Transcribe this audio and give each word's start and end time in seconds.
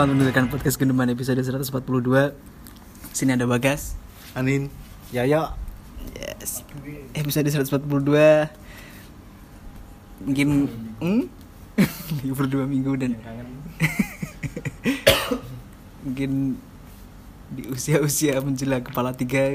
selamat 0.00 0.16
mendengarkan 0.16 0.48
podcast 0.48 0.80
Gunduman 0.80 1.12
episode 1.12 1.36
142 1.44 2.32
Sini 3.12 3.36
ada 3.36 3.44
Bagas. 3.44 4.00
Anin. 4.32 4.72
Yaya. 5.12 5.52
Yes. 6.16 6.64
Episode 7.12 7.52
142 7.52 8.08
Mungkin 10.24 10.48
hmm? 11.04 11.28
Libur 12.24 12.48
dua 12.48 12.64
minggu 12.64 12.96
dan 12.96 13.12
Mungkin 16.08 16.56
Di 17.52 17.68
usia-usia 17.68 18.40
menjelang 18.40 18.80
kepala 18.80 19.12
tiga 19.12 19.52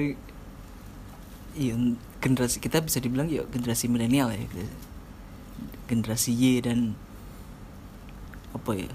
Iya 1.58 1.74
generasi 2.22 2.62
kita 2.62 2.86
bisa 2.86 3.02
dibilang 3.02 3.34
ya 3.34 3.50
generasi 3.50 3.90
milenial 3.90 4.30
ya 4.30 4.46
generasi 5.90 6.38
Y 6.38 6.62
dan 6.62 6.94
apa 8.54 8.78
ya 8.78 8.94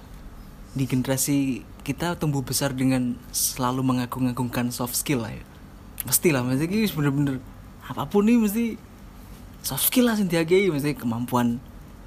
di 0.71 0.85
generasi 0.87 1.67
kita 1.83 2.15
tumbuh 2.15 2.45
besar 2.45 2.71
dengan 2.71 3.19
selalu 3.35 3.83
mengagung-agungkan 3.83 4.71
soft 4.71 4.95
skill 4.95 5.27
lah 5.27 5.35
ya. 5.35 5.45
Mesti 6.07 6.29
lah 6.33 6.43
mesti 6.47 6.65
ini 6.71 6.87
bener-bener 6.89 7.37
apa 7.85 8.07
pun 8.07 8.23
nih 8.23 8.39
mesti 8.39 8.67
soft 9.61 9.91
skill 9.91 10.09
lah 10.09 10.15
sih 10.15 10.25
diagai 10.25 10.71
mesti 10.71 10.95
kemampuan 10.95 11.59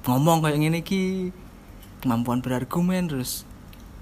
ngomong 0.08 0.44
kayak 0.44 0.58
gini 0.58 0.80
ki 0.80 1.02
kemampuan 2.00 2.40
berargumen 2.40 3.08
terus 3.08 3.44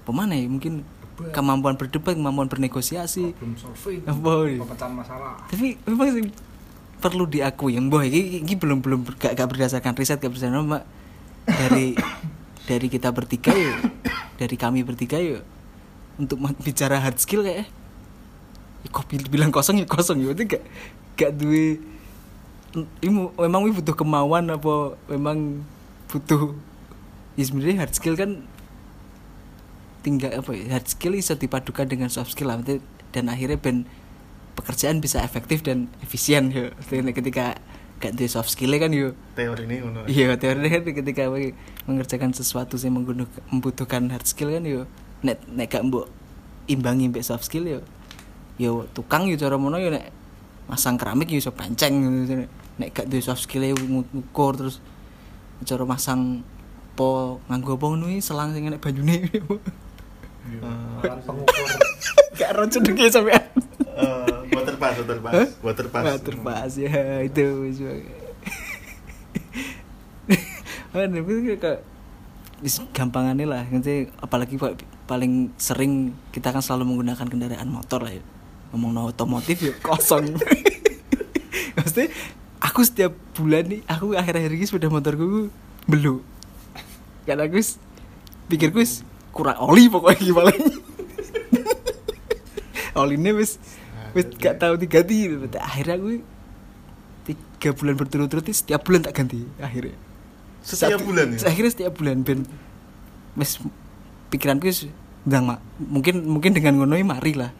pemana 0.03 0.35
ya 0.35 0.47
mungkin 0.47 0.83
kemampuan 1.31 1.77
berdebat 1.77 2.17
kemampuan 2.17 2.49
bernegosiasi. 2.49 3.37
Solving? 3.37 4.01
Pemecahan 4.65 4.91
masalah. 4.91 5.37
Tapi 5.47 5.77
memang 5.85 6.09
sih 6.09 6.25
perlu 7.03 7.27
diakui 7.27 7.75
yang 7.75 7.91
boh 7.91 7.99
ini, 7.99 8.39
ini 8.39 8.53
belum 8.55 8.79
belum 8.79 9.03
gak, 9.19 9.35
gak 9.35 9.47
berdasarkan 9.51 9.91
riset 9.99 10.23
gak 10.23 10.31
berdasarkan 10.31 10.63
mbak 10.63 10.83
dari 11.43 11.99
dari 12.67 12.87
kita 12.87 13.11
bertiga 13.11 13.51
ya 13.51 13.75
dari 14.41 14.55
kami 14.55 14.83
bertiga 14.83 15.19
ya 15.19 15.39
untuk 16.15 16.39
bicara 16.61 17.01
hard 17.01 17.17
skill 17.17 17.43
kayak 17.43 17.67
ya 18.83 18.87
kok 18.91 19.05
bil- 19.07 19.31
bilang 19.31 19.49
kosong 19.49 19.81
ya 19.81 19.87
kosong 19.87 20.21
ya 20.21 20.31
berarti 20.31 20.45
gak 20.57 20.63
gak 21.17 21.31
duwe 21.37 21.79
ini 22.73 23.09
memang 23.37 23.69
ini 23.69 23.73
butuh 23.77 23.93
kemauan 23.93 24.49
apa 24.49 24.97
memang 25.05 25.61
butuh 26.09 26.57
ya 27.37 27.43
sebenarnya 27.45 27.85
hard 27.85 27.93
skill 27.93 28.17
kan 28.17 28.45
tinggal 30.03 30.33
apa 30.35 30.51
ya 30.57 30.77
hard 30.77 30.87
skill 30.89 31.15
bisa 31.15 31.37
dipadukan 31.37 31.87
dengan 31.87 32.11
soft 32.11 32.35
skill 32.35 32.51
lah. 32.51 32.59
Dan 33.13 33.29
akhirnya 33.29 33.61
ben 33.61 33.85
pekerjaan 34.57 35.01
bisa 35.01 35.21
efektif 35.21 35.61
dan 35.61 35.89
efisien 36.01 36.49
yo 36.49 36.73
ketika 36.89 37.57
gak 38.03 38.19
duwe 38.19 38.27
soft 38.27 38.51
skill 38.51 38.75
kan 38.75 38.91
yo. 38.91 39.15
Teori 39.39 39.63
ini 39.63 39.79
ngono. 39.79 40.03
Iya 40.11 40.35
teori 40.35 40.67
kan 40.67 40.83
ketika 40.83 41.31
mengerjakan 41.87 42.35
sesuatu 42.35 42.75
menggunakan 42.75 43.39
membutuhkan 43.47 44.11
hard 44.11 44.27
skill 44.27 44.51
kan 44.51 44.67
yo. 44.67 44.83
Nek 45.23 45.39
nek 45.47 45.71
gak 45.71 45.87
mbok 45.87 46.11
imbangi 46.67 47.07
mbek 47.07 47.23
soft 47.23 47.47
skill 47.47 47.63
yo. 47.63 47.79
Yo 48.59 48.91
tukang 48.91 49.31
yo 49.31 49.39
cara 49.39 49.55
mono 49.55 49.79
yo 49.79 49.87
nek 49.87 50.11
masang 50.67 50.99
keramik 50.99 51.31
yo 51.31 51.39
iso 51.39 51.55
panceng 51.55 51.95
nek 52.75 52.89
gak 52.91 53.07
duwe 53.07 53.23
soft 53.23 53.47
skill 53.47 53.63
yo 53.63 53.79
ngukur 53.79 54.59
terus 54.59 54.83
cara 55.63 55.87
masang 55.87 56.43
po 56.99 57.39
nganggo 57.47 57.79
apa 57.79 57.85
ngono 57.87 58.05
iki, 58.11 58.19
selang 58.19 58.51
sing 58.51 58.67
enek 58.67 58.83
banyune. 58.83 59.31
Alat 60.99 61.23
pengukur. 61.23 61.67
Gak 62.35 62.51
ero 62.51 62.67
cedeke 62.67 63.07
sampean 63.07 63.62
Eh, 64.83 64.99
Water 64.99 65.19
pass, 65.19 65.23
water 65.23 65.23
pass 65.23 65.33
Hah? 65.33 65.47
Water 65.63 65.87
pass 65.87 66.03
Water 66.05 66.35
pass 66.37 66.71
ya 66.75 66.91
itu 67.21 67.45
is- 72.61 72.83
gampangannya 72.91 73.43
lah 73.43 73.63
nanti 73.67 74.07
apalagi 74.19 74.55
pa- 74.55 74.77
paling 75.03 75.51
sering 75.57 76.11
kita 76.31 76.51
kan 76.51 76.61
selalu 76.61 76.93
menggunakan 76.93 77.27
kendaraan 77.27 77.67
motor 77.67 78.03
lah 78.03 78.13
ya. 78.13 78.23
Ngomong 78.71 78.91
no 78.91 79.01
otomotif 79.07 79.59
ya 79.59 79.73
kosong. 79.79 80.33
Maksudnya 81.75 82.07
aku 82.57 82.81
setiap 82.81 83.11
bulan 83.33 83.67
nih 83.67 83.81
aku 83.85 84.15
akhir-akhir 84.15 84.51
ini 84.53 84.65
sepeda 84.65 84.87
motorku 84.87 85.51
belum 85.83 86.23
karena 87.23 87.43
aku 87.43 87.59
pikirku 88.47 88.79
kurang 89.31 89.59
oli 89.59 89.87
pokoknya 89.87 90.19
gimana? 90.31 90.53
Olinya 92.93 93.33
wis 93.33 93.57
wis 94.13 94.25
gak 94.37 94.61
tahu 94.61 94.73
diganti. 94.77 95.29
Akhirnya 95.57 95.95
aku 95.97 96.09
tiga 97.23 97.69
bulan 97.73 97.95
berturut-turut 97.95 98.45
setiap 98.51 98.83
bulan 98.83 99.01
tak 99.05 99.13
ganti 99.15 99.47
akhirnya. 99.57 99.95
Setiap 100.63 100.99
Saat- 100.99 101.07
bulan 101.07 101.25
ya? 101.35 101.39
akhirnya 101.47 101.71
setiap 101.71 101.93
bulan 101.97 102.23
ben. 102.23 102.47
Wis 103.35 103.59
pikiranku 104.29 104.69
wis 104.69 104.87
ndang 105.23 105.47
mak 105.47 105.59
mungkin 105.79 106.27
mungkin 106.27 106.51
dengan 106.51 106.79
ngono 106.79 106.95
iki 106.99 107.07
mari 107.07 107.33
lah. 107.35 107.51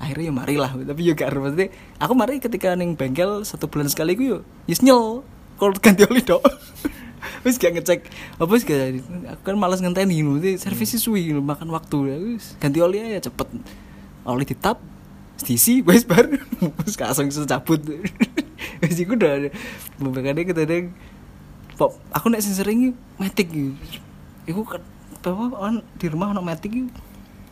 Akhirnya 0.00 0.32
ya 0.32 0.32
mari 0.32 0.56
lah. 0.56 0.70
Tapi 0.72 1.00
ya 1.04 1.12
gak 1.12 1.28
maksudnya. 1.32 1.68
Aku 2.00 2.12
mari 2.16 2.40
ketika 2.40 2.72
neng 2.72 2.96
bengkel 2.96 3.44
satu 3.44 3.68
bulan 3.68 3.88
sekali 3.88 4.16
ku 4.16 4.24
yo 4.24 4.38
yes 4.64 4.80
nyel. 4.80 5.24
Kalau 5.60 5.76
ganti 5.76 6.08
oli 6.08 6.24
dok. 6.24 6.40
Wis 7.44 7.60
gak 7.60 7.76
ngecek. 7.76 8.00
Apa 8.40 8.52
sih 8.56 8.64
gak 8.64 8.80
aku 9.36 9.42
kan 9.52 9.56
malas 9.60 9.80
ngenteni 9.84 10.24
nanti 10.24 10.56
servisnya 10.56 11.00
suwi 11.00 11.32
makan 11.36 11.68
waktu. 11.72 11.98
Ya 12.08 12.16
wis 12.16 12.56
ganti 12.56 12.80
oli 12.80 12.96
aja 13.00 13.28
cepet. 13.28 13.48
Oli 14.24 14.44
ditap 14.44 14.80
diisi 15.44 15.80
wis 15.84 16.04
bar. 16.04 16.26
Langsung 17.00 17.28
bisa 17.28 17.48
cabut. 17.48 17.80
Wis 18.80 18.96
iku 19.00 19.16
udah 19.16 19.48
makanya 20.00 20.44
kita 20.44 20.64
deng 20.64 20.92
pop 21.76 21.96
aku 22.12 22.28
nek 22.28 22.44
sing 22.44 22.52
sering 22.52 22.92
metik 23.16 23.48
iki. 23.48 23.72
iku 24.48 24.64
kan 24.64 24.82
apa 25.20 25.56
on 25.60 25.84
di 26.00 26.06
rumah 26.08 26.32
ono 26.32 26.40
metik 26.44 26.72
iki 26.72 26.82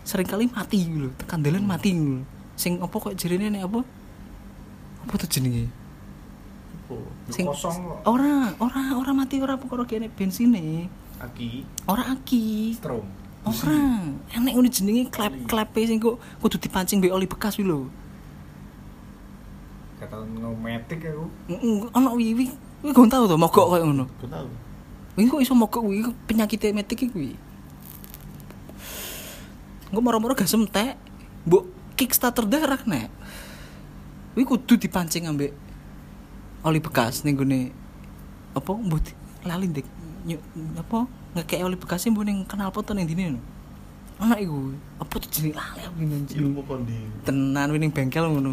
sering 0.04 0.28
kali 0.28 0.48
mati 0.48 0.88
lho. 0.88 1.12
Tekan 1.16 1.40
dalan 1.44 1.64
mati 1.64 1.92
lho. 1.96 2.24
Sing 2.56 2.80
apa 2.80 2.96
kok 2.96 3.16
jerene 3.16 3.52
nek 3.52 3.68
apa? 3.68 3.80
Apa 5.08 5.14
tuh 5.24 5.28
jenenge? 5.28 5.68
Sing 7.28 7.44
Kosong 7.44 8.04
ora 8.08 8.56
ora 8.56 8.96
ora 8.96 9.12
mati 9.12 9.36
ora 9.44 9.60
perkara 9.60 9.84
kene 9.84 10.08
bensine 10.08 10.88
Aki. 11.20 11.84
Ora 11.90 12.08
aki. 12.14 12.72
Strom 12.72 13.27
ora 13.48 13.78
enek 14.36 14.52
ngono 14.54 14.68
jenenge 14.68 15.02
klep 15.08 15.34
klepe 15.48 15.80
sing 15.88 15.98
kok 15.98 16.20
kudu 16.44 16.56
dipancing 16.60 17.00
mbek 17.00 17.14
oli 17.16 17.26
bekas 17.26 17.56
kuwi 17.56 17.66
lho. 17.66 17.88
Kata 19.98 20.22
ngometik 20.22 21.08
aku 21.08 21.24
Mm, 21.48 21.90
ono 21.90 22.08
wiwi 22.14 22.46
kuwi 22.84 22.92
gak 22.94 23.10
tau 23.10 23.24
to 23.26 23.36
mogok 23.40 23.66
koyo 23.74 23.84
ngono. 23.88 24.04
Gak 24.20 24.30
tau. 24.30 24.48
Iki 25.18 25.28
kok 25.32 25.42
iso 25.42 25.54
mogok 25.56 25.82
kuwi 25.82 26.04
penyakit 26.28 26.70
metik 26.70 27.02
iki 27.02 27.12
kuwi. 27.12 27.32
Engko 29.88 30.00
moro-moro 30.04 30.36
gak 30.36 30.46
semtek, 30.46 31.00
mbok 31.48 31.64
kickstarter 31.96 32.44
darah 32.44 32.78
nek. 32.84 33.08
Kuwi 34.36 34.44
kudu 34.44 34.78
dipancing 34.78 35.26
ambek 35.26 35.50
oli 36.62 36.78
bekas 36.82 37.22
ning 37.22 37.38
gone 37.38 37.70
apa 38.54 38.72
mbok 38.74 39.14
lali 39.46 39.70
ndek 39.70 39.86
apa 40.78 41.06
ngekek 41.36 41.60
oli 41.64 41.76
bekasnya 41.76 42.14
mbok 42.14 42.24
ning 42.24 42.38
kenal 42.48 42.72
poto 42.72 42.96
ning 42.96 43.04
dine. 43.04 43.36
Ana 44.18 44.34
iku, 44.34 44.74
apa 44.98 45.14
tuh 45.22 45.30
jenenge 45.30 45.54
lali 45.54 45.80
aku 45.86 45.98
ini 46.02 46.16
jenenge. 46.26 46.42
Ilmu 46.42 46.60
kondi 46.66 46.98
Tenan 47.22 47.70
ning 47.70 47.90
bengkel 47.94 48.26
ngono. 48.26 48.50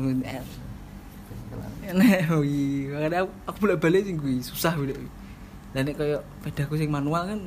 Nek 1.86 2.30
wi, 2.42 2.62
makanya 2.94 3.26
aku, 3.26 3.32
aku 3.50 3.58
bolak-balik 3.66 4.06
sing 4.06 4.18
kuwi 4.18 4.42
susah 4.46 4.78
bolak. 4.78 4.98
Lah 5.74 5.82
nek 5.82 5.96
kaya 5.98 6.18
pedaku 6.46 6.78
sing 6.78 6.94
manual 6.94 7.26
kan 7.26 7.40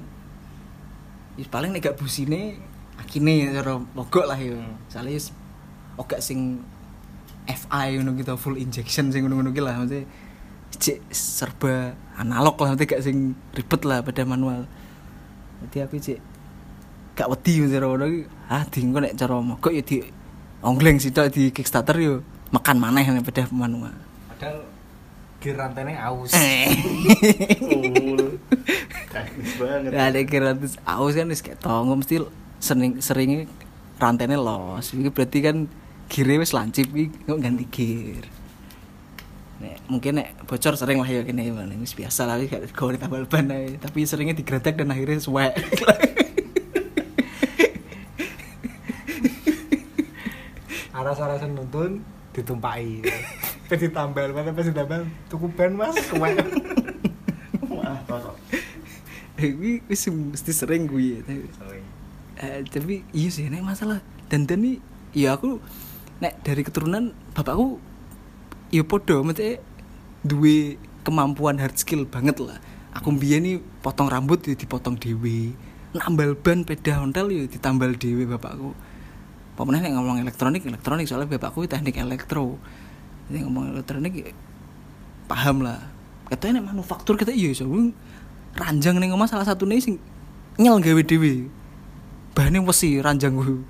ya 1.38 1.46
paling 1.46 1.70
nek 1.70 1.80
gak 1.86 1.98
busine 1.98 2.58
akine 2.98 3.54
cara 3.54 3.78
mogok 3.94 4.26
lah 4.26 4.38
ya. 4.38 4.58
Soale 4.90 5.14
wis 5.14 5.30
ogak 5.94 6.18
sing 6.18 6.62
FI 7.46 7.98
ngono 7.98 8.18
gitu 8.18 8.34
full 8.34 8.58
injection 8.58 9.14
sing 9.14 9.24
ngono-ngono 9.24 9.54
lah 9.62 9.80
maksudnya 9.80 10.04
cek 10.68 10.98
serba 11.08 11.96
analog 12.18 12.58
lah 12.60 12.74
maksudnya 12.74 12.92
gak 12.98 13.02
sing 13.06 13.38
ribet 13.54 13.82
lah 13.86 14.02
pada 14.02 14.26
manual. 14.26 14.66
Jadi 15.66 15.76
aku 15.82 15.96
cek 15.98 16.18
gak 17.18 17.26
wedi 17.34 17.66
cara 17.66 17.86
ngono 17.90 18.06
ki 18.06 18.20
ah 18.46 18.62
di 18.62 18.78
engko 18.86 18.98
nek 19.02 19.14
cara 19.18 19.34
mogok 19.42 19.74
ya 19.74 19.82
di 19.82 19.98
ongleng 20.62 21.02
sitok 21.02 21.34
di 21.34 21.50
Kickstarter 21.50 21.98
yo 21.98 22.22
makan 22.54 22.78
maneh 22.78 23.02
nek 23.02 23.26
pada 23.26 23.50
manual. 23.50 23.90
Padahal 24.30 24.78
Gear 25.38 25.54
rantainya 25.54 26.02
aus 26.02 26.34
Eh. 26.34 26.66
Teknis 29.14 29.52
banget 29.54 29.94
Ya 29.94 30.10
ada 30.10 30.20
kira 30.26 30.50
terus 30.58 30.74
aus 30.82 31.14
kan 31.14 31.30
wis 31.30 31.46
kayak 31.46 31.62
tongo 31.62 31.94
mesti 31.94 32.26
sering 32.58 32.98
sering 32.98 33.46
rantainya 34.02 34.34
los. 34.34 34.90
Iki 34.90 35.10
berarti 35.14 35.38
kan 35.42 35.70
gire 36.10 36.42
wis 36.42 36.50
lancip 36.50 36.90
iki 36.90 37.14
kok 37.22 37.38
ganti 37.38 37.66
gear. 37.70 38.26
Nek 39.58 39.76
mungkin 39.90 40.22
nek 40.22 40.34
bocor 40.46 40.78
sering 40.78 41.02
lah 41.02 41.10
ya 41.10 41.26
kene 41.26 41.50
mana 41.50 41.74
wis 41.78 41.94
biasa 41.98 42.30
lah 42.30 42.38
gak 42.38 42.70
gawe 42.70 42.94
tambal 42.94 43.26
ban 43.26 43.50
ae. 43.50 43.74
tapi 43.82 44.06
seringnya 44.06 44.38
digretek 44.38 44.78
dan 44.78 44.94
akhirnya 44.94 45.18
suwek. 45.18 45.54
Aras-arasan 50.98 51.54
nonton 51.54 52.02
Ditumpai 52.34 53.06
Pas 53.70 53.78
ditambal 53.78 54.34
Mana 54.34 54.50
pas 54.50 54.66
ditambal 54.66 55.06
Tuku 55.30 55.46
ban 55.54 55.70
mas 55.70 55.94
Kuat 56.10 56.34
Wah 57.70 58.02
cocok 58.02 58.34
Iki 59.38 59.86
wis 59.86 60.02
mesti 60.10 60.50
sering 60.50 60.90
gue. 60.90 61.22
Sering 61.22 61.86
Eh, 62.38 62.62
tapi 62.70 63.02
iya 63.10 63.34
sih 63.34 63.50
nek 63.50 63.66
masalah 63.66 63.98
dandan 64.30 64.62
nih 64.62 64.76
ya 65.10 65.34
aku 65.34 65.58
nek 66.22 66.38
dari 66.46 66.62
keturunan 66.62 67.10
bapakku 67.34 67.82
ya 68.68 68.82
podo 68.84 69.24
maksudnya 69.24 69.60
duwe 70.24 70.76
kemampuan 71.06 71.56
hard 71.56 71.76
skill 71.78 72.04
banget 72.04 72.36
lah. 72.42 72.60
Aku 72.96 73.14
biyen 73.14 73.44
nih 73.46 73.56
potong 73.84 74.10
rambut 74.10 74.42
ya 74.44 74.58
dipotong 74.58 74.98
dewe 74.98 75.54
nambal 75.94 76.36
ban 76.36 76.68
peda 76.68 77.00
ontel 77.00 77.32
ya 77.32 77.48
ditambal 77.48 77.96
dewe 77.96 78.28
bapakku. 78.28 78.76
Pokoknya 79.56 79.88
nek 79.88 79.92
ngomong 79.98 80.22
elektronik 80.22 80.62
elektronik 80.66 81.06
soalnya 81.08 81.30
bapakku 81.38 81.64
teknik 81.64 81.98
elektro. 81.98 82.58
Jadi 83.28 83.44
ngomong 83.44 83.76
elektronik 83.76 84.12
ya, 84.14 84.30
paham 85.28 85.64
lah. 85.64 85.80
Katanya 86.28 86.60
nek 86.60 86.74
manufaktur 86.74 87.16
kita 87.16 87.32
iya 87.32 87.52
iso 87.52 87.64
ranjang 88.58 88.96
ning 88.98 89.12
omah 89.14 89.28
salah 89.30 89.46
satu 89.46 89.64
nih 89.64 89.80
sing 89.80 89.96
nyel 90.58 90.82
gawe 90.82 91.02
dhewe. 91.02 91.48
Bahannya 92.36 92.62
wesi 92.62 93.02
ranjang 93.02 93.34
gue 93.34 93.62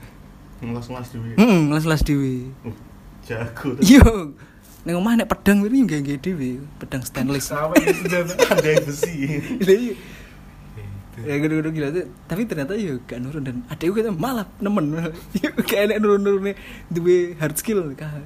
ngelas-ngelas 0.61 1.09
dhewe. 1.15 1.31
Heeh 1.39 1.61
les-les 1.71 2.03
dhewe. 2.03 2.35
Uh, 2.67 2.77
jago 3.25 3.77
yo 3.85 4.35
ning 4.87 4.95
omah 4.95 5.19
nek 5.19 5.27
pedang 5.27 5.67
ini 5.67 5.83
nggak 5.85 6.01
gawe 6.07 6.19
dhewe 6.23 6.51
pedang 6.79 7.03
stainless. 7.03 7.51
Ada 7.51 8.69
yang 8.69 8.85
besi. 8.87 9.15
Iya, 9.59 9.75
iya. 9.75 9.95
ya 11.19 11.35
gede-gede 11.43 11.71
gila 11.75 11.89
tuh. 11.91 12.07
Tapi 12.31 12.43
ternyata 12.47 12.73
ya 12.79 12.95
gak 13.03 13.19
nurun 13.19 13.43
dan 13.43 13.57
adekku 13.67 13.99
kita 13.99 14.15
malah 14.15 14.47
nemen. 14.63 14.95
Ya, 15.43 15.51
kayak 15.51 15.91
enak 15.91 15.99
nurun-nurun 15.99 16.55
duwe 16.95 17.35
hard 17.43 17.59
skill. 17.59 17.91
Kah. 17.99 18.23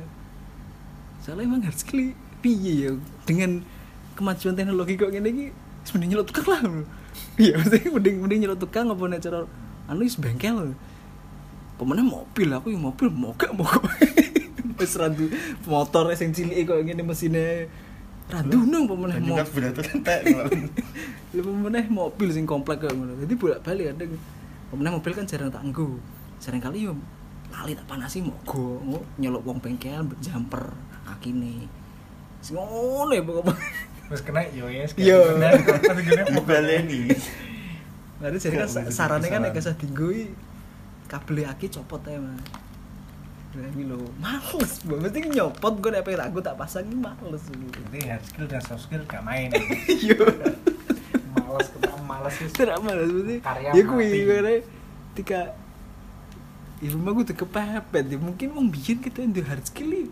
Soalnya 1.25 1.49
emang 1.49 1.65
hard 1.65 1.79
skill 1.81 2.13
piye 2.45 2.73
ya? 2.89 2.91
Dengan 3.25 3.65
kemajuan 4.13 4.53
teknologi 4.53 5.01
kok 5.01 5.09
gini 5.09 5.29
iki 5.33 5.47
sebenarnya 5.89 6.21
nyelot 6.21 6.27
tukang 6.29 6.47
lah. 6.53 6.61
Iya 7.41 7.57
maksudnya 7.57 7.91
mending 7.97 8.17
mending 8.21 8.39
nyelot 8.45 8.61
tukang 8.61 8.93
apa 8.93 9.03
nek 9.09 9.21
cara 9.25 9.49
anu 9.89 10.05
wis 10.05 10.21
bengkel. 10.21 10.77
Pemenang 11.81 12.13
mobil 12.13 12.49
aku 12.53 12.71
yang 12.71 12.85
mobil 12.85 13.09
mogak 13.09 13.51
mogok 13.57 13.89
wis 14.83 14.99
randu 14.99 15.31
motor 15.65 16.11
sing 16.13 16.35
cilik 16.35 16.67
kok 16.67 16.83
ngene 16.83 17.07
mesine 17.07 17.71
randu 18.27 18.67
nang 18.67 18.91
pemenang 18.91 19.23
dan 19.23 19.45
juga 19.45 19.69
tuh 19.71 19.85
entek 19.95 20.21
lu 21.33 21.43
meneh 21.65 21.87
mobil 21.89 22.29
sing 22.29 22.45
komplek 22.45 22.85
kayak 22.85 22.93
ngono. 22.93 23.17
Jadi 23.17 23.35
bolak-balik 23.41 23.97
kadang. 23.97 24.21
Pemenang 24.69 24.93
mobil 25.01 25.13
kan 25.13 25.25
jarang 25.25 25.49
tak 25.49 25.65
nggo. 25.65 25.97
Sering 26.37 26.61
kali 26.61 26.85
yo 26.85 26.97
lali 27.53 27.77
tak 27.77 27.85
panasi 27.85 28.25
mogo, 28.25 28.81
nyelok 29.21 29.45
wong 29.45 29.61
bengkel 29.61 30.09
jumper 30.21 30.73
akine. 31.05 31.69
Sing 32.41 32.57
ngono 32.57 33.13
ya 33.13 33.23
pokoknya. 33.25 33.55
Terus 34.09 34.23
kena 34.29 34.41
yo 34.53 34.69
yes. 34.69 34.93
Yo. 34.97 35.37
dibaleni 36.33 37.13
Lalu 38.23 38.37
jadi 38.39 38.55
kan 38.55 38.65
Kok 38.65 38.71
sa- 38.71 38.81
begitu 38.87 38.95
sarannya 38.95 39.29
kan 39.29 39.41
nek 39.43 39.53
kesah 39.57 39.75
dinggo 39.75 40.09
kabel 41.11 41.45
aki 41.45 41.67
copot 41.69 42.01
ae 42.09 42.17
mah. 42.17 42.39
Nah, 43.53 43.69
ini 43.69 43.85
lho, 43.85 44.01
males, 44.17 44.81
Bang. 44.81 44.97
mesti 44.99 45.29
nyopot 45.29 45.77
gue 45.77 45.93
pengen 46.01 46.25
aku 46.25 46.41
tak 46.41 46.57
pasang 46.57 46.89
ini 46.89 46.97
males. 46.97 47.45
Jadi 47.45 48.01
hard 48.09 48.25
skill 48.25 48.47
dan 48.49 48.63
soft 48.65 48.89
skill 48.89 49.05
gak 49.05 49.21
main. 49.21 49.53
Iya. 49.93 50.17
Malas 51.31 51.69
kena 51.69 51.93
malas 52.01 52.33
sih. 52.33 52.49
Tidak 52.49 52.81
malas 52.81 53.07
berarti. 53.07 53.37
Karya 53.41 53.69
Ya 53.71 53.83
mati. 53.85 54.19
karena 54.25 54.53
ketika 55.13 55.41
ya 56.81 56.89
rumah 56.91 57.11
gue 57.13 57.25
tuh 57.29 57.37
kepepet 57.37 58.05
ya 58.09 58.17
mungkin 58.17 58.49
wong 58.57 58.67
biyen 58.73 58.99
kita 58.99 59.21
ndek 59.21 59.45
hard 59.45 59.65
skill 59.69 59.93
ya. 59.93 60.09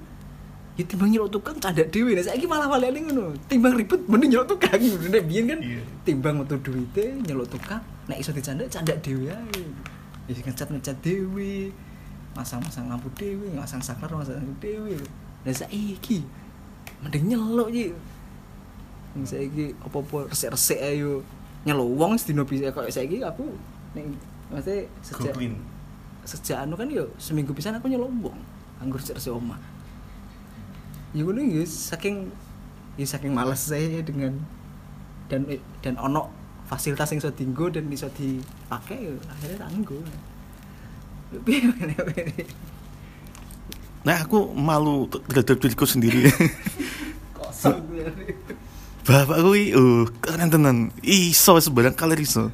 Ya 0.76 0.84
timbang 0.84 1.08
nyelok 1.08 1.32
tukang 1.32 1.56
cadak 1.56 1.88
dhewe. 1.88 2.12
Nah 2.12 2.24
saiki 2.24 2.44
malah 2.44 2.68
walene 2.68 3.00
ngono. 3.02 3.32
Timbang 3.48 3.72
ribet 3.72 4.04
mending 4.04 4.36
nyelok 4.36 4.52
tukang. 4.52 4.76
Nek 5.12 5.24
biyen 5.24 5.44
kan 5.48 5.60
Iya. 5.64 5.80
timbang 6.04 6.36
metu 6.36 6.60
duite 6.60 7.16
nyelok 7.24 7.48
tukang, 7.48 7.80
nek 8.04 8.20
iso 8.20 8.36
dicandak 8.36 8.68
candak 8.68 9.00
dhewe 9.00 9.32
ae. 9.32 9.64
Ya 10.28 10.36
ngecat-ngecat 10.36 10.96
dhewe. 11.00 11.72
Masang-masang 12.36 12.86
lampu 12.86 13.10
dhewe, 13.18 13.50
masang 13.52 13.82
saklar 13.82 14.10
masang 14.14 14.38
lampu 14.38 14.54
dhewe. 14.62 14.96
Lah 15.42 15.54
saiki 15.54 16.22
mending 17.00 17.34
nyelok 17.34 17.68
iki. 17.72 17.92
Wong 19.16 19.24
saiki 19.26 19.74
apa-apa 19.82 20.30
resik-resik 20.30 20.78
ayo 20.78 21.26
nyelok 21.66 21.88
wong 21.98 22.12
sedina 22.16 22.46
bisa 22.46 22.72
kok 22.72 22.88
saiki 22.88 23.20
aku 23.20 23.44
ning 23.92 24.16
maksudnya 24.48 24.86
sejak 25.04 25.34
clean 25.36 25.54
sejak 26.24 26.62
anu 26.62 26.78
kan 26.78 26.88
yo 26.88 27.10
seminggu 27.20 27.52
pisan 27.52 27.76
aku 27.76 27.90
nyelok 27.90 28.08
wong 28.22 28.38
anggur 28.80 29.02
resik-resik 29.02 29.34
omah. 29.34 29.58
Ya 31.10 31.26
ngono 31.26 31.42
ya 31.42 31.66
saking 31.66 32.30
ya 32.94 33.06
saking 33.08 33.34
males 33.34 33.66
saya 33.66 33.98
dengan 34.06 34.38
dan 35.26 35.46
dan 35.82 35.94
ono 35.98 36.30
fasilitas 36.70 37.10
yang 37.10 37.18
iso 37.18 37.30
dienggo 37.34 37.66
dan 37.66 37.90
iso 37.90 38.06
dipakai 38.14 39.10
ya 39.10 39.14
akhirnya 39.26 39.66
meneh? 39.74 40.29
nah 44.06 44.24
aku 44.24 44.50
malu 44.56 45.06
terhadap 45.30 45.60
diriku 45.60 45.86
sendiri. 45.86 46.30
Kosong 47.38 47.84
bapak 49.06 49.38
kuwi 49.42 49.74
uh 49.74 50.06
keren 50.22 50.50
tenan. 50.50 50.76
Iso 51.02 51.58
sebarang 51.58 51.94
kali 51.94 52.22
iso. 52.22 52.50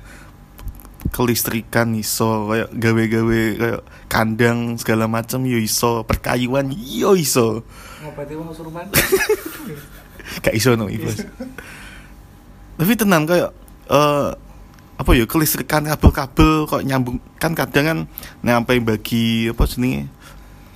Kelistrikan 1.06 1.94
iso 1.94 2.50
kayak 2.50 2.74
gawe-gawe 2.74 3.40
kayak 3.56 3.82
kandang 4.10 4.74
segala 4.76 5.06
macam 5.06 5.46
yo 5.46 5.56
iso. 5.56 6.02
Perkayuan 6.04 6.74
yo 6.74 7.14
iso. 7.14 7.62
Ngobati 8.02 8.34
wong 8.36 8.50
suruman. 8.52 8.86
gak 10.42 10.54
iso 10.54 10.74
no 10.74 10.90
ibas 10.90 11.22
tapi 12.76 12.92
tenan 12.92 13.24
kayak 13.24 13.50
eh 13.88 14.30
apa 14.96 15.10
ya 15.12 15.24
kelistrikan 15.28 15.84
kabel-kabel 15.84 16.64
kok 16.64 16.82
nyambung. 16.84 17.20
Kan 17.36 17.52
kadang 17.52 17.84
kan 17.84 17.98
nyampe 18.40 18.80
bagi 18.80 19.52
apa 19.52 19.64
sini 19.68 20.08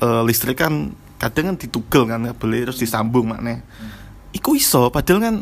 eh 0.01 0.23
listrik 0.25 0.61
kan 0.61 0.93
kadang 1.21 1.53
kan 1.53 1.57
ditugel 1.57 2.09
kan 2.09 2.25
kabelnya 2.33 2.69
terus 2.73 2.81
disambung 2.81 3.33
maknya 3.33 3.61
iku 4.33 4.57
iso 4.57 4.89
padahal 4.89 5.21
kan 5.21 5.37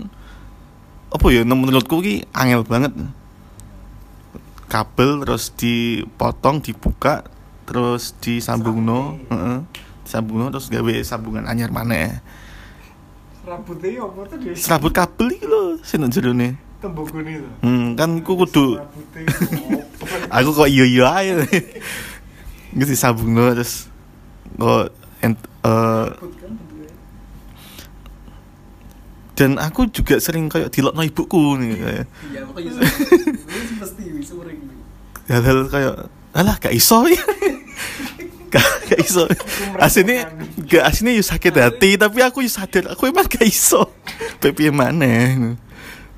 apa 1.14 1.26
ya 1.30 1.42
menurutku 1.42 2.02
ki 2.02 2.26
angel 2.34 2.62
banget. 2.62 2.94
Kabel 4.68 5.24
terus 5.24 5.48
dipotong 5.56 6.60
dibuka 6.60 7.24
terus 7.64 8.12
disambung 8.20 8.84
no 8.84 9.16
heeh 9.32 9.60
disambung 10.08 10.40
no 10.40 10.46
terus 10.48 10.72
gawe 10.72 10.94
sambungan 11.04 11.44
anyar 11.44 11.68
mana 11.68 12.24
Rambutnya 13.48 13.88
yo 13.96 14.12
apa 14.12 14.28
tuh 14.28 14.36
dia? 14.44 14.52
serabut 14.52 14.92
kabel 14.92 15.32
iki 15.32 15.48
lho 15.48 15.80
sing 15.80 16.04
jerone 16.12 16.67
Tembok 16.78 17.10
ini 17.18 17.42
tuh. 17.42 17.52
hmm 17.66 17.86
kan 17.98 18.10
ku 18.22 18.38
kudu 18.38 18.78
aku 20.36 20.50
kok 20.54 20.68
iya 20.70 20.84
iya 20.86 21.04
aja 21.10 21.34
gitu 22.70 22.90
disambung 22.94 23.34
no 23.34 23.50
terus 23.50 23.90
kok 24.54 24.94
ent, 25.18 25.38
eh, 25.66 26.06
dan 29.38 29.54
aku 29.54 29.86
juga 29.86 30.18
sering 30.18 30.50
kayak 30.50 30.74
dilokno 30.74 30.98
ibuku 31.06 31.54
nih 31.62 31.78
kayak. 31.78 32.06
Iya, 32.34 32.40
pokoknya 32.42 32.70
mesti 33.78 34.02
sering. 34.26 34.58
hal-hal 35.30 35.58
kayak 35.70 35.94
alah 36.34 36.56
gak 36.58 36.74
iso 36.74 37.06
ya. 37.06 37.22
Gak, 38.48 38.64
gak 38.88 39.00
iso. 39.04 39.28
Aslinya 39.76 40.24
gak 40.64 40.88
aslinya 40.88 41.20
yo 41.20 41.22
sakit 41.22 41.52
hati 41.52 42.00
tapi 42.00 42.24
aku 42.24 42.40
yo 42.40 42.48
sadar 42.48 42.96
aku 42.96 43.12
emang 43.12 43.28
gak 43.28 43.44
iso. 43.44 43.92
Tapi 44.42 44.72
mana 44.72 45.04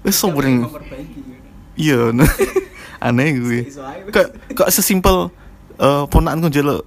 wes 0.05 0.17
sobring. 0.17 0.65
Memperbaiki. 0.65 1.21
iya 1.77 2.13
no. 2.13 2.25
aneh 3.05 3.33
gue 3.41 3.65
wis. 3.65 3.81
kok 4.13 4.29
kok 4.53 4.69
sesimpel 4.69 5.33
eh 5.81 6.05
ponakanku 6.13 6.53
njaluk 6.53 6.85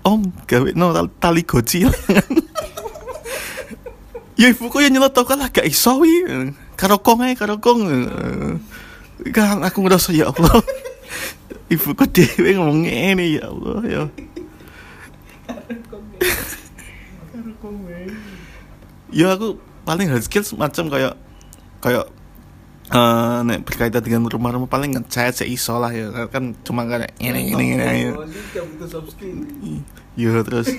om 0.00 0.24
gawe 0.48 0.68
no 0.72 0.96
tal- 0.96 1.12
tali 1.20 1.44
goci 1.44 1.84
ya 4.40 4.48
ibu 4.48 4.72
kok 4.72 4.80
yang 4.80 4.96
nyelot 4.96 5.12
kan 5.12 5.36
lah 5.38 5.52
gak 5.52 5.68
iso 5.68 6.00
wi? 6.00 6.24
Karo 6.74 6.98
kong 6.98 7.22
ae 7.22 7.38
karo 7.38 7.62
kong. 7.62 7.86
Kan 9.30 9.62
aku 9.62 9.86
ngerasa 9.86 10.10
ya 10.10 10.34
Allah. 10.34 10.58
Ibu 11.72 11.94
kok 11.94 12.10
dewe 12.10 12.58
ngomong 12.58 12.82
ngene 12.88 13.38
ya 13.38 13.44
Allah 13.46 13.78
ya. 13.86 14.02
Ya 19.12 19.36
aku 19.36 19.60
paling 19.84 20.08
hard 20.08 20.24
skill 20.24 20.42
semacam 20.42 20.84
kayak 20.90 21.14
kayak 21.84 22.06
eh 22.90 23.38
nek 23.46 23.62
berkaitan 23.62 24.02
dengan 24.02 24.26
rumah-rumah 24.26 24.66
paling 24.66 24.98
ngecat 24.98 25.44
sih 25.44 25.54
iso 25.54 25.78
lah 25.78 25.94
ya 25.94 26.26
kan 26.28 26.52
cuma 26.66 26.82
kayak 26.84 27.14
ini 27.22 27.54
ini 27.54 27.64
ini 27.78 27.86
ya. 28.08 28.12
Oh, 28.18 28.26
ya 30.18 30.30
terus 30.42 30.68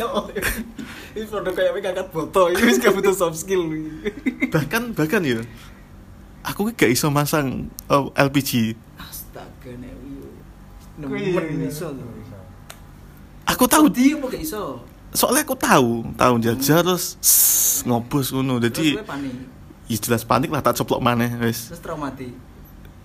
No. 0.00 0.30
Ini 1.12 1.26
produk 1.26 1.50
kayak 1.50 1.74
apa 1.74 1.78
ngangkat 1.82 2.08
botol, 2.14 2.54
ini 2.54 2.62
wis 2.62 2.78
gak 2.78 2.94
butuh 2.94 3.10
soft 3.10 3.42
skill. 3.42 3.66
bahkan 4.54 4.94
bahkan 4.94 5.20
ya 5.26 5.42
aku 6.46 6.70
gak 6.72 6.88
iso 6.88 7.10
masang 7.10 7.68
eh, 7.90 8.04
LPG 8.16 8.78
Astaga 8.96 9.72
nek 9.76 9.92
yo. 10.06 10.30
Kuwi, 11.00 11.34
Nemen 11.34 11.64
iya. 11.64 11.68
iso 11.68 11.90
to. 11.90 12.06
aku 13.44 13.64
tahu 13.66 13.90
Di 13.90 14.14
apa 14.14 14.26
gak 14.30 14.42
iso? 14.46 14.84
soalnya 15.10 15.42
aku 15.42 15.56
tahu 15.58 16.06
tahu 16.14 16.34
jajah 16.38 16.86
terus 16.86 17.18
ngobos 17.82 18.30
ngono 18.30 18.62
Terus 18.62 18.70
jadi 18.70 18.88
ya 19.90 19.98
jelas 19.98 20.22
panik 20.22 20.54
lah 20.54 20.62
tak 20.62 20.78
coplok 20.78 21.02
mana 21.02 21.26
wes 21.42 21.66
terus 21.66 21.82
traumatik. 21.82 22.30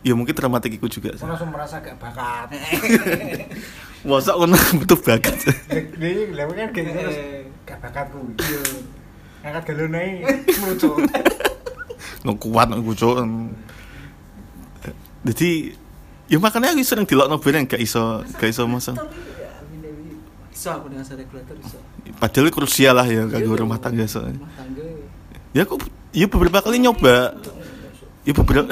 ya 0.06 0.14
mungkin 0.14 0.38
traumatik 0.38 0.78
iku 0.78 0.86
juga 0.86 1.18
sih. 1.18 1.26
Langsung 1.26 1.50
merasa 1.50 1.82
gak 1.82 1.98
bakat. 1.98 2.54
masa 4.06 4.38
kono 4.38 4.54
butuh 4.78 5.00
bakat 5.02 5.34
Dia 5.98 6.30
lha 6.30 6.46
kan 6.46 6.70
kayak 6.70 6.94
terus 6.94 7.18
gak 7.66 7.82
bakatku. 7.82 8.22
Iya. 8.38 8.62
Angkat 9.50 9.64
galon 9.74 9.98
ae 9.98 10.22
muncul. 10.62 10.94
nggak 12.26 12.38
kuat 12.42 12.68
nggak 12.74 12.98
cuk 12.98 13.18
jadi 15.26 15.50
ya 16.26 16.38
makanya 16.42 16.74
aku 16.74 16.82
sering 16.86 17.06
dilokno 17.06 17.38
bareng 17.38 17.66
gak 17.66 17.82
iso 17.82 18.22
gak 18.38 18.50
iso 18.50 18.66
masa 18.66 18.94
Iso 20.56 20.72
aku 20.72 20.88
dengan 20.88 21.04
saya 21.06 21.20
regulator 21.22 21.54
iso. 21.60 21.78
padahal 22.18 22.48
krusial 22.50 22.96
lah 22.96 23.06
ya 23.06 23.28
kanggo 23.30 23.54
rumah 23.60 23.78
tangga 23.78 24.08
so 24.08 24.24
Rumah 24.26 24.50
tangga. 24.58 24.86
ya 25.54 25.62
aku 25.68 25.78
ya 26.16 26.26
beberapa 26.32 26.64
kali 26.64 26.80
nyoba. 26.80 27.36
Ya 28.24 28.32
beberapa 28.34 28.72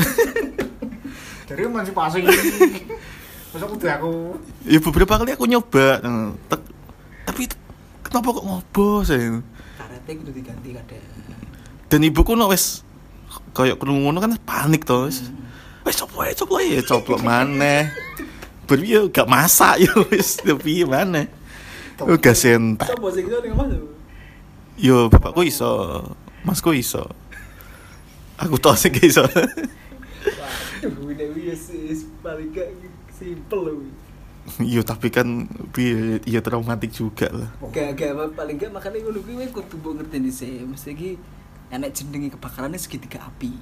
Dari 1.43 1.61
emansipasi. 1.67 2.23
Masa 3.53 3.65
kudu 3.69 3.85
aku? 3.85 4.13
Ya 4.65 4.79
beberapa 4.81 5.13
kali 5.21 5.35
aku 5.35 5.45
nyoba. 5.45 5.99
Tek- 6.49 6.71
tapi 7.23 7.43
kenapa 8.03 8.35
kok 8.35 8.43
ngobos 8.43 9.07
ya 9.07 9.39
Karate 9.79 10.11
kudu 10.19 10.31
diganti 10.33 10.75
kadang. 10.75 11.05
dan 11.87 12.01
ibuku 12.01 12.33
no 12.33 12.49
wes 12.49 12.81
kayak 13.53 13.77
ngono 13.77 14.17
kan 14.17 14.33
panik 14.41 14.81
to 14.83 15.05
wes. 15.05 15.29
Wes 15.85 15.99
coplok 16.01 16.25
ya 16.25 16.33
coplok 16.33 16.61
ya 16.65 16.81
coplok 16.81 17.21
mana 17.21 17.91
Baru 18.65 18.81
ya 18.81 19.05
gak 19.11 19.27
masak 19.29 19.83
ya 19.83 19.91
wes. 20.09 20.41
Tapi 20.41 20.87
mana 20.87 21.29
gak 21.99 22.33
sentak. 22.33 22.89
Yo 24.73 25.05
bapakku 25.13 25.45
iso, 25.45 26.01
masku 26.41 26.73
iso. 26.73 27.05
Aku 28.41 28.57
tau 28.57 28.73
gak 28.73 28.97
iso. 28.99 29.21
Waduh, 29.23 31.13
ini 31.13 31.25
wis 31.47 31.69
wis 31.69 32.01
paling 32.19 32.49
gak 32.51 32.69
simpel. 33.13 33.85
Yo 34.59 34.83
tapi 34.83 35.07
kan 35.07 35.47
piye 35.71 36.19
ya 36.27 36.43
traumatik 36.43 36.91
juga 36.91 37.29
lah. 37.31 37.49
Gak 37.71 37.95
gak 37.95 38.33
paling 38.35 38.57
gak 38.57 38.73
makanya 38.73 38.99
ngono 39.05 39.19
kuwi 39.21 39.35
wis 39.39 39.51
kudu 39.53 39.75
mbok 39.79 39.93
ngerteni 40.01 40.31
sih. 40.33 40.65
Mesti 40.65 40.91
iki 40.91 41.09
enek 41.69 41.93
jenenge 41.93 42.33
kebakarannya 42.35 42.75
segitiga 42.75 43.23
api. 43.23 43.53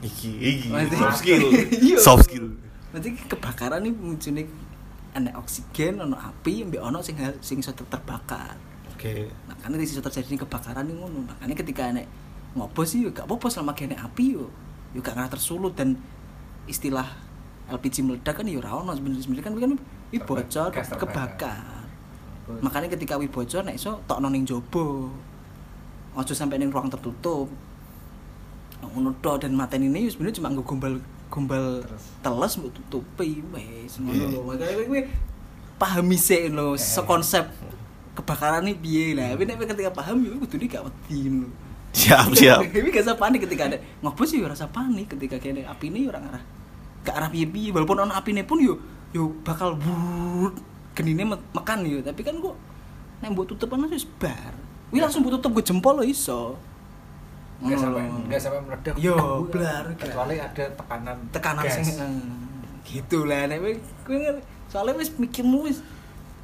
Iki 0.00 0.30
iki 0.40 0.68
Maksudnya- 0.72 0.98
soft 1.02 1.18
skill. 1.20 1.42
Iya. 1.84 1.96
soft 2.00 2.24
skill. 2.24 2.46
Nanti 2.94 3.08
kebakaran 3.28 3.84
ini 3.84 3.92
munculnya 3.92 4.42
enek 5.12 5.34
oksigen, 5.36 6.00
ono 6.00 6.16
api, 6.16 6.64
mbek 6.64 6.80
ono 6.80 7.04
sing 7.04 7.18
sing 7.44 7.60
iso 7.60 7.76
terbakar. 7.76 8.56
Oke. 8.96 9.28
Nah, 9.44 9.56
karena 9.60 9.76
iso 9.76 10.00
terjadi 10.00 10.40
kebakaran 10.40 10.88
ini 10.88 10.96
ngono. 10.96 11.28
Makanya 11.28 11.52
ketika 11.52 11.92
enek 11.92 12.08
ngopo 12.56 12.82
sih 12.88 13.04
gak 13.12 13.28
apa-apa 13.28 13.52
selama 13.52 13.76
kene 13.76 13.94
api 14.00 14.34
yo. 14.34 14.48
Yo 14.96 15.04
gak 15.04 15.12
kena 15.14 15.28
tersulut 15.28 15.76
dan 15.76 16.00
istilah 16.64 17.04
LPG 17.68 18.02
meledak 18.02 18.40
kan 18.40 18.46
yo 18.48 18.58
ora 18.64 18.80
ono 18.80 18.96
sebenarnya 18.96 19.44
kan 19.44 19.52
kan 19.54 19.72
wi 20.10 20.18
bocor 20.18 20.72
kebakar. 20.72 21.84
Makanya 22.62 22.88
ketika 22.94 23.18
wi 23.20 23.28
bocor 23.28 23.60
nek 23.66 23.76
iso 23.76 24.00
tokno 24.08 24.32
ning 24.32 24.46
jaba. 24.48 25.10
Ojo 26.16 26.32
sampai 26.32 26.56
ning 26.56 26.72
ruang 26.72 26.88
tertutup. 26.88 27.50
Ngono 28.80 29.12
tok 29.20 29.44
dan 29.44 29.52
mateni 29.52 29.90
ini 29.92 30.08
sebenarnya 30.08 30.40
cuma 30.40 30.48
nggo 30.54 30.64
gombal 30.64 30.94
gombal 31.26 31.82
teles 32.22 32.52
mbok 32.54 32.70
tutupi 32.70 33.42
wis 33.52 33.98
ngono 33.98 34.14
Iya. 34.14 34.26
lho. 34.30 34.40
Makanya 34.46 34.84
kowe 34.86 35.00
pahami 35.76 36.16
sih 36.16 36.48
lho 36.48 36.78
sekonsep 36.78 37.50
kebakaran 38.16 38.64
ini 38.64 38.78
piye 38.78 39.06
lah. 39.12 39.34
Tapi 39.34 39.44
nek 39.44 39.60
ketika 39.66 39.90
paham 39.92 40.22
yo 40.24 40.38
kudu 40.40 40.64
gak 40.70 40.86
wedi 40.86 41.28
lho. 41.28 41.50
Siap 41.96 42.28
siap. 42.36 42.60
Tapi 42.68 42.92
gak 42.92 43.04
usah 43.08 43.16
panik 43.16 43.48
ketika 43.48 43.72
ada 43.72 43.78
ngobos 44.04 44.28
yo 44.36 44.44
rasa 44.44 44.68
panik 44.68 45.16
ketika 45.16 45.40
kene 45.40 45.64
api 45.64 45.88
ini 45.88 46.04
ora 46.04 46.20
ngarah. 46.20 46.44
Gak 47.08 47.14
arah 47.16 47.30
piye-piye 47.32 47.72
walaupun 47.72 48.04
ono 48.04 48.12
apine 48.12 48.44
pun 48.44 48.60
yo 48.60 48.76
yo 49.16 49.32
bakal 49.40 49.80
burut 49.80 50.60
genine 50.92 51.24
me- 51.24 51.46
mekan 51.56 51.80
yo 51.88 52.04
tapi 52.04 52.20
kan 52.20 52.36
kok 52.36 52.52
nek 53.24 53.32
mbok 53.32 53.48
tutup 53.48 53.72
kan 53.72 53.80
wis 53.88 54.04
bar. 54.04 54.52
Wih 54.92 55.00
langsung 55.00 55.24
mbok 55.24 55.40
tutup 55.40 55.56
gue 55.56 55.64
jempol 55.64 55.96
lo 55.96 56.04
iso. 56.04 56.60
Gak 57.64 57.80
sampai 57.80 58.04
Ngono. 58.04 58.28
gak 58.28 58.40
sampai 58.44 58.60
meledak. 58.60 58.94
Yo, 59.00 59.16
blar. 59.48 59.88
Kecuali 59.96 60.36
ada 60.36 60.64
tekanan 60.76 61.16
tekanan 61.32 61.64
gas. 61.64 61.80
sing 61.80 62.12
gitu 62.84 63.24
lah 63.24 63.48
nek 63.48 63.58
kowe 63.58 63.72
kowe 64.04 64.18
kan 64.20 64.36
soalnya 64.68 65.00
wis 65.00 65.10
mikirmu 65.16 65.64
wis 65.66 65.80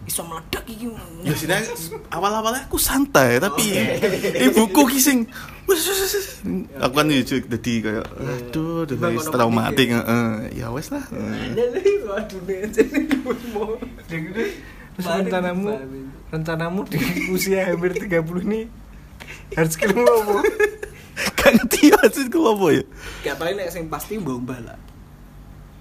iso 0.02 0.22
meledak 0.26 0.64
iki. 0.66 0.90
Ya 1.22 1.34
sini 1.38 1.54
awal-awalnya 2.10 2.66
aku 2.66 2.78
santai 2.78 3.38
tapi 3.38 3.62
ibuku 4.50 4.82
kising 4.90 5.30
aku 6.82 6.94
kan 6.98 7.06
ya 7.08 7.22
jadi 7.22 7.72
kayak 7.80 8.06
aduh 8.18 8.84
ono 8.84 9.20
traumatik 9.22 9.88
panik 9.88 10.04
heeh. 10.04 10.28
ya 10.58 10.66
wes 10.74 10.90
lah 10.90 11.04
terus 14.92 15.06
rencanamu 15.08 15.72
rencanamu 16.28 16.80
di 16.90 16.98
usia 17.32 17.72
hampir 17.72 17.96
30 17.96 18.44
ini 18.44 18.60
hard 19.56 19.70
skill 19.72 19.96
apa? 19.96 20.44
gak 21.38 21.50
ngerti 21.56 21.92
maksud 21.92 22.26
gue 22.28 22.42
apa 22.42 22.66
ya 22.72 22.84
Gak 23.24 23.36
paling 23.40 23.54
nek 23.56 23.68
sing 23.72 23.84
pasti 23.88 24.16
mbomba 24.16 24.56
lah. 24.60 24.78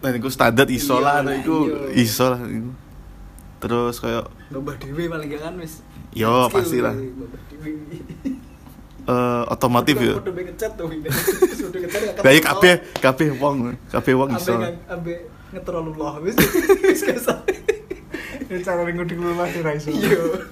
nah 0.02 0.10
itu 0.12 0.30
standar 0.34 0.68
iso 0.68 0.98
Iya, 0.98 1.06
lah 1.06 1.18
lah, 1.24 1.34
itu 1.38 1.56
iya. 1.94 2.04
iso 2.04 2.26
lah 2.34 2.42
iku. 2.42 2.72
Terus 3.62 4.02
kayak 4.02 4.26
Mbomba 4.50 4.74
dhewe 4.82 5.06
paling 5.06 5.30
gak 5.30 5.42
kan 5.46 5.54
wis. 5.62 5.86
Yo, 6.12 6.50
pasti 6.50 6.82
lah. 6.82 6.98
Eh 9.02 9.44
otomotif 9.50 9.98
ya 9.98 10.18
Lah 12.26 12.32
iya 12.34 12.42
kabeh 12.42 12.74
kabeh 13.02 13.28
wong 13.38 13.74
kabeh 13.90 14.14
wong 14.14 14.30
iso 14.38 14.58
Ambe 14.90 15.30
ngetrolullah 15.54 16.18
wis. 16.26 16.36
Wis 16.90 17.02
kesal. 17.06 17.42
Ini 18.50 18.62
cara 18.66 18.84
ngudik 18.88 19.18
lu 19.20 19.36
lah 19.36 19.48
ora 19.48 19.72
iso. 19.78 19.92
Iya. 19.94 20.46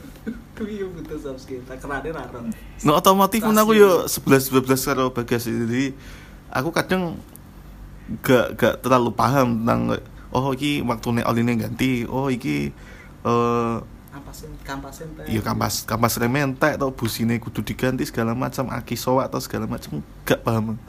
Kuwi 0.58 0.82
yo 0.84 0.92
butuh 0.92 1.38
skill. 1.40 1.64
Tak 1.66 1.80
kerane 1.82 2.10
ra 2.12 2.26
ro. 2.30 2.42
No 2.84 2.98
otomotif 3.00 3.42
pun 3.46 3.56
aku 3.56 3.74
yo 3.78 4.06
11 4.06 4.54
12 4.66 4.88
karo 4.92 5.12
bagas 5.16 5.48
jadi 5.48 5.94
aku 6.52 6.70
kadang 6.74 7.18
gak 8.26 8.58
gak 8.58 8.76
terlalu 8.82 9.14
paham 9.14 9.62
tentang 9.62 10.02
oh 10.34 10.54
iki 10.54 10.82
waktune 10.82 11.22
oline 11.22 11.54
ganti 11.58 12.06
oh 12.10 12.30
iki 12.30 12.74
eh 13.26 13.78
Ampasen 14.10 14.50
kampasen 14.66 15.08
teh. 15.14 15.30
ya 15.30 15.42
kampas 15.46 15.86
kampas 15.86 16.18
rem 16.18 16.34
entek 16.34 16.82
atau 16.82 16.90
busine 16.90 17.38
kudu 17.38 17.62
diganti 17.62 18.04
segala 18.10 18.34
macam 18.34 18.66
aki 18.74 18.98
soak 18.98 19.30
atau 19.30 19.38
segala 19.38 19.70
macam 19.70 20.02
gak 20.26 20.42
paham. 20.42 20.82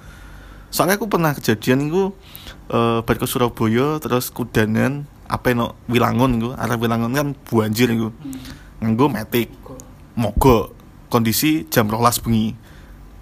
Soalnya 0.72 0.96
aku 0.96 1.10
pernah 1.10 1.36
kejadian 1.36 1.90
itu 1.90 2.16
eh 2.72 2.98
balik 3.04 3.20
ke 3.22 3.28
Surabaya 3.28 4.00
terus 4.00 4.32
kudanan 4.32 5.04
apa 5.28 5.52
no 5.54 5.76
Wilangun 5.86 6.40
itu 6.40 6.48
arah 6.56 6.78
Wilangun 6.80 7.12
kan 7.12 7.28
banjir 7.46 7.92
itu 7.92 8.08
Hmm. 8.08 8.40
nganggo 8.80 9.06
metik. 9.12 9.52
Kok 9.62 9.78
mogok. 10.16 10.66
Kondisi 11.10 11.66
jam 11.66 11.90
rolas 11.90 12.22
bengi. 12.22 12.54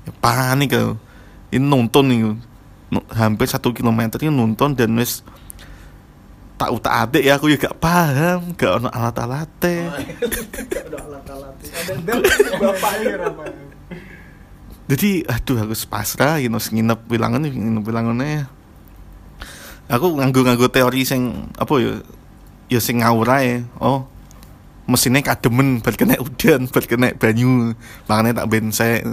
Ya, 0.05 0.13
panik 0.21 0.77
aku. 0.77 1.01
Ini 1.49 1.65
nonton 1.65 2.05
nih 2.13 2.21
hampir 3.17 3.49
satu 3.49 3.73
kilometer 3.73 4.21
ini 4.21 4.29
nonton 4.33 4.77
dan 4.77 4.93
wis 4.97 5.25
tak 6.59 6.75
utak 6.75 6.93
adik 7.07 7.23
ya 7.23 7.39
aku 7.39 7.55
ya 7.55 7.57
gak 7.57 7.79
paham. 7.79 8.53
Gak 8.59 8.83
ono 8.83 8.89
alat 8.91 9.15
ora 9.15 9.47
paham. 9.47 9.95
jadi 14.89 15.11
aduh 15.29 15.57
aku 15.63 15.75
pasrah 15.87 16.41
gitu 16.41 16.57
nginep 16.57 17.01
bilangan 17.07 17.45
nginep 17.45 17.85
bilangannya 17.85 18.49
aku 19.89 20.17
nganggo 20.17 20.41
nganggo 20.49 20.69
teori 20.73 21.05
sing 21.05 21.53
apa 21.61 21.75
ya 21.77 21.93
ya 22.73 22.81
sing 22.81 23.05
ngawur 23.05 23.29
ae 23.37 23.65
oh 23.85 24.09
mesinnya 24.89 25.21
kademen 25.21 25.85
bar 25.85 25.93
kena 25.93 26.17
udan 26.17 26.65
bar 26.73 26.85
kena 26.89 27.13
banyu 27.13 27.77
makanya 28.09 28.43
tak 28.43 28.49
bensek. 28.49 29.05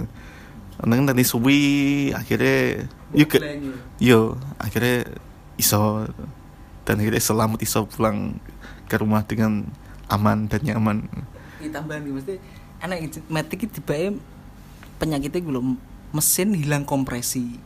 Nang 0.76 1.08
tadi 1.08 1.24
suwi 1.24 1.60
akhirnya 2.12 2.84
yuk 3.16 3.28
ke, 3.32 3.40
yo 3.96 4.36
akhirnya 4.60 5.08
iso 5.56 6.04
dan 6.86 7.02
akhirnya 7.02 7.18
selamat 7.18 7.58
iso 7.66 7.82
pulang 7.90 8.38
ke 8.86 8.94
rumah 9.02 9.26
dengan 9.26 9.66
aman 10.06 10.46
dan 10.46 10.62
nyaman. 10.62 11.10
Ditambahan 11.58 12.06
gitu 12.06 12.14
mesti 12.14 12.34
enak 12.78 12.98
iki, 13.02 13.18
metik 13.26 13.58
iki 13.66 13.82
tibae 13.82 14.14
penyakitnya 15.02 15.42
belum 15.42 15.74
mesin 16.14 16.54
hilang 16.54 16.86
kompresi. 16.86 17.58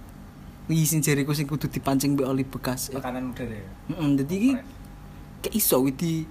Iki 0.73 0.85
sing 0.89 1.01
jariku 1.05 1.37
sing 1.37 1.45
kudu 1.45 1.69
dipancing 1.69 2.17
mbek 2.17 2.27
oli 2.27 2.49
bekas. 2.49 2.89
Tekanan 2.89 3.37
udara 3.37 3.61
ya. 3.61 3.69
heeh 3.93 4.09
dadi 4.17 4.35
iki 4.41 4.51
kayak 5.45 5.55
iso 5.55 5.85
di 5.93 6.25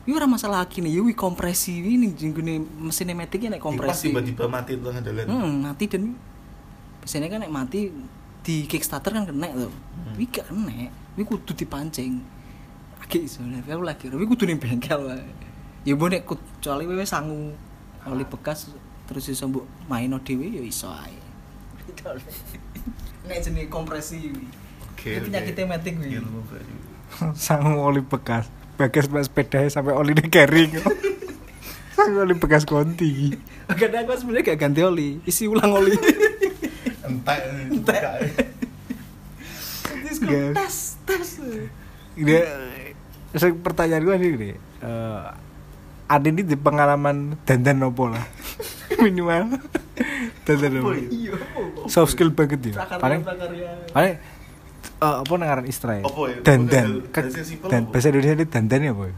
Ini 0.00 0.16
ora 0.16 0.24
masalah 0.24 0.64
kini, 0.64 0.96
ya 0.96 1.04
wi 1.04 1.12
kompresi 1.12 1.76
ini 1.76 2.16
jenggune 2.16 2.64
mesin 2.80 3.12
metik 3.12 3.46
nek 3.52 3.60
kompresi. 3.60 4.08
mati 4.08 4.32
tuh 4.80 4.88
andalan 4.90 5.28
Hmm, 5.28 5.60
mati 5.60 5.84
dan 5.86 6.16
biasanya 7.04 7.28
kan 7.28 7.44
nek 7.44 7.52
mati 7.52 7.92
di 8.40 8.64
Kickstarter 8.64 9.12
kan 9.12 9.28
kena 9.28 9.52
tuh. 9.52 9.68
Hmm. 9.68 10.16
Wi 10.16 10.24
gak 10.24 10.48
kena, 10.48 10.88
wi 11.16 11.22
kudu 11.24 11.56
dipancing. 11.56 12.22
Lagi 13.00 13.26
iso 13.26 13.42
level 13.42 13.86
lagi, 13.86 14.10
wi 14.10 14.26
kudu 14.26 14.46
ning 14.46 14.60
bengkel 14.60 15.06
wae. 15.06 15.24
Ya 15.86 15.96
mbok 15.96 16.08
nek 16.12 16.22
kecuali 16.28 16.84
wewe 16.84 17.08
sangu 17.08 17.56
oli 18.04 18.24
bekas 18.28 18.68
terus 19.08 19.26
iso 19.32 19.48
mbok 19.48 19.64
maino 19.88 20.20
dhewe 20.20 20.46
ya 20.46 20.62
iso 20.62 20.92
ae. 20.92 21.16
Nek 23.28 23.38
jenenge 23.42 23.70
kompresi 23.72 24.30
wi. 24.30 24.46
Oke. 24.90 25.16
Ini 25.16 25.26
penyakitnya 25.26 25.64
metik 25.66 25.96
kuwi. 25.96 26.18
Ilmu 26.20 26.40
baru. 26.46 26.76
sang 27.34 27.74
oli 27.74 28.02
bekas 28.06 28.46
bekas 28.78 29.10
mas 29.10 29.26
sepeda 29.26 29.66
sampai 29.66 29.92
oli 29.92 30.14
ini 30.14 30.30
kering 30.30 30.78
sang 31.98 32.14
oli 32.16 32.34
bekas 32.38 32.62
konti 32.62 33.34
Kadang 33.70 34.02
aku 34.02 34.18
sebenarnya 34.18 34.50
gak 34.50 34.66
ganti 34.66 34.82
oli, 34.82 35.22
isi 35.30 35.46
ulang 35.46 35.70
oli. 35.70 35.94
Entek. 37.06 37.38
Entek. 37.70 38.02
Gak. 40.20 40.52
tes 40.56 40.76
tes. 41.04 41.28
dia 42.20 42.42
pertanyaan 43.64 44.02
gue 44.04 44.14
nih 44.16 44.28
gini 44.36 44.50
eh 44.84 45.24
ada 46.10 46.26
ini 46.26 46.42
di 46.42 46.58
pengalaman 46.58 47.38
dandan 47.46 47.78
nopo 47.78 48.10
lah? 48.10 48.26
Minimal. 49.04 49.62
Dandan 50.42 50.70
nopo 50.74 50.90
ya? 50.98 51.06
Iya. 51.06 51.32
soft 51.86 52.18
skill 52.18 52.34
banget 52.34 52.74
ya? 52.74 52.82
Paling 52.98 53.22
paling 53.94 54.14
eh, 54.98 55.16
apa 55.22 55.32
nangaran 55.38 55.66
istilah 55.70 56.02
Apa 56.02 56.22
ya? 56.26 56.36
dandan. 56.42 57.06
bahasa 57.14 57.40
simpel 57.46 57.70
dan 57.70 57.80
bahasa 57.86 58.10
Indonesia 58.10 58.34
ini 58.34 58.46
dandan 58.50 58.80
ya 58.82 58.92
boy 58.92 59.10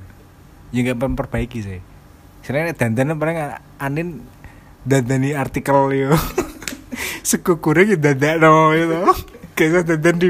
ya? 0.69 0.81
Nggak 0.85 0.97
memperbaiki 1.01 1.59
sih. 1.65 1.81
Sebenarnya 2.45 2.77
dandan 2.77 3.17
paling 3.17 3.39
anin 3.81 4.09
dandani 4.85 5.33
artikel 5.33 5.97
yo 5.97 6.13
sekukurnya 7.29 7.97
ya 7.97 8.13
dandan 8.13 8.37
no 8.45 8.77
itu 8.77 9.01
kayak 9.57 9.89
dandan 9.89 10.21
di 10.21 10.29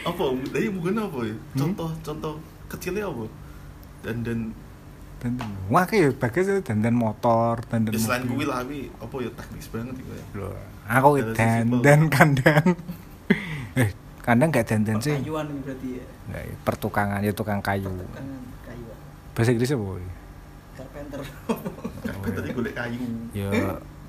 Apa? 0.00 0.24
Dari 0.50 0.68
bukan 0.68 0.94
apa 0.96 1.18
ya? 1.24 1.36
Contoh 1.56 1.90
contoh 2.00 2.34
kecilnya 2.66 3.04
apa? 3.06 3.24
Dan 4.00 4.16
dan 4.24 4.38
dandan 5.20 5.52
wah 5.68 5.84
kayak 5.84 6.16
bagus 6.16 6.48
itu 6.48 6.64
dandan 6.64 6.96
motor 6.96 7.60
dandan 7.68 7.92
ya, 7.92 8.00
selain 8.00 8.24
gue 8.24 8.40
lah 8.40 8.64
tapi 8.64 8.88
apa 8.88 9.16
ya 9.20 9.30
teknis 9.36 9.68
banget 9.68 9.94
gitu 10.00 10.12
ya. 10.16 10.24
Loh, 10.32 10.56
aku 10.88 11.08
Bahasa 11.20 11.36
dandan 11.36 12.00
kandang 12.08 12.66
eh 13.84 13.92
kandang 14.24 14.48
gak 14.48 14.64
dandan 14.64 14.96
sih 15.04 15.12
Perkayuan 15.20 15.46
berarti 15.60 15.88
ya. 16.00 16.04
Nggak, 16.32 16.44
pertukangan 16.64 17.20
ya 17.20 17.32
tukang 17.36 17.60
kayu 17.60 17.92
Pertukangan 17.92 18.40
kayu. 18.64 18.84
bahasa 19.36 19.50
Inggrisnya 19.52 19.76
boy 19.76 20.02
Carpenter. 20.72 21.20
Karpet 22.00 22.32
tadi 22.32 22.48
golek 22.56 22.72
kayu. 22.72 23.04
ya 23.36 23.50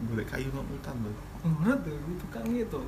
Golek 0.08 0.28
kayu 0.32 0.48
nggak 0.48 0.66
hutan 0.72 0.96
loh. 1.04 1.16
Ora 1.44 1.74
tuh, 1.84 2.00
tukang 2.24 2.48
itu. 2.48 2.82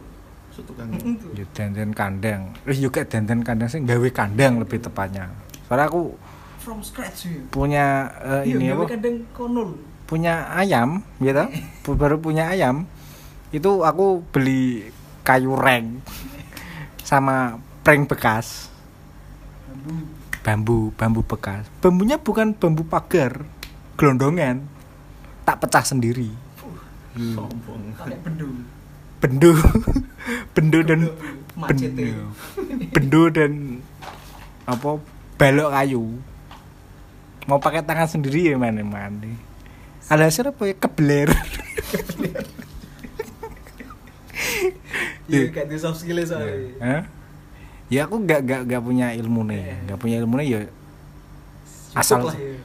So 0.54 0.62
tukang. 0.62 0.86
Itu. 0.94 1.34
ya 1.34 1.46
dandan 1.50 1.92
kandang 1.92 2.54
terus 2.62 2.78
juga 2.78 3.02
dandan 3.02 3.42
kandang 3.42 3.66
sih 3.68 3.82
gawe 3.82 4.10
kandang 4.14 4.62
lebih 4.62 4.78
tepatnya 4.80 5.34
soalnya 5.66 5.90
aku 5.90 6.14
From 6.62 6.80
scratch 6.80 7.28
ya. 7.28 7.42
punya 7.50 7.86
eh, 8.22 8.54
ini 8.54 8.70
apa 8.70 8.86
kadang 8.88 9.26
konul. 9.34 9.76
punya 10.06 10.48
ayam 10.54 11.02
gitu 11.18 11.50
baru 12.00 12.22
punya 12.22 12.54
ayam 12.54 12.86
itu 13.50 13.82
aku 13.82 14.22
beli 14.30 14.94
kayu 15.22 15.58
reng 15.58 16.00
sama 17.02 17.58
prank 17.82 18.08
bekas 18.08 18.70
Bambu. 19.68 20.06
bambu 20.46 20.78
bambu 20.94 21.22
bekas 21.26 21.66
bambunya 21.82 22.16
bukan 22.16 22.54
bambu 22.54 22.86
pagar 22.86 23.42
gelondongan 23.98 24.64
tak 25.44 25.60
pecah 25.60 25.82
sendiri 25.84 26.30
Sombong. 27.14 27.94
Pakai 27.94 28.18
bendu. 28.26 28.50
Bendu 29.24 29.56
bendu 30.52 30.84
dan 30.90 31.08
bendu, 31.56 32.12
bendu 32.92 33.22
dan 33.32 33.80
apa 34.68 35.00
balok 35.40 35.72
kayu. 35.72 36.04
Mau 37.48 37.60
pakai 37.60 37.84
tangan 37.84 38.08
sendiri 38.08 38.52
ya 38.52 38.60
mana 38.60 38.84
mana 38.84 39.32
ada 40.12 40.28
hasil 40.28 40.52
apa 40.52 40.68
ya? 40.68 40.76
Kebeler. 40.76 41.32
Iya, 45.24 45.56
gak 45.56 45.72
di 45.72 45.80
soft 45.80 46.04
skill 46.04 46.20
soalnya. 46.28 46.76
Hah? 46.84 47.04
ya 47.92 48.10
aku 48.10 48.20
gak 48.26 48.42
gak 48.44 48.62
gak 48.66 48.82
punya 48.82 49.14
ilmu 49.14 49.46
nih 49.46 49.86
gak 49.86 50.00
punya 50.02 50.18
ilmu 50.24 50.42
nih 50.42 50.48
ya 50.50 50.62
asal 51.94 52.26
lah 52.26 52.34
ya. 52.34 52.58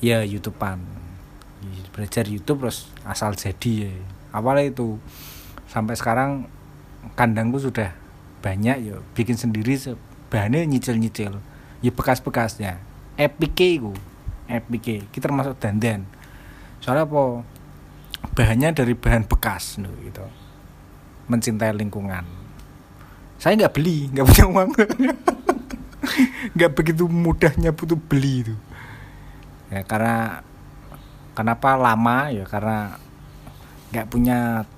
ya 0.00 0.18
youtubean. 0.24 0.80
Belajar 1.92 2.24
YouTube 2.26 2.66
terus 2.66 2.90
asal 3.06 3.36
jadi 3.38 3.88
ya. 3.88 3.92
Awalnya 4.34 4.74
itu 4.74 4.98
sampai 5.74 5.98
sekarang 5.98 6.46
kandangku 7.18 7.58
sudah 7.58 7.90
banyak 8.38 8.94
ya. 8.94 8.96
Bikin 9.18 9.34
sendiri 9.34 9.74
se- 9.74 9.98
bahannya 10.30 10.70
nyicil 10.70 10.94
nyicil 11.02 11.42
ya 11.84 11.90
bekas 11.92 12.22
bekasnya 12.22 12.80
EPK 13.20 13.58
itu 13.82 13.92
EPK 14.46 15.10
kita 15.10 15.26
termasuk 15.26 15.58
dandan. 15.58 16.06
Soalnya 16.78 17.10
apa? 17.10 17.42
Bahannya 18.38 18.70
dari 18.72 18.94
bahan 18.94 19.26
bekas 19.26 19.76
gitu. 19.82 20.24
Mencintai 21.26 21.74
lingkungan. 21.74 22.24
Saya 23.42 23.58
nggak 23.58 23.74
beli 23.74 24.08
nggak 24.14 24.26
punya 24.30 24.46
uang. 24.46 24.70
Nggak 26.54 26.72
begitu 26.78 27.10
mudahnya 27.10 27.74
butuh 27.74 27.98
beli 27.98 28.46
itu. 28.46 28.54
Ya 29.72 29.82
karena 29.82 30.44
kenapa 31.34 31.74
lama? 31.74 32.30
Ya 32.30 32.46
karena 32.46 33.00
nggak 33.90 34.06
punya 34.12 34.68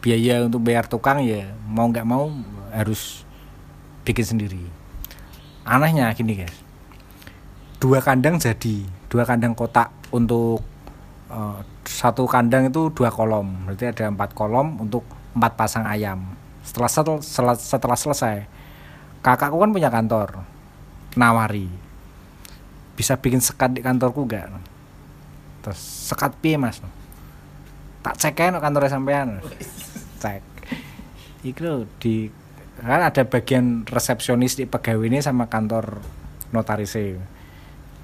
biaya 0.00 0.48
untuk 0.48 0.64
bayar 0.64 0.88
tukang 0.88 1.20
ya 1.20 1.52
mau 1.68 1.86
nggak 1.88 2.08
mau 2.08 2.32
harus 2.72 3.22
bikin 4.02 4.24
sendiri. 4.24 4.64
Anehnya 5.64 6.08
gini 6.16 6.40
guys. 6.40 6.56
Dua 7.80 8.00
kandang 8.00 8.40
jadi 8.40 8.84
dua 9.12 9.28
kandang 9.28 9.52
kotak 9.52 9.92
untuk 10.12 10.64
eh, 11.28 11.58
satu 11.84 12.24
kandang 12.24 12.72
itu 12.72 12.88
dua 12.90 13.12
kolom. 13.12 13.68
Berarti 13.68 13.92
ada 13.92 14.08
empat 14.08 14.32
kolom 14.32 14.80
untuk 14.80 15.04
empat 15.36 15.52
pasang 15.54 15.84
ayam. 15.84 16.24
Setelah 16.64 16.90
setel- 16.90 17.24
setelah, 17.60 17.96
selesai. 17.96 18.44
Kakakku 19.20 19.60
kan 19.60 19.70
punya 19.72 19.92
kantor 19.92 20.44
nawari. 21.16 21.68
Bisa 22.96 23.16
bikin 23.16 23.40
sekat 23.40 23.76
di 23.76 23.80
kantorku 23.80 24.28
gak 24.28 24.52
terus 25.60 25.80
sekat 26.08 26.32
piye 26.40 26.56
mas? 26.56 26.80
Tak 28.00 28.16
cek 28.16 28.40
aja 28.40 28.48
no 28.48 28.64
kantornya 28.64 28.88
sampean 28.88 29.44
cek 30.20 30.42
itu 31.48 31.88
di 31.96 32.28
kan 32.80 33.00
ada 33.00 33.24
bagian 33.24 33.88
resepsionis 33.88 34.60
di 34.60 34.68
pegawai 34.68 35.08
ini 35.08 35.24
sama 35.24 35.48
kantor 35.48 36.00
notarisnya 36.52 37.20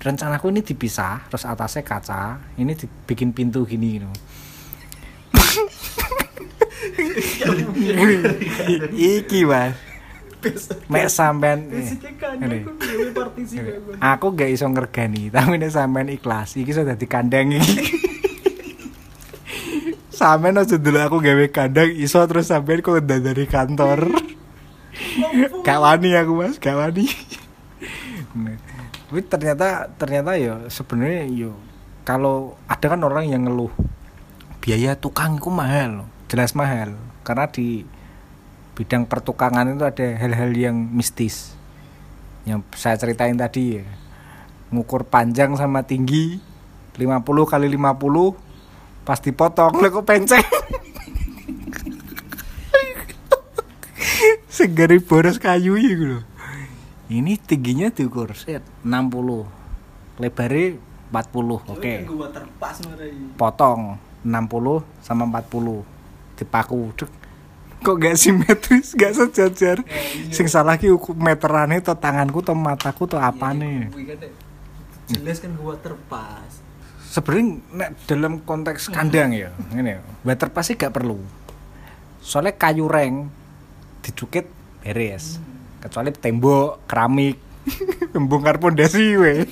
rencanaku 0.01 0.53
ini 0.53 0.61
dipisah 0.65 1.29
terus 1.29 1.45
atasnya 1.45 1.85
kaca 1.85 2.41
ini 2.57 2.73
dibikin 2.77 3.33
pintu 3.33 3.65
gini 3.69 4.01
gitu. 4.01 4.11
Iki 8.95 9.41
mas. 9.49 9.75
Mek 10.87 11.11
sampean 11.11 11.67
Ini. 11.75 12.63
aku 13.99 14.27
Ini. 14.31 14.37
gak 14.39 14.51
iso 14.55 14.67
ngergani 14.71 15.27
tapi 15.35 15.59
nek 15.59 15.75
sampean 15.75 16.07
ikhlas 16.07 16.55
iki 16.55 16.71
sudah 16.71 16.95
dadi 16.95 17.07
kandang 17.11 17.51
iki 17.51 18.15
sampean 20.17 20.57
aja 20.57 20.81
dulu 20.81 20.97
aku 20.97 21.17
gawe 21.21 21.47
kandang 21.53 21.93
iso 21.93 22.25
terus 22.25 22.49
sampean 22.49 22.81
kok 22.81 23.05
udah 23.05 23.21
dari 23.21 23.45
kantor 23.45 24.09
gak 25.61 25.79
wani 25.79 26.17
aku 26.17 26.33
mas 26.41 26.57
gak 26.57 26.77
wani. 26.77 27.05
Nah, 28.37 28.57
tapi 29.09 29.21
ternyata 29.29 29.93
ternyata 30.01 30.41
ya 30.41 30.65
sebenarnya 30.73 31.29
yo 31.29 31.53
kalau 32.09 32.57
ada 32.65 32.89
kan 32.89 33.01
orang 33.05 33.29
yang 33.29 33.45
ngeluh 33.45 33.73
biaya 34.65 34.97
tukang 34.97 35.37
itu 35.37 35.53
mahal 35.53 36.09
jelas 36.27 36.57
mahal. 36.59 36.95
Karena 37.23 37.51
di 37.51 37.83
bidang 38.79 39.09
pertukangan 39.09 39.73
itu 39.73 39.85
ada 39.87 40.07
hal-hal 40.19 40.51
yang 40.55 40.77
mistis. 40.77 41.55
Yang 42.47 42.63
saya 42.79 42.99
ceritain 42.99 43.35
tadi 43.35 43.83
ya 43.83 43.85
ngukur 44.71 45.07
panjang 45.07 45.55
sama 45.55 45.87
tinggi 45.87 46.43
50 46.99 47.23
kali 47.47 47.67
50 47.71 48.46
pas 49.07 49.23
dipotong 49.23 49.79
lah 49.79 49.89
kok 49.89 50.03
penceng? 50.03 50.43
Segari 54.51 54.99
boros 54.99 55.39
kayu 55.39 55.79
gitu 55.79 56.19
loh 56.19 56.25
ini 57.07 57.39
tingginya 57.39 57.95
diukur 57.95 58.35
set 58.35 58.67
60 58.83 59.47
lebarnya 60.19 60.83
40 61.07 61.71
oke. 61.71 61.93
Gua 62.03 62.29
terpas 62.35 62.77
marai. 62.83 63.15
potong 63.39 63.95
60 64.27 64.83
sama 65.07 65.23
40 65.31 65.87
dipaku 66.35 66.91
Dek, 66.99 67.11
kok 67.87 67.97
gak 67.97 68.19
simetris 68.19 68.91
gak 68.99 69.15
sejajar? 69.15 69.87
Iya. 69.87 70.35
sing 70.35 70.51
salah 70.51 70.75
ki 70.75 70.91
meterannya 71.15 71.79
atau 71.79 71.95
tanganku 71.95 72.43
atau 72.43 72.59
mataku 72.59 73.07
atau 73.07 73.23
apa 73.23 73.55
nih 73.55 73.87
Jelas 75.07 75.39
kan 75.39 75.55
gua 75.55 75.79
terpas. 75.79 76.66
Sebenarnya 77.17 77.97
dalam 78.05 78.45
konteks 78.45 78.93
kandang 78.93 79.33
ya 79.33 79.49
ini 79.73 79.97
water 80.21 80.53
pasti 80.53 80.77
gak 80.77 80.93
perlu. 80.93 81.17
Soalnya 82.21 82.61
kayu 82.61 82.93
reng 82.93 83.33
dicukit 84.05 84.45
beres. 84.85 85.41
Kecuali 85.81 86.13
tembok 86.13 86.85
keramik. 86.85 87.41
Membongkar 88.15 88.61
pondasi 88.61 89.17
we. 89.17 89.35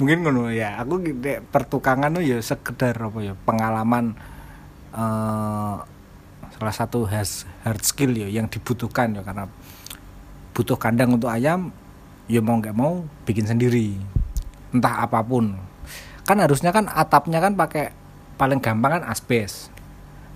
Mungkin 0.00 0.24
ngono 0.24 0.48
ya. 0.48 0.80
Aku 0.80 0.96
nek 0.96 1.44
pertukangan 1.52 2.16
tuh 2.16 2.24
ya 2.24 2.40
sekedar 2.40 2.96
apa 2.96 3.20
ya 3.20 3.36
pengalaman 3.36 4.16
eh 4.96 5.76
salah 6.50 6.74
satu 6.76 7.08
has 7.08 7.48
hard 7.64 7.80
skill 7.84 8.16
ya 8.16 8.32
yang 8.32 8.48
dibutuhkan 8.48 9.12
ya. 9.12 9.20
Karena 9.20 9.44
butuh 10.56 10.80
kandang 10.80 11.20
untuk 11.20 11.28
ayam 11.28 11.68
ya 12.30 12.40
mau 12.40 12.56
nggak 12.56 12.76
mau 12.78 13.04
bikin 13.26 13.44
sendiri 13.44 14.19
entah 14.70 15.04
apa 15.04 15.20
pun. 15.22 15.58
Kan 16.24 16.38
harusnya 16.38 16.70
kan 16.70 16.86
atapnya 16.86 17.42
kan 17.42 17.58
pakai 17.58 17.92
paling 18.38 18.62
gampang 18.62 19.00
kan 19.00 19.04
asbes. 19.10 19.68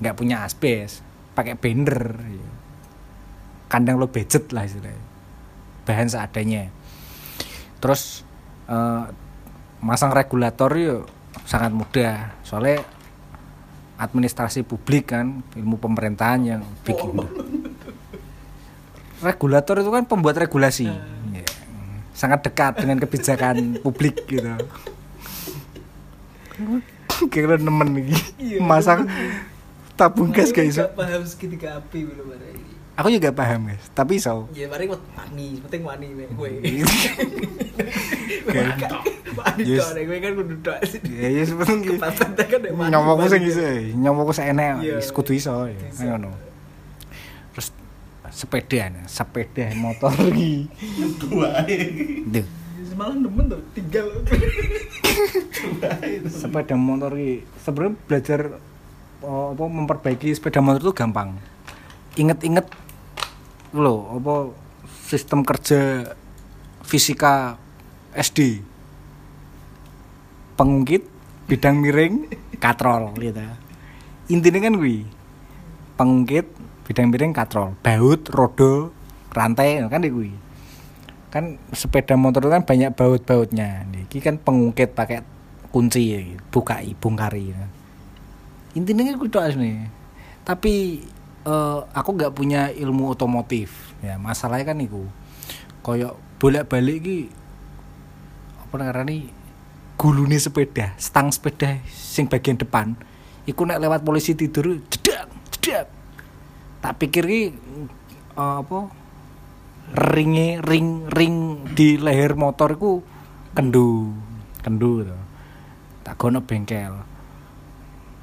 Nggak 0.02 0.16
punya 0.18 0.42
asbes 0.42 1.00
pakai 1.34 1.58
bender. 1.58 2.18
Kandang 3.70 3.98
lo 3.98 4.10
budget 4.10 4.50
lah 4.54 4.66
istilahnya. 4.66 5.02
Bahan 5.84 6.08
seadanya. 6.08 6.70
Terus 7.82 8.22
eh, 8.70 9.04
masang 9.82 10.14
regulator 10.14 10.70
yuk 10.78 11.10
sangat 11.44 11.74
mudah. 11.74 12.38
Soalnya 12.46 12.82
administrasi 13.98 14.66
publik 14.66 15.14
kan 15.14 15.42
ilmu 15.54 15.78
pemerintahan 15.78 16.40
yang 16.42 16.62
bikin. 16.82 17.14
Regulator 19.22 19.80
itu 19.80 19.90
kan 19.94 20.04
pembuat 20.04 20.36
regulasi. 20.36 20.90
Ya. 20.90 21.23
Sangat 22.14 22.40
dekat 22.40 22.78
dengan 22.78 22.96
kebijakan 22.96 23.56
publik 23.84 24.24
gitu. 24.24 24.54
Kira 27.26 27.58
nemen 27.58 27.88
nih 27.92 28.06
Iya, 28.38 28.58
masang 28.60 29.06
tabung 29.94 30.30
gas 30.30 30.50
guys. 30.50 30.74
nggak 30.74 30.94
paham 30.94 31.22
segitiga 31.22 31.78
api 31.78 32.02
belum 32.02 32.30
ada 32.30 32.46
aku 32.94 33.10
juga 33.10 33.30
paham 33.30 33.66
guys. 33.66 33.82
Tapi 33.90 34.18
so 34.18 34.46
Ya 34.50 34.66
mari 34.66 34.86
kok 34.86 35.02
wani, 35.14 35.58
penting 35.62 35.82
wani. 35.82 36.06
Kayak- 38.44 39.02
Wani 39.34 39.62
Yes. 39.66 39.90
kowe 39.90 40.14
kan 40.16 40.32
kudu 40.32 40.54
tok 40.62 40.78
sih. 40.86 41.00
ya 41.10 41.26
ya 41.28 41.42
sebenarnya 41.42 41.98
nyomokku 42.86 43.26
sing 43.26 43.42
iso 43.42 43.66
nyomokku 43.98 44.30
seenek 44.30 44.78
Iya. 44.78 45.02
wis 45.02 45.10
kudu 45.10 45.34
iso 45.34 45.66
ya 45.66 45.74
Iso. 45.90 46.06
ngono 46.06 46.30
sepeda 48.34 48.90
sepeda 49.06 49.70
motor 49.78 50.10
iki. 50.34 50.66
Duh, 52.26 52.46
Semalam 52.82 53.22
demen 53.22 53.46
tuh 53.46 53.62
tinggal. 53.78 54.06
sepeda 56.26 56.74
motor 56.74 57.14
iki. 57.14 57.46
Sebenarnya 57.62 57.94
belajar 58.10 58.40
oh, 59.22 59.54
apa 59.54 59.64
memperbaiki 59.70 60.34
sepeda 60.34 60.58
motor 60.58 60.90
itu 60.90 60.94
gampang. 60.98 61.38
Inget-inget 62.18 62.66
loh 63.74 64.18
apa 64.18 64.34
sistem 65.06 65.46
kerja 65.46 66.10
fisika 66.82 67.58
SD 68.14 68.62
pengungkit 70.54 71.06
bidang 71.46 71.82
miring 71.82 72.30
katrol 72.62 73.14
gitu. 73.18 73.42
Intinya 74.30 74.60
kan 74.62 74.74
gue 74.78 75.04
pengungkit 75.98 76.46
bidang 76.84 77.08
miring 77.08 77.32
katrol. 77.32 77.72
Baut 77.80 78.28
rodo 78.30 78.92
rantai 79.34 79.82
kan 79.90 80.04
gue 80.04 80.30
kan 81.34 81.58
sepeda 81.74 82.14
motor 82.14 82.46
itu 82.46 82.50
kan 82.54 82.62
banyak 82.62 82.94
baut-bautnya. 82.94 83.82
Ini 83.90 84.20
kan 84.22 84.38
pengungkit 84.38 84.94
pakai 84.94 85.26
kunci 85.74 86.38
bukai 86.54 86.94
bongkari. 86.94 87.50
Ya. 87.50 87.66
intinya 88.74 89.14
gue 89.14 89.30
doa 89.30 89.50
nih 89.54 89.86
tapi 90.42 91.02
eh, 91.46 91.80
aku 91.94 92.10
nggak 92.14 92.34
punya 92.36 92.70
ilmu 92.70 93.10
otomotif. 93.10 93.96
Ya 94.04 94.20
masalahnya 94.20 94.70
kan 94.70 94.78
itu 94.78 95.02
koyok 95.82 96.14
bolak 96.38 96.68
balik 96.68 96.98
ki 97.02 97.18
apa 98.60 98.74
namanya 98.80 99.30
gulune 99.94 100.34
sepeda 100.36 100.92
stang 100.98 101.30
sepeda 101.30 101.80
sing 101.90 102.30
bagian 102.30 102.58
depan. 102.60 102.94
Iku 103.44 103.66
nek 103.66 103.80
lewat 103.80 104.00
polisi 104.06 104.32
tidur 104.36 104.78
jedak 104.88 105.28
jedak 105.50 105.86
tak 106.84 107.00
pikir 107.00 107.24
ki 107.24 107.42
eh, 108.36 108.36
apa 108.36 108.92
ringe 110.12 110.60
ring 110.60 111.08
ring 111.08 111.64
di 111.72 111.96
leher 111.96 112.36
motor 112.36 112.76
iku 112.76 113.00
kendu 113.56 114.12
kendu 114.60 115.08
to. 115.08 115.16
Tak 116.04 116.20
gono 116.20 116.44
bengkel. 116.44 116.92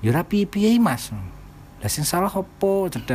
Ya 0.06 0.14
rapi 0.14 0.46
piye 0.46 0.78
mas. 0.78 1.10
Lah 1.82 1.90
sing 1.90 2.06
salah 2.06 2.30
opo 2.30 2.86
ki. 2.86 3.02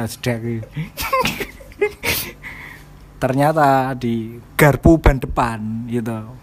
Ternyata 3.23 3.95
di 3.95 4.43
garpu 4.59 4.99
ban 4.99 5.23
depan 5.23 5.87
gitu 5.87 6.43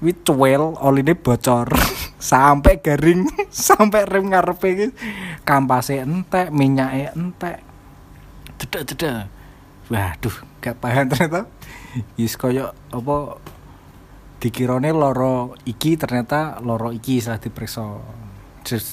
wih 0.00 0.16
cuel 0.24 0.72
oli 0.80 1.04
ini 1.04 1.12
bocor. 1.16 1.68
Sampai 2.16 2.80
garing 2.80 3.28
sampai 3.52 4.08
rem 4.08 4.32
ngarepe 4.32 4.88
kampase 5.44 6.00
entek 6.00 6.48
minyaknya 6.48 7.12
entek 7.12 7.60
cedak 8.58 8.82
cedak 8.92 9.28
waduh 9.92 10.36
gak 10.60 10.76
paham 10.82 11.06
ternyata 11.06 11.46
Yus 12.20 12.36
koyo 12.36 12.76
apa 12.92 13.40
dikirone 14.36 14.92
loro 14.92 15.56
iki 15.64 15.96
ternyata 15.96 16.60
loro 16.60 16.92
iki 16.92 17.24
setelah 17.24 17.40
diperiksa 17.40 17.84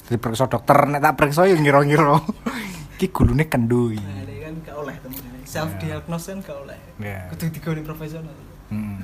diperiksa 0.08 0.48
dokter 0.48 0.88
nek 0.88 1.02
tak 1.02 1.14
periksa 1.20 1.44
ya 1.44 1.58
ngira-ngira 1.58 2.16
iki 2.96 3.10
gulune 3.10 3.44
kendu 3.50 3.90
iki. 3.90 4.00
Nah, 4.00 4.22
kan 4.24 4.54
gak 4.62 4.76
oleh 4.78 4.96
temen 5.02 5.22
Self 5.44 5.70
diagnose 5.76 6.30
kan 6.32 6.38
gak 6.40 6.58
oleh. 6.64 6.78
Ya. 7.02 7.28
Kudu 7.28 7.52
digoni 7.52 7.82
profesional. 7.84 8.36
Mm. 8.72 8.96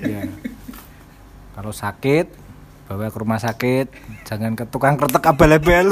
Iya. 0.00 0.22
Kalau 1.52 1.72
sakit 1.74 2.26
bawa 2.86 3.10
ke 3.10 3.18
rumah 3.18 3.42
sakit, 3.42 3.90
jangan 4.24 4.54
ke 4.54 4.64
tukang 4.70 4.94
kretek 4.94 5.26
abal-abal. 5.26 5.90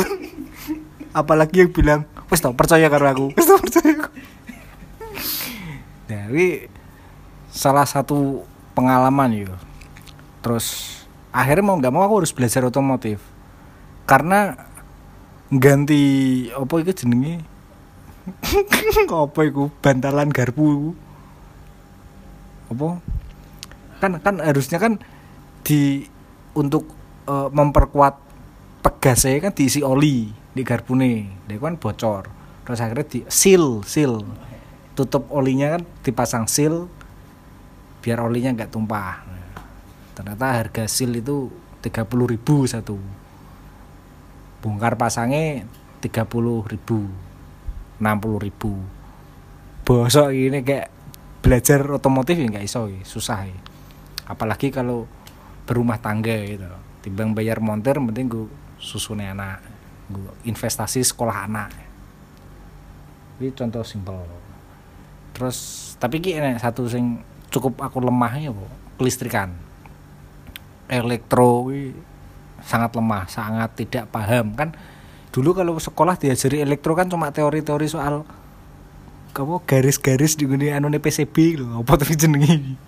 Apalagi 1.20 1.66
yang 1.66 1.70
bilang, 1.70 2.00
"Wis 2.30 2.42
tau 2.42 2.54
percaya 2.54 2.86
karo 2.86 3.06
aku." 3.06 3.26
Wis 3.34 3.46
tau 3.46 3.58
percaya 3.58 3.83
Dari 6.24 6.64
salah 7.52 7.84
satu 7.84 8.48
pengalaman 8.72 9.30
yo. 9.36 9.54
Terus 10.40 10.98
akhirnya 11.28 11.64
mau 11.68 11.76
nggak 11.76 11.92
mau 11.92 12.02
aku 12.08 12.24
harus 12.24 12.32
belajar 12.32 12.64
otomotif. 12.64 13.20
Karena 14.08 14.56
ganti 15.52 16.02
apa 16.56 16.74
itu 16.80 17.04
jenenge? 17.04 17.44
apa 19.28 19.40
iku 19.44 19.68
bantalan 19.84 20.32
garpu 20.32 20.96
apa 22.72 23.04
kan 24.00 24.12
kan 24.20 24.34
harusnya 24.40 24.80
kan 24.80 24.96
di 25.60 26.08
untuk 26.56 26.88
eh, 27.28 27.48
memperkuat 27.52 28.14
pegasnya 28.80 29.40
kan 29.44 29.52
diisi 29.52 29.84
oli 29.84 30.32
di 30.32 30.62
garpune 30.64 31.44
dia 31.44 31.60
kan 31.60 31.76
bocor 31.76 32.28
terus 32.64 32.80
akhirnya 32.80 33.06
di 33.08 33.20
seal 33.28 33.84
seal 33.84 34.24
tutup 34.94 35.30
olinya 35.34 35.78
kan 35.78 35.82
dipasang 36.06 36.46
seal 36.46 36.86
biar 38.02 38.22
olinya 38.22 38.54
nggak 38.54 38.70
tumpah. 38.70 39.26
Ternyata 40.14 40.46
harga 40.62 40.84
seal 40.86 41.18
itu 41.18 41.50
30.000 41.82 42.40
satu. 42.70 42.96
Bongkar 44.62 44.96
pasangnya 44.96 45.66
30.000 46.00 47.34
60.000 47.94 49.84
bosok 49.84 50.28
ini 50.32 50.64
kayak 50.64 50.88
belajar 51.44 51.80
otomotif 51.92 52.40
ya 52.40 52.48
nggak 52.48 52.64
iso 52.64 52.88
ya, 52.88 53.04
susah 53.04 53.44
ya. 53.44 53.58
apalagi 54.24 54.72
kalau 54.72 55.04
berumah 55.68 56.00
tangga 56.00 56.32
gitu. 56.44 56.64
Timbang 57.04 57.36
bayar 57.36 57.60
montir 57.60 58.00
penting 58.00 58.32
gue 58.32 58.48
susune 58.80 59.28
anak 59.28 59.60
gue 60.08 60.32
investasi 60.48 61.04
sekolah 61.04 61.44
anak. 61.44 61.68
Ini 63.40 63.52
contoh 63.52 63.84
simpel 63.84 64.24
terus 65.34 65.92
tapi 65.98 66.22
ki 66.22 66.38
enek 66.38 66.62
satu 66.62 66.86
sing 66.86 67.20
cukup 67.50 67.82
aku 67.82 67.98
lemahnya 68.02 68.54
bu 68.54 68.64
kelistrikan. 68.98 69.54
Elektro 70.86 71.68
sangat 72.62 72.94
lemah 72.94 73.26
sangat 73.26 73.74
tidak 73.74 74.10
paham. 74.14 74.54
Kan 74.54 74.72
dulu 75.34 75.52
kalau 75.54 75.74
sekolah 75.76 76.14
diajari 76.14 76.62
elektro 76.62 76.94
kan 76.94 77.10
cuma 77.10 77.34
teori-teori 77.34 77.86
soal 77.90 78.22
kamu 79.34 79.66
garis-garis 79.66 80.38
di 80.38 80.46
gini 80.46 80.70
anu 80.70 80.86
PCB 80.94 81.58
lho 81.58 81.82
apa 81.82 81.98
tuh 81.98 82.14
jenenge 82.14 82.78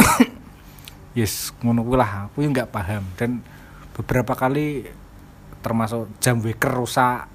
yes 1.18 1.52
ngono 1.60 1.84
lah 1.92 2.32
aku 2.32 2.40
yang 2.44 2.56
nggak 2.56 2.72
paham. 2.72 3.04
Dan 3.20 3.44
beberapa 3.92 4.32
kali 4.32 4.88
termasuk 5.60 6.08
jam 6.22 6.40
waker 6.40 6.72
rusak 6.72 7.26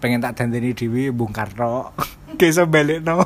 pengen 0.00 0.20
tak 0.20 0.40
dandani 0.40 0.72
dewi 0.72 1.12
bongkar 1.12 1.52
tok 1.52 1.92
iso 2.42 2.66
balik 2.66 3.06
no 3.06 3.22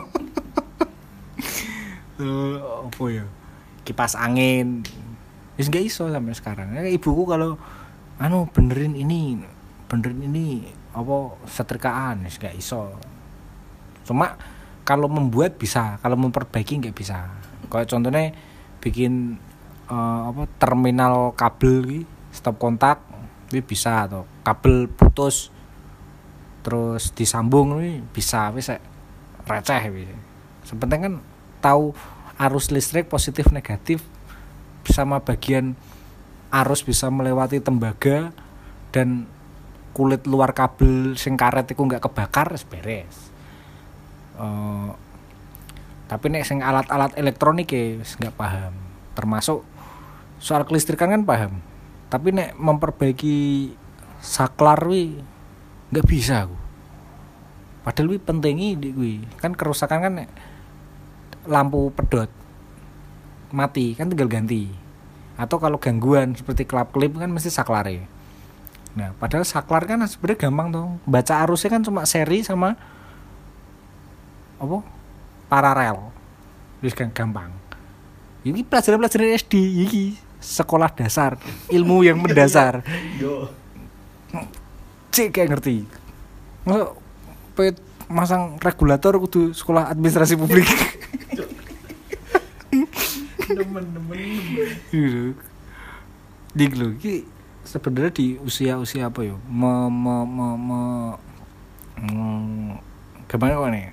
apa 2.89 3.05
ya 3.17 3.25
kipas 3.89 4.19
angin 4.19 4.85
Wis 5.59 5.67
gak 5.75 5.83
iso 5.83 6.07
sampai 6.07 6.39
sekarang. 6.39 6.71
Ya, 6.71 6.87
ibuku 6.87 7.27
kalau 7.27 7.59
anu 8.23 8.47
benerin 8.55 8.95
ini, 8.95 9.43
benerin 9.91 10.31
ini 10.31 10.63
apa 10.95 11.35
setrikaan 11.51 12.23
wis 12.23 12.39
gak 12.39 12.55
iso. 12.55 12.95
Cuma 14.07 14.39
kalau 14.87 15.11
membuat 15.11 15.59
bisa, 15.59 15.99
kalau 15.99 16.15
memperbaiki 16.15 16.79
nggak 16.79 16.95
bisa. 16.95 17.35
Kayak 17.67 17.91
contohnya 17.91 18.31
bikin 18.79 19.43
eh, 19.91 20.21
apa 20.31 20.47
terminal 20.63 21.35
kabel 21.35 22.07
stop 22.31 22.63
kontak 22.63 23.03
ini 23.51 23.59
bisa 23.59 24.07
atau 24.07 24.23
kabel 24.47 24.87
putus 24.87 25.51
terus 26.63 27.11
disambung 27.17 27.81
nih 27.81 28.05
bisa 28.13 28.53
wis 28.55 28.71
receh 29.49 29.83
wis. 29.91 30.11
Sepenting 30.69 31.01
kan 31.01 31.15
tahu 31.65 31.97
arus 32.39 32.71
listrik 32.71 33.11
positif 33.11 33.51
negatif 33.51 34.05
sama 34.87 35.21
bagian 35.21 35.75
arus 36.49 36.81
bisa 36.81 37.13
melewati 37.13 37.61
tembaga 37.61 38.33
dan 38.95 39.29
kulit 39.93 40.25
luar 40.25 40.55
kabel 40.55 41.19
sing 41.19 41.35
karet 41.35 41.69
iku 41.69 41.83
nggak 41.85 42.05
kebakar 42.05 42.55
beres. 42.71 43.29
Eh, 44.39 44.91
tapi 46.09 46.33
nek 46.33 46.47
sing 46.47 46.65
alat-alat 46.65 47.19
elektronik 47.19 47.69
ya 47.69 47.99
nggak 48.01 48.37
paham. 48.39 48.73
Termasuk 49.13 49.67
soal 50.39 50.65
kelistrikan 50.65 51.11
kan 51.13 51.27
paham. 51.27 51.61
Tapi 52.09 52.33
nek 52.33 52.57
memperbaiki 52.57 53.75
saklar 54.23 54.81
wi 54.89 55.21
nggak 55.93 56.07
bisa 56.09 56.49
aku. 56.49 56.68
Padahal 57.83 58.15
wi 58.15 58.19
pentingi 58.21 58.79
di 58.79 58.91
wi. 58.93 59.13
Kan 59.39 59.55
kerusakan 59.55 59.99
kan 60.05 60.15
lampu 61.49 61.89
pedot 61.95 62.29
mati 63.53 63.97
kan 63.97 64.09
tinggal 64.13 64.29
ganti. 64.29 64.69
Atau 65.39 65.63
kalau 65.63 65.79
gangguan 65.79 66.35
seperti 66.35 66.67
kelap 66.67 66.93
kelip 66.93 67.17
kan 67.17 67.31
mesti 67.31 67.49
saklare. 67.49 68.05
Nah 68.99 69.15
padahal 69.17 69.47
saklar 69.47 69.87
kan 69.87 70.03
sebenarnya 70.05 70.49
gampang 70.49 70.69
tuh 70.75 70.87
baca 71.07 71.35
arusnya 71.47 71.71
kan 71.71 71.83
cuma 71.87 72.03
seri 72.05 72.43
sama 72.43 72.75
apa? 74.59 74.79
Paralel. 75.47 76.11
Wis 76.83 76.95
kan 76.95 77.11
gampang. 77.15 77.55
Ini 78.43 78.63
pelajaran-pelajaran 78.67 79.35
SD 79.39 79.55
ini 79.87 80.05
sekolah 80.39 80.91
dasar 80.95 81.39
ilmu 81.71 82.07
yang 82.07 82.19
mendasar. 82.23 82.83
Yo. 83.19 83.51
cek 85.11 85.35
kayak 85.35 85.59
ngerti. 85.59 85.83
Masa 86.63 86.95
pe- 87.59 87.75
masang 88.07 88.55
regulator 88.63 89.19
kudu 89.19 89.51
sekolah 89.51 89.91
administrasi 89.91 90.39
publik. 90.39 90.71
Gitu. 94.95 95.35
Lho 96.55 96.89
iki 96.95 97.27
sebenarnya 97.67 98.13
di 98.15 98.27
usia-usia 98.39 99.11
apa 99.11 99.27
ya 99.27 99.35
me, 99.51 99.91
me, 99.91 100.17
me, 100.25 100.49
me, 100.57 100.83
mm, 102.01 102.71
gimana 103.29 103.61
kok 103.61 103.71
nih 103.75 103.89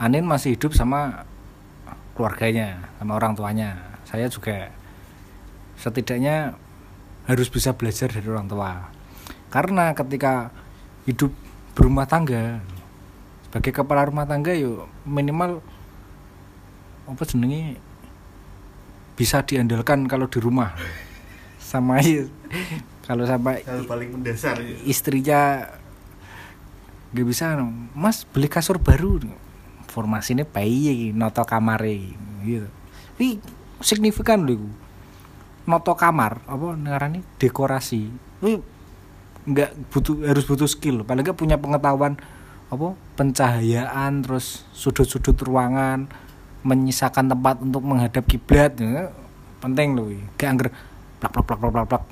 Anin 0.00 0.24
masih 0.24 0.56
hidup 0.56 0.72
sama 0.72 1.28
keluarganya 2.16 2.88
sama 2.96 3.20
orang 3.20 3.36
tuanya. 3.36 3.76
Saya 4.08 4.32
juga 4.32 4.72
setidaknya 5.76 6.56
harus 7.28 7.52
bisa 7.52 7.76
belajar 7.76 8.08
dari 8.08 8.24
orang 8.24 8.48
tua. 8.48 8.88
Karena 9.52 9.92
ketika 9.92 10.48
hidup 11.04 11.36
berumah 11.80 12.04
tangga. 12.04 12.60
Sebagai 13.48 13.72
kepala 13.72 14.04
rumah 14.04 14.28
tangga 14.28 14.52
yuk 14.52 14.84
minimal 15.08 15.64
apa 17.08 17.24
jenenge? 17.24 17.80
Bisa 19.16 19.40
diandalkan 19.40 20.04
kalau 20.04 20.28
di 20.28 20.36
rumah. 20.44 20.76
Sama 21.56 22.04
kalau 23.08 23.24
sampai 23.24 23.64
Hal 23.64 23.88
paling 23.88 24.12
mendasar 24.12 24.60
ya. 24.60 24.76
istrinya 24.84 25.72
gak 27.16 27.26
bisa 27.26 27.56
mas 27.96 28.28
beli 28.28 28.52
kasur 28.52 28.76
baru. 28.76 29.24
Formasinya 29.88 30.44
bayi 30.44 31.16
noto 31.16 31.42
kamar 31.48 31.80
gitu. 32.44 32.68
Ini 33.16 33.40
signifikan 33.80 34.44
loh 34.44 34.68
noto 35.64 35.96
kamar 35.96 36.44
apa 36.46 36.66
ngarani 36.76 37.24
dekorasi. 37.40 38.10
Ini 38.42 38.52
nggak 39.48 39.92
butuh 39.92 40.24
harus 40.26 40.44
butuh 40.44 40.68
skill. 40.68 41.04
Paling 41.04 41.24
nggak 41.24 41.38
punya 41.38 41.56
pengetahuan 41.56 42.16
apa 42.70 42.94
pencahayaan 43.18 44.22
terus 44.22 44.62
sudut-sudut 44.70 45.34
ruangan 45.42 46.06
menyisakan 46.62 47.32
tempat 47.32 47.58
untuk 47.64 47.82
menghadap 47.82 48.22
kiblat 48.28 48.76
ya, 48.76 49.10
penting 49.64 49.96
loh 49.96 50.12
iki. 50.12 50.22
gak 50.36 50.48
angger 50.52 50.68
plak 51.18 51.32
plak 51.32 51.44
plak 51.48 51.58
plak 51.58 51.72
plak 51.72 51.86
plak. 51.88 52.04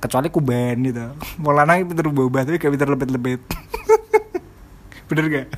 Kecuali 0.00 0.28
kuben 0.32 0.76
gitu 0.88 1.12
lanang 1.44 1.84
pinter 1.88 2.08
bawa 2.10 2.42
tapi 2.42 2.58
gak 2.58 2.72
pinter 2.72 2.88
lebet-lebet. 2.90 3.40
Bener 5.08 5.26
gak 5.30 5.48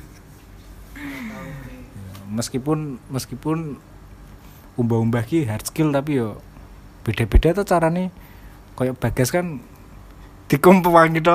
meskipun 2.33 2.97
meskipun 3.13 3.77
umbah-umbah 4.73 5.21
ki 5.29 5.45
hard 5.45 5.69
skill 5.69 5.93
tapi 5.93 6.17
yo 6.17 6.41
beda-beda 7.05 7.53
tuh 7.53 7.69
caranya 7.69 8.09
kayak 8.73 8.97
bagas 8.97 9.29
kan 9.29 9.61
dikumpulan 10.53 11.09
gitu. 11.17 11.33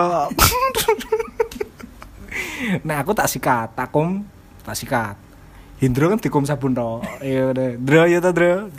Nah 2.86 3.02
aku 3.02 3.10
tak 3.18 3.26
sikat 3.26 3.74
takum 3.74 4.22
tak 4.62 4.78
sikat. 4.78 5.18
Hindro 5.82 6.10
kan 6.10 6.22
dikum 6.22 6.46
sabun 6.46 6.74
toh. 6.74 7.02
Iya 7.18 7.50
udah 7.50 7.68
Dro 7.82 8.02
ya 8.06 8.22
toh 8.22 8.30
Dro 8.30 8.70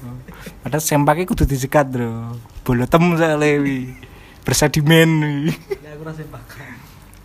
ada 0.63 0.79
sempaknya 0.79 1.27
kudu 1.27 1.43
disikat 1.43 1.91
Dro 1.91 2.39
bolotem 2.63 3.19
saya 3.19 3.35
lewi 3.35 3.91
bersedimen 4.47 5.09
wi. 5.19 5.51
ya 5.83 5.91
aku 5.99 6.07
rasa 6.07 6.23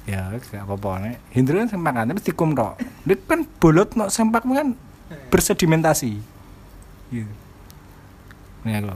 ya 0.05 0.35
gak 0.35 0.67
apa-apa 0.67 0.91
nek. 1.07 1.17
Hindro 1.31 1.63
kan 1.63 1.71
sempakan 1.71 2.11
tapi 2.11 2.21
dikum 2.27 2.51
toh. 2.59 2.75
Dia 3.07 3.15
kan 3.23 3.47
bolot 3.63 3.95
no 3.95 4.11
sempak 4.11 4.43
kan 4.43 4.75
bersedimentasi. 5.31 6.19
Gitu 7.15 7.45
ini 8.65 8.81
aku 8.81 8.91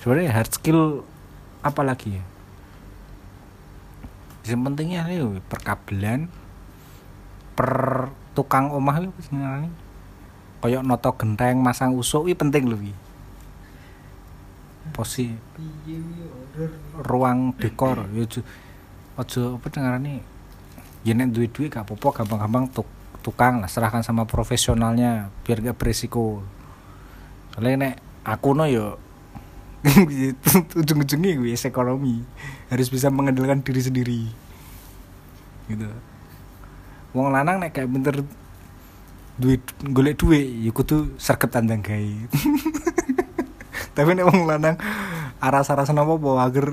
sebenarnya 0.00 0.30
hard 0.30 0.50
skill 0.54 1.02
apa 1.60 1.82
lagi 1.82 2.14
ya 2.14 2.24
yang 4.48 4.62
pentingnya 4.66 5.06
nih 5.06 5.42
perkabelan 5.50 6.30
per 7.56 8.08
tukang 8.36 8.70
omah 8.70 9.02
itu 9.02 9.20
sebenarnya. 9.26 9.72
Kayak 10.60 10.82
noto 10.82 11.10
genteng 11.14 11.62
masang 11.62 11.94
usuk 11.94 12.26
ini 12.26 12.34
penting 12.34 12.66
loh 12.66 12.80
wi. 12.80 12.90
posi 14.94 15.34
piye 15.54 15.98
yo 15.98 16.30
order 16.30 16.70
ruang 17.02 17.54
dekor 17.58 18.06
ya 18.14 18.22
ojo 19.16 19.42
apa 19.58 19.66
dengarane 19.72 20.22
ya 21.02 21.12
nek 21.16 21.32
duit 21.32 21.50
duit 21.50 21.72
gak 21.72 21.88
apa-apa 21.88 22.22
gampang-gampang 22.22 22.68
tuk, 22.70 22.88
tukang 23.24 23.64
lah 23.64 23.70
serahkan 23.70 24.04
sama 24.04 24.28
profesionalnya 24.28 25.32
biar 25.42 25.64
gak 25.64 25.78
berisiko 25.80 26.44
soalnya 27.54 27.74
nek 27.80 27.94
aku 28.26 28.52
no 28.52 28.68
yo 28.68 29.00
ujung-ujungnya 30.80 31.38
gue 31.38 31.54
ekonomi. 31.54 32.22
Harus 32.72 32.88
bisa 32.88 33.12
mengandalkan 33.12 33.62
diri 33.62 33.80
sendiri. 33.82 34.20
Gitu. 35.66 35.88
Wong 37.16 37.32
lanang 37.32 37.62
nek 37.62 37.72
kayak 37.74 37.90
bener 37.90 38.16
duit 39.36 39.60
golek 39.84 40.16
duit 40.16 40.48
ya 40.64 40.70
kudu 40.72 41.16
serket 41.20 41.52
tandang 41.52 41.84
gawe. 41.84 42.12
Tapi 43.96 44.10
nek 44.12 44.26
wong 44.28 44.48
lanang 44.48 44.76
aras-arasan 45.40 46.00
apa 46.00 46.12
apa 46.16 46.30
agar 46.44 46.66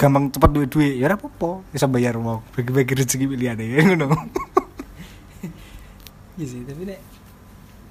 gampang 0.00 0.32
cepet 0.32 0.50
duit 0.52 0.68
duit 0.70 0.94
ya 1.00 1.12
apa-apa. 1.12 1.64
Bisa 1.72 1.88
bayar 1.88 2.16
wong 2.20 2.44
bagi-bagi 2.52 3.04
rezeki 3.04 3.26
pilihan 3.28 3.60
ya 3.60 3.80
ngono. 3.92 4.08
Iya 6.34 6.46
sih 6.50 6.66
tapi 6.66 6.82
nek 6.88 7.00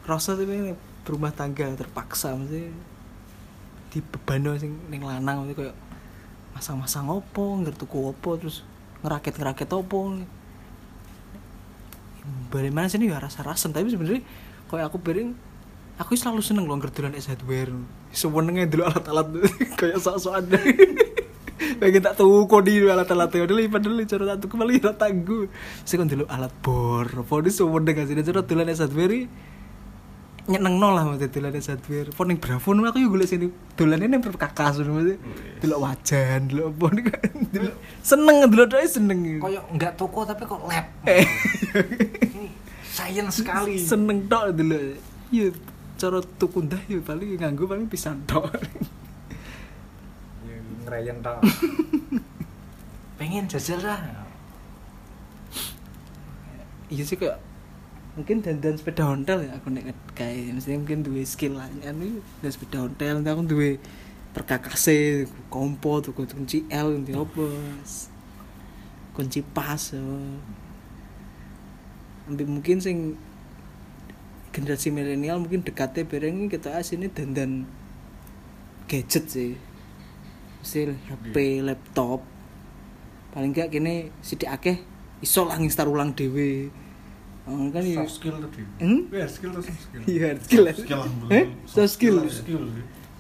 rasa 0.04 0.36
tapi 0.36 0.52
nek 0.52 0.78
berumah 1.08 1.32
tangga 1.32 1.68
terpaksa 1.80 2.36
mesti 2.36 2.93
di 3.94 4.02
beban 4.02 4.42
sing 4.58 4.74
ning 4.90 5.06
lanang 5.06 5.46
mesti 5.46 5.54
kayak 5.54 5.78
masang-masang 6.58 7.06
opo 7.14 7.62
ngerti 7.62 7.86
tuku 7.86 7.98
opo 8.10 8.42
terus 8.42 8.66
ngerakit-ngerakit 9.06 9.70
opo. 9.70 10.18
Bagaimana 12.50 12.90
sih 12.90 12.98
ya 12.98 13.22
rasa-rasan 13.22 13.70
tapi 13.70 13.94
sebenarnya 13.94 14.26
kayak 14.72 14.90
aku 14.90 14.98
bering 14.98 15.38
aku 16.02 16.18
selalu 16.18 16.42
seneng 16.42 16.66
loh 16.66 16.82
ngerdolan 16.82 17.14
es 17.14 17.30
hardware. 17.30 17.70
Sewenengnya 18.10 18.66
dulu 18.66 18.90
alat-alat 18.90 19.28
kayak 19.80 20.02
sok-sok 20.02 20.34
ada 20.42 20.58
pengen 21.78 22.02
tak 22.10 22.18
tahu 22.18 22.50
kok 22.50 22.66
di 22.66 22.82
alat-alat 22.82 23.30
itu. 23.30 23.46
Dulu 23.46 23.62
padahal 23.70 24.02
cara 24.10 24.24
tak 24.34 24.38
tuku 24.42 24.54
malah 24.58 24.74
ora 24.74 24.94
tangguh 24.98 25.46
sih 25.86 26.02
kan 26.02 26.10
dulu 26.10 26.26
alat 26.26 26.54
bor. 26.66 27.06
Apa 27.06 27.46
di 27.46 27.54
sih 27.54 27.62
cara 28.26 28.42
dolan 28.42 28.74
es 28.74 28.82
hardware 28.82 29.30
nyeneng 30.44 30.76
nol 30.76 30.92
lah 30.92 31.08
maksudnya 31.08 31.32
dolan 31.32 31.56
es 31.56 31.72
hardware 31.72 32.12
pon 32.12 32.28
ning 32.28 32.36
bravo 32.36 32.76
aku 32.76 33.00
yo 33.00 33.08
golek 33.08 33.32
sini. 33.32 33.48
Dolannya 33.80 34.08
ning 34.12 34.22
perkakas 34.22 34.84
maksudnya. 34.84 35.16
Delok 35.64 35.80
wajan 35.80 36.42
kan 36.52 37.32
delok 37.54 37.76
seneng 38.04 38.36
delok 38.52 38.68
doa 38.76 38.84
seneng. 38.84 39.20
Koyo 39.40 39.62
enggak 39.72 39.96
toko 39.96 40.28
tapi 40.28 40.44
kok 40.44 40.62
lab. 40.68 40.86
Eh. 41.08 41.24
Ini 42.36 42.48
science 42.84 43.40
sekali. 43.40 43.80
Seneng 43.80 44.28
tok 44.28 44.52
dulu 44.52 45.00
iya 45.32 45.48
cara 45.96 46.20
tuku 46.20 46.60
ndah 46.68 46.82
ya 46.92 47.00
paling 47.00 47.40
nganggo 47.40 47.64
paling 47.64 47.88
pisan 47.88 48.20
tok. 48.28 48.52
Ya, 50.44 50.60
ngerayen 50.84 51.24
tok. 51.24 51.40
Pengen 53.16 53.48
jajal 53.48 53.80
lah 53.80 54.24
iya 56.94 57.04
sih 57.08 57.18
kayak 57.18 57.42
mungkin 58.14 58.46
dandan 58.46 58.78
sepeda 58.78 59.10
ontel 59.10 59.42
ya 59.42 59.58
aku 59.58 59.74
nek 59.74 59.90
kayak 60.14 60.54
mesti 60.54 60.78
mungkin 60.78 61.02
duwe 61.02 61.26
skill 61.26 61.58
lah. 61.58 61.66
Anu 61.82 62.22
dan 62.46 62.52
sepeda 62.54 62.86
ontel 62.86 63.22
nanti 63.22 63.30
aku 63.34 63.44
duwe 63.50 63.70
perkakase 64.34 65.26
kompo 65.50 66.02
tuku 66.02 66.26
kunci 66.30 66.66
L 66.70 66.94
nanti 66.94 67.14
apa 67.18 67.46
kunci 69.18 69.42
pas. 69.42 69.98
Ambil 72.30 72.48
mungkin 72.48 72.78
sing 72.78 73.18
generasi 74.54 74.94
milenial 74.94 75.42
mungkin 75.42 75.66
dekatnya 75.66 76.06
bareng 76.06 76.54
kita 76.54 76.78
asini 76.78 77.10
dandan 77.10 77.66
gadget 78.86 79.26
sih. 79.26 79.58
Hasil 80.62 80.96
HP 81.10 81.66
laptop. 81.66 82.22
Paling 83.34 83.58
enggak 83.58 83.74
kini 83.74 84.14
sidik 84.22 84.54
akeh 84.54 84.78
iso 85.26 85.50
lah 85.50 85.58
nginstal 85.58 85.90
ulang 85.90 86.14
dewe 86.14 86.70
oh, 87.50 87.68
kan 87.72 87.82
soft 87.84 88.14
skill 88.18 88.36
tadi. 88.40 88.64
Hmm? 88.80 89.02
hard 89.12 89.32
skill 89.32 89.52
atau 89.52 89.64
soft 89.64 89.82
skill? 89.84 90.02
Iya 90.08 90.20
hard 90.28 90.40
skill. 90.44 90.64
Lah. 90.64 90.76
Skill 90.76 91.02
eh? 91.32 91.46
Soft 91.68 91.92
skill. 91.92 92.18
skill 92.30 92.66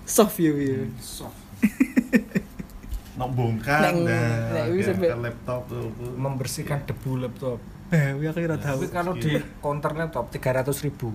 soft 0.04 0.36
ya 0.40 0.52
ya 0.52 0.84
soft 1.00 1.40
Nak 3.20 3.30
bongkar 3.38 3.94
Neng- 3.94 4.10
nah, 4.10 4.66
ke 4.74 5.06
laptop 5.22 5.70
tuh 5.70 5.86
membersihkan 6.18 6.82
debu 6.90 7.22
laptop. 7.22 7.62
Eh 7.94 8.18
ya 8.18 8.34
kira 8.34 8.58
tahu. 8.58 8.82
Tapi 8.82 8.90
kalau 8.90 9.14
di 9.14 9.38
counter 9.62 9.94
laptop 9.94 10.34
tiga 10.34 10.50
ratus 10.50 10.82
ribu. 10.82 11.14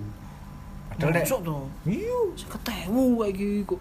Padahal 0.94 1.10
nek 1.10 1.26
masuk 1.26 1.40
tuh. 1.42 1.66
Iya. 1.90 2.38
Saya 2.38 2.48
ketemu 2.54 3.02
kayak 3.18 3.32
gitu 3.34 3.74
kok. 3.74 3.80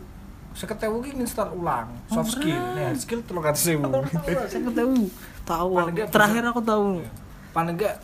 Seketewu 0.58 0.98
ki 1.06 1.12
install 1.14 1.62
ulang. 1.62 1.94
Soft 2.10 2.42
skill. 2.42 2.58
Hard 2.58 2.98
skill 2.98 3.22
ratus 3.22 3.64
ribu. 3.70 3.86
Saya 4.50 4.62
ketemu 4.66 5.02
tahu 5.46 5.72
terakhir 6.10 6.42
aku 6.50 6.62
tahu. 6.66 7.06
Paling 7.54 7.78
enggak 7.78 8.02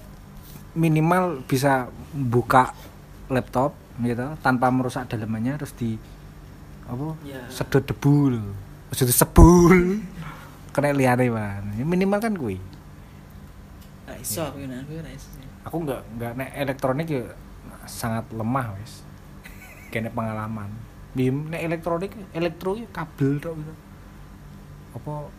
minimal 0.73 1.45
bisa 1.45 1.89
buka 2.13 2.73
laptop 3.29 3.77
gitu 4.01 4.25
tanpa 4.41 4.73
merusak 4.73 5.05
dalamannya 5.05 5.57
terus 5.61 5.73
di 5.77 5.97
apa 6.83 7.15
Ya. 7.23 7.39
sedot 7.47 7.85
debu 7.85 8.35
lho 8.35 8.43
sudah 8.93 9.15
sebul. 9.15 10.01
Kena 10.73 10.89
liare 10.89 11.29
man 11.29 11.73
Ya 11.77 11.85
minimal 11.85 12.17
kan 12.21 12.33
kuwi. 12.33 12.57
Nah, 14.09 14.17
iso 14.17 14.41
aku 14.45 14.65
nah, 14.65 14.81
aku 15.65 15.75
nggak 15.85 16.01
nggak 16.17 16.31
nek 16.37 16.49
elektronik 16.57 17.07
ya 17.09 17.23
sangat 17.85 18.25
lemah 18.33 18.73
wis. 18.77 19.01
Kene 19.89 20.09
pengalaman. 20.09 20.69
Di 21.13 21.29
nek 21.29 21.61
elektronik 21.61 22.13
elektro 22.33 22.73
ya 22.77 22.89
kabel 22.89 23.37
tok 23.37 23.53
gitu. 23.57 23.73
Apa 24.97 25.29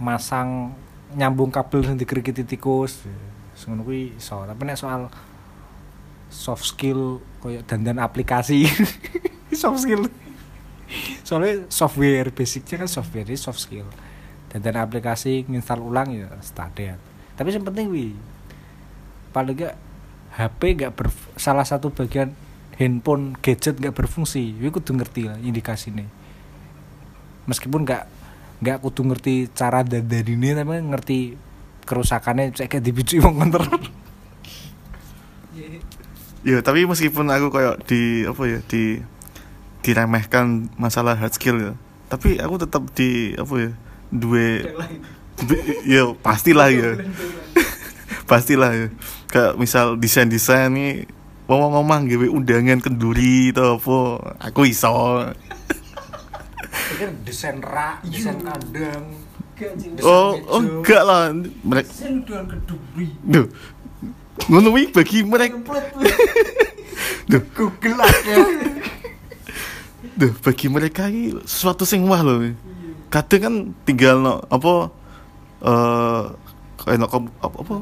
masang 0.00 0.72
nyambung 1.12 1.52
kabel 1.52 1.84
sing 1.84 1.96
dikrikiti 2.00 2.44
tikus 2.44 3.04
ngono 3.68 3.86
kuwi 3.86 4.16
iso. 4.18 4.42
Tapi 4.42 4.62
nek 4.64 4.78
soal 4.78 5.10
soft 6.32 6.64
skill 6.64 7.20
koyo 7.42 7.60
dandan 7.66 8.00
aplikasi 8.00 8.66
soft 9.62 9.84
skill. 9.84 10.08
Soalnya 11.24 11.66
software 11.72 12.32
basicnya 12.32 12.84
kan 12.84 12.88
software 12.88 13.28
ini 13.28 13.38
soft 13.38 13.60
skill. 13.60 13.86
Dandan 14.52 14.80
aplikasi 14.80 15.48
nginstal 15.48 15.80
ulang 15.80 16.12
ya 16.12 16.28
standar 16.44 17.00
tapi 17.32 17.48
yang 17.48 17.64
penting 17.64 17.88
wi 17.88 18.12
paling 19.32 19.56
gak 19.56 19.74
HP 20.36 20.76
gak 20.76 20.92
ber 20.92 21.08
salah 21.40 21.64
satu 21.64 21.88
bagian 21.88 22.36
handphone 22.76 23.32
gadget 23.40 23.80
gak 23.80 23.96
berfungsi. 23.96 24.52
Wi 24.60 24.68
kudu 24.68 24.92
ngerti 24.92 25.32
lah 25.32 25.40
indikasi 25.40 25.96
nih 25.96 26.22
meskipun 27.46 27.82
gak 27.82 28.06
gak 28.62 28.78
kudu 28.78 29.02
ngerti 29.10 29.50
cara 29.50 29.82
dandan 29.82 30.26
ini 30.26 30.54
tapi 30.54 30.78
ngerti 30.78 31.18
kerusakannya 31.82 32.54
saya 32.54 32.68
kayak 32.70 32.84
dibicu 32.84 33.18
wong 33.20 33.38
kontrol 33.38 33.66
Ya, 36.42 36.58
tapi 36.58 36.82
meskipun 36.90 37.30
aku 37.30 37.54
kayak 37.54 37.86
di 37.86 38.26
apa 38.26 38.42
ya, 38.50 38.58
di 38.66 38.98
diremehkan 39.86 40.74
masalah 40.74 41.14
hard 41.14 41.38
skill 41.38 41.54
ya. 41.54 41.72
Tapi 42.10 42.42
aku 42.42 42.58
tetap 42.58 42.82
di 42.98 43.30
apa 43.38 43.54
ya, 43.62 43.70
dua 44.10 44.74
du- 45.38 45.66
ya 45.86 46.02
pastilah 46.18 46.66
ya. 46.66 46.98
pastilah 48.30 48.74
ya. 48.74 48.88
Kayak 49.30 49.54
misal 49.54 49.94
desain-desain 49.94 50.74
nih 50.74 51.06
ngomong-ngomong 51.46 52.10
gawe 52.10 52.26
undangan 52.34 52.82
kenduri 52.82 53.54
atau 53.54 53.78
apa, 53.78 53.98
aku 54.42 54.66
iso. 54.66 55.30
kan 56.98 57.10
desain 57.22 57.62
rak 57.62 58.02
desain 58.02 58.36
kandang 58.42 59.21
Oh, 60.02 60.36
oh 60.48 60.60
enggak 60.60 61.02
lah. 61.02 61.32
Mereka 61.62 61.90
keduri 62.26 63.06
Duh. 63.22 63.46
Ngono 64.48 64.74
wi 64.74 64.88
bagi 64.90 65.22
mereka 65.22 65.60
Duh, 67.30 67.42
Google 67.54 68.00
aja 68.02 68.36
Duh, 70.18 70.32
bagi 70.42 70.66
mereka 70.68 71.08
ini 71.08 71.36
sesuatu 71.46 71.86
sing 71.88 72.04
wah 72.04 72.20
loh. 72.20 72.42
Kadang 73.08 73.40
kan 73.40 73.54
tinggal 73.84 74.20
no 74.20 74.40
apa 74.48 74.72
eh 75.62 76.22
kayak 76.82 76.98
no 76.98 77.06
apa, 77.06 77.56
apa? 77.62 77.74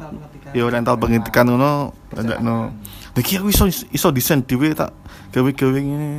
Ya 0.53 0.69
rental 0.69 1.01
pengetikan 1.01 1.49
ngono, 1.49 1.97
ada 2.13 2.39
no. 2.39 2.75
Lagi 3.17 3.41
aku 3.41 3.51
iso 3.51 3.67
iso 3.71 4.09
desain 4.15 4.45
dhewe 4.45 4.75
tak 4.77 4.95
gawe-gawe 5.35 5.79
ngene. 5.79 6.11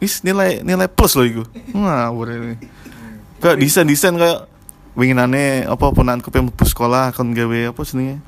Wis 0.00 0.20
nilai 0.24 0.60
nilai 0.64 0.88
plus 0.88 1.16
loh 1.16 1.26
iku. 1.26 1.42
Wah, 1.76 2.12
boleh. 2.12 2.56
Kayak 3.46 3.62
desain-desain 3.62 4.18
kayak 4.18 4.50
winginane 4.98 5.70
apa 5.70 5.86
ponanku 5.94 6.34
pengen 6.34 6.50
mlebu 6.50 6.66
sekolah 6.66 7.14
kon 7.14 7.30
gawe 7.30 7.70
apa 7.70 7.80
jenenge? 7.86 8.18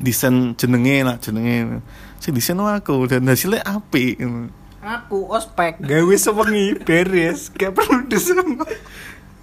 Desain 0.00 0.56
jenenge 0.56 0.96
lah 1.04 1.20
jenenge. 1.20 1.84
Sing 2.24 2.32
desain 2.32 2.56
aku 2.56 3.04
dan 3.04 3.28
hasilnya 3.28 3.60
apik. 3.68 4.16
ngono. 4.16 4.48
aku 4.80 5.28
ospek 5.28 5.76
gawe 5.84 6.14
sewengi 6.16 6.72
beres 6.80 7.52
gak 7.52 7.76
perlu 7.76 8.00
desain 8.08 8.40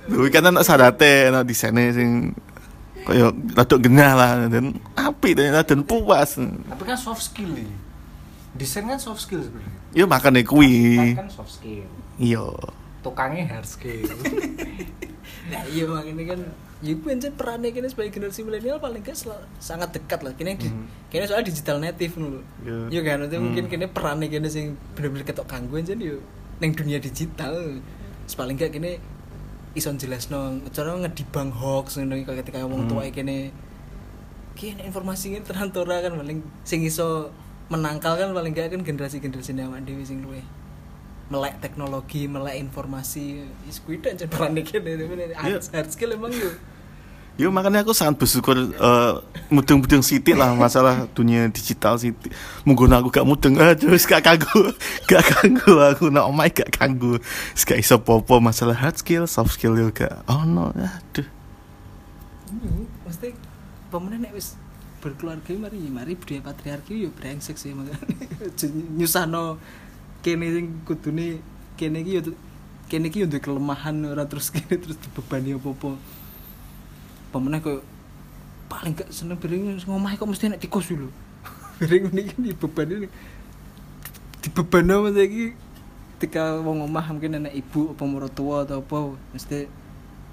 Lho 0.10 0.26
kan 0.34 0.50
anak 0.50 0.66
sarate 0.66 1.30
anak 1.30 1.46
desainnya 1.46 1.94
sing 1.94 2.34
kaya 3.06 3.30
rada 3.54 3.76
genah 3.78 4.18
lah 4.18 4.32
dan 4.50 4.82
apik 4.98 5.38
dan 5.38 5.54
dan 5.62 5.86
puas. 5.86 6.42
tapi 6.42 6.84
kan 6.90 6.98
soft 6.98 7.22
skill 7.22 7.54
nih 7.54 7.70
desain 8.58 8.90
kan 8.90 8.98
soft 8.98 9.22
skill 9.22 9.46
sebenarnya 9.46 9.78
Ya 9.94 10.10
makane 10.10 10.42
kuwi. 10.42 11.14
kan 11.14 11.30
soft 11.30 11.62
skill 11.62 11.86
Iya. 12.18 12.50
Tukangnya 13.08 13.48
hard 13.48 13.64
skill 13.66 14.04
Nah, 15.48 15.64
iya 15.72 15.88
makanya 15.88 16.36
kan 16.36 16.40
ya 16.78 16.92
itu 16.92 17.08
aja 17.08 17.32
perannya 17.32 17.72
kini 17.72 17.88
sebagai 17.88 18.12
generasi 18.14 18.44
milenial 18.44 18.78
paling 18.78 19.00
gak 19.00 19.16
sangat 19.58 19.96
dekat 19.96 20.20
lah 20.20 20.36
kini 20.36 20.60
di, 20.60 20.68
Hmm. 20.68 20.86
kini 21.08 21.24
soal 21.24 21.40
digital 21.42 21.80
native 21.80 22.14
dulu 22.14 22.44
Iya. 22.62 22.78
iya 22.92 23.02
kan 23.02 23.24
itu 23.24 23.40
mungkin 23.40 23.64
Hmm. 23.66 23.72
kini 23.72 23.86
perannya 23.88 24.28
kini 24.28 24.46
sing 24.46 24.66
bener-bener 24.92 25.24
ketok 25.24 25.48
gangguan 25.48 25.82
jadi 25.82 26.04
yo 26.14 26.18
neng 26.60 26.76
dunia 26.76 27.00
digital 27.00 27.80
paling 28.30 28.60
gak 28.60 28.76
kini 28.76 29.00
ison 29.72 29.96
jelas 29.96 30.28
no 30.28 30.60
cara 30.68 31.00
ngedibang 31.00 31.48
hoax 31.50 31.96
iki, 31.96 32.28
ketika 32.28 32.60
ngomong 32.62 32.86
Hmm. 32.86 32.92
tua 32.92 33.08
kini 33.08 33.50
kini 34.54 34.84
informasi 34.84 35.32
ini 35.32 35.40
terantora 35.42 36.04
kan 36.04 36.12
paling 36.14 36.44
sing 36.62 36.84
iso 36.84 37.32
menangkal 37.70 38.20
kan 38.20 38.36
paling 38.36 38.52
gak 38.52 38.68
kan 38.68 38.84
generasi-generasi 38.84 39.56
awak 39.64 39.82
dewi 39.82 40.04
sing 40.04 40.20
luwe 40.22 40.44
melek 41.28 41.60
teknologi, 41.60 42.28
melek 42.28 42.56
informasi, 42.60 43.44
is 43.68 43.84
kuwi 43.84 44.00
dan 44.00 44.16
peran 44.32 44.56
kene 44.64 44.96
Iya. 45.36 45.60
hard 45.60 45.90
skill 45.92 46.16
emang 46.16 46.32
yo. 46.32 46.52
Ya 47.38 47.54
makanya 47.54 47.86
aku 47.86 47.94
sangat 47.94 48.18
bersyukur 48.18 48.58
eh, 48.58 49.14
mudeng-mudeng 49.54 50.02
sitik 50.02 50.34
lah 50.34 50.58
masalah 50.58 51.06
dunia 51.14 51.46
digital 51.54 51.94
sitik. 52.02 52.34
Mungkin 52.66 52.90
aku 52.90 53.14
gak 53.14 53.30
mudeng 53.30 53.62
aduh 53.62 53.94
wis 53.94 54.10
gak 54.10 54.26
kanggo. 54.26 54.74
Gak 55.10 55.22
kanggo 55.22 55.78
aku 55.78 56.10
nak 56.10 56.26
omah 56.34 56.50
gak 56.50 56.74
kanggo. 56.74 57.22
Wis 57.54 57.62
gak 57.62 57.78
iso 57.78 58.02
popo 58.02 58.42
masalah 58.42 58.74
hard 58.74 58.98
skill, 58.98 59.30
soft 59.30 59.54
skill 59.54 59.78
juga. 59.78 60.26
Oh 60.26 60.50
no, 60.50 60.74
aduh. 60.74 61.30
Mesti 63.06 63.38
pemenang 63.94 64.26
nek 64.26 64.34
wis 64.34 64.58
berkeluarga 64.98 65.54
mari 65.54 65.78
mari 65.94 66.18
budaya 66.18 66.42
patriarki 66.42 67.06
yo 67.06 67.14
brengsek 67.14 67.54
sih 67.54 67.70
makanya 67.70 68.02
Aja 68.50 68.66
nyusahno 68.72 69.62
kene 70.26 70.46
sing 70.54 70.66
kudune 70.84 71.42
kene 71.78 72.02
iki 72.02 72.12
yo 72.18 72.22
kene 72.90 73.08
iki 73.12 73.24
yo 73.24 73.28
duwe 73.30 73.42
kelemahan 73.42 73.96
ora 74.08 74.26
terus 74.26 74.52
kene 74.56 74.78
terus 74.80 74.98
dibebani 75.00 75.58
apa-apa. 75.58 75.98
Pemenang 77.34 77.62
kok 77.62 77.82
paling 78.68 78.94
gak 78.96 79.10
seneng 79.12 79.40
bering 79.40 79.80
ngomah 79.84 80.16
kok 80.16 80.28
mesti 80.28 80.52
nek 80.52 80.62
tikus 80.62 80.90
dulu. 80.92 81.10
Bering 81.78 82.10
ini 82.12 82.22
kan 82.30 82.40
dibebani 82.42 83.08
dibebani 84.42 84.94
mesti 85.08 85.24
iki 85.26 85.46
ketika 86.18 86.58
wong 86.66 86.82
omah 86.90 87.14
mungkin 87.14 87.38
anak 87.38 87.54
ibu 87.54 87.94
apa 87.94 88.04
mertua 88.10 88.66
atau 88.66 88.82
apa 88.82 89.14
mesti 89.38 89.70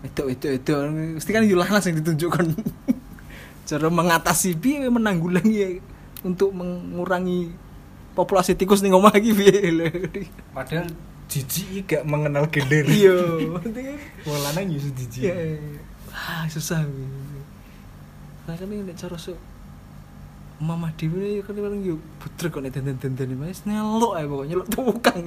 itu 0.01 0.23
itu 0.33 0.47
itu 0.57 0.73
mesti 1.21 1.29
kan 1.29 1.45
yulah 1.45 1.69
langsung 1.69 1.93
ditunjukkan 2.01 2.57
cara 3.69 3.89
mengatasi 3.93 4.57
piye 4.57 4.89
menanggulangi 4.89 5.85
untuk 6.25 6.57
mengurangi 6.57 7.53
populasi 8.15 8.55
tikus 8.55 8.81
nih 8.81 8.95
ngomong 8.95 9.11
lagi 9.11 9.35
padahal 10.55 10.87
jijik 11.29 11.91
gak 11.91 12.05
mengenal 12.07 12.47
gender. 12.47 12.87
Iya. 12.87 13.43
Wong 14.27 14.41
lanang 14.47 14.71
yo 14.71 14.79
jijik. 14.79 15.35
Ya 15.35 15.35
ah 16.15 16.47
susah 16.47 16.87
nah 18.45 18.55
kan 18.55 18.71
ini 18.71 18.95
cara 18.95 19.19
so 19.19 19.35
mama 20.63 20.95
dewi 20.95 21.41
ini 21.41 21.43
kan 21.43 21.59
orang 21.59 21.83
yuk 21.83 21.99
putra 22.23 22.47
kok 22.47 22.63
nih 22.63 22.71
dandan 22.71 22.97
dandan 23.03 23.35
ini 23.35 23.37
mas 23.37 23.67
nyelok 23.67 24.15
ya 24.15 24.25
pokoknya 24.31 24.51
nyelok 24.55 24.69
tukang 24.71 25.21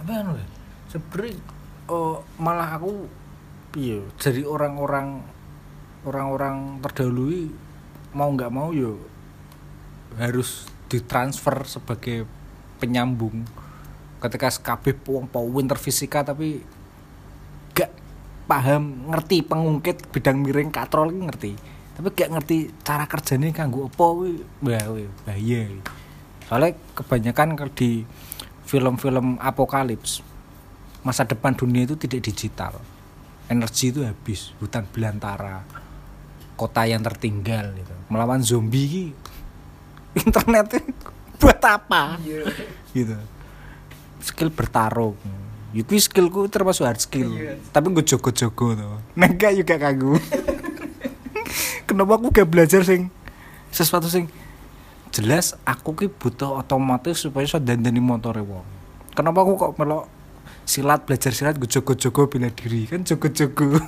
apa 0.00 0.10
anu 0.16 0.32
ya 0.40 0.46
sebenernya 0.88 1.36
oh, 1.92 2.24
malah 2.40 2.80
aku 2.80 3.04
iya 3.76 4.00
dari 4.16 4.42
orang-orang 4.48 5.20
orang-orang 6.08 6.80
terdahulu 6.80 7.52
mau 8.16 8.30
nggak 8.32 8.52
mau 8.54 8.72
yo 8.72 8.96
harus 10.16 10.70
ditransfer 10.92 11.64
sebagai 11.64 12.28
penyambung. 12.76 13.48
Ketika 14.20 14.52
SKB 14.52 15.00
wong 15.08 15.24
po 15.32 15.40
winter 15.48 15.80
fisika 15.80 16.20
tapi 16.20 16.60
gak 17.72 17.88
paham 18.44 19.08
ngerti 19.08 19.40
pengungkit 19.40 20.12
bidang 20.12 20.44
miring 20.44 20.68
katrol 20.68 21.08
ngerti. 21.08 21.56
Tapi 21.96 22.08
gak 22.12 22.30
ngerti 22.36 22.56
cara 22.84 23.08
kerjanya 23.08 23.48
apa 23.64 23.88
kuwi 23.96 24.44
wah 24.60 24.84
kuwi 24.84 25.04
bahaya. 25.24 25.62
Kuwi. 25.72 25.80
soalnya 26.42 26.76
kebanyakan 26.92 27.56
ke- 27.56 27.72
di 27.72 27.90
film-film 28.68 29.40
apokalips 29.40 30.20
masa 31.00 31.24
depan 31.24 31.56
dunia 31.56 31.88
itu 31.88 31.96
tidak 31.96 32.28
digital. 32.28 32.76
Energi 33.48 33.88
itu 33.88 34.04
habis 34.04 34.52
hutan 34.60 34.84
belantara 34.92 35.64
kota 36.54 36.86
yang 36.86 37.02
tertinggal 37.02 37.74
gitu. 37.74 37.94
Melawan 38.12 38.44
zombie 38.44 39.16
internet 40.16 40.80
buat 41.40 41.60
apa? 41.64 42.18
Gitu. 42.92 43.16
Skill 44.22 44.50
bertarung. 44.52 45.16
Yuki 45.72 45.96
skillku 45.96 46.44
termasuk 46.52 46.84
hard 46.84 47.00
skill. 47.00 47.32
Tapi 47.72 47.86
gue 47.96 48.04
jogo-jogo 48.04 48.76
tuh 48.76 49.00
enggak 49.16 49.56
juga 49.56 49.80
kagum 49.80 50.20
kenapa 51.88 52.16
aku 52.16 52.28
gak 52.32 52.48
belajar 52.48 52.80
sing 52.84 53.12
sesuatu 53.72 54.08
sing 54.08 54.28
jelas 55.12 55.56
aku 55.68 55.92
ki 55.92 56.08
butuh 56.08 56.60
otomatis 56.60 57.20
supaya 57.20 57.44
iso 57.44 57.60
dandani 57.60 58.00
motor 58.00 58.36
wong. 58.40 58.64
Kenapa 59.12 59.44
aku 59.44 59.52
kok 59.60 59.72
melok 59.76 60.08
silat 60.64 61.04
belajar 61.04 61.32
silat 61.36 61.60
gue 61.60 61.68
jogo-jogo 61.68 62.28
bela 62.28 62.48
diri? 62.48 62.88
Kan 62.88 63.04
jogo-jogo. 63.04 63.76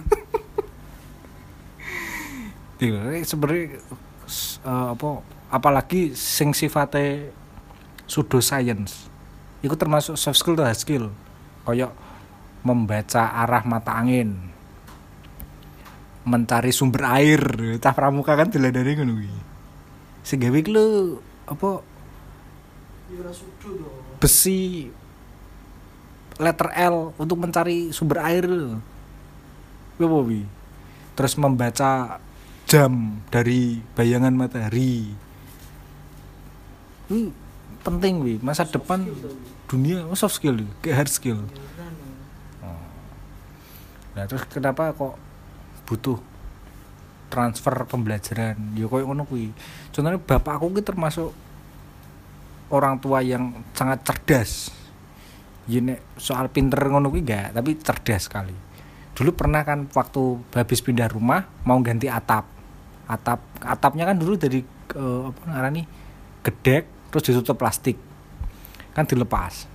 Sebenarnya 3.25 3.81
eh, 3.81 4.89
apa 4.93 5.09
apalagi 5.53 6.17
sing 6.17 6.53
sifatnya 6.53 7.29
pseudo 8.05 8.41
science. 8.41 9.09
Itu 9.65 9.75
termasuk 9.81 10.21
soft 10.21 10.37
skill 10.37 10.61
atau 10.61 10.69
hard 10.69 10.79
skill. 10.79 11.05
Kayak 11.65 11.97
membaca 12.61 13.33
arah 13.45 13.65
mata 13.65 13.97
angin. 13.97 14.37
Mencari 16.25 16.73
sumber 16.73 17.09
air. 17.09 17.43
Cah 17.81 17.93
pramuka 17.97 18.37
kan 18.37 18.53
diladani 18.53 18.93
ngono 18.97 19.13
kuwi. 19.17 19.33
Sing 20.25 20.41
gawe 20.41 20.57
iki 20.57 20.73
lho 20.73 21.21
apa? 21.49 21.85
Besi 24.21 24.89
letter 26.41 26.69
L 26.75 27.13
untuk 27.21 27.37
mencari 27.41 27.93
sumber 27.93 28.21
air. 28.25 28.49
Terus 31.15 31.35
membaca 31.39 32.19
jam 32.65 33.23
dari 33.29 33.79
bayangan 33.95 34.35
matahari 34.35 35.24
ini 37.13 37.33
penting 37.85 38.25
wi 38.25 38.35
masa 38.41 38.65
depan 38.65 39.05
dunia 39.69 40.09
oh, 40.09 40.17
soft 40.17 40.41
skill 40.41 40.57
kayak 40.81 41.05
hard 41.05 41.11
skill. 41.13 41.41
Oh. 42.65 42.85
nah 44.17 44.25
terus 44.25 44.45
kenapa 44.49 44.93
kok 44.97 45.21
butuh 45.85 46.17
transfer 47.29 47.75
pembelajaran? 47.85 48.57
Ya 48.79 48.87
koyo 48.87 49.11
ngono 49.11 49.27
kuwi. 49.27 49.51
Contohnya 49.91 50.23
bapak 50.23 50.55
aku 50.57 50.79
ki 50.79 50.83
termasuk 50.87 51.31
orang 52.71 53.03
tua 53.03 53.21
yang 53.21 53.53
sangat 53.75 54.07
cerdas. 54.07 54.71
Ya 55.67 55.81
nek 55.83 56.01
soal 56.17 56.49
pinter 56.49 56.79
ngono 56.89 57.11
kuwi 57.11 57.27
enggak 57.27 57.53
tapi 57.53 57.77
cerdas 57.83 58.31
sekali. 58.31 58.57
Dulu 59.15 59.31
pernah 59.35 59.67
kan 59.67 59.91
waktu 59.93 60.23
habis 60.57 60.81
pindah 60.81 61.11
rumah 61.11 61.45
mau 61.67 61.77
ganti 61.85 62.09
atap. 62.09 62.47
Atap 63.05 63.41
atapnya 63.61 64.09
kan 64.09 64.17
dulu 64.17 64.39
dari 64.39 64.65
eh, 64.95 65.23
apa 65.29 65.43
ngarani 65.45 65.83
gedek 66.45 66.94
terus 67.15 67.31
ditutup 67.31 67.55
plastik. 67.63 67.95
Kan 68.91 69.07
dilepas. 69.07 69.71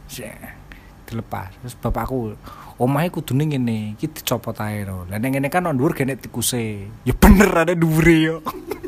Dilepas. 1.07 1.55
Terus 1.63 1.75
bapakku 1.79 2.35
omahe 2.75 3.07
kudune 3.07 3.47
ngene 3.47 3.95
iki 3.95 4.11
dicopot 4.11 4.59
ae 4.59 4.83
lho. 4.83 5.07
Lah 5.07 5.23
ning 5.23 5.39
ngene 5.39 5.47
kan 5.47 5.63
on 5.71 5.79
dhuwur 5.79 5.95
gene 5.95 6.19
ya 7.07 7.13
bener 7.15 7.47
ada 7.55 7.71
dhuwure 7.71 8.17
yo. 8.19 8.35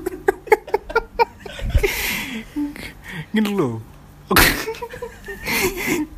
Ngene 3.34 3.49
lho. 3.56 3.80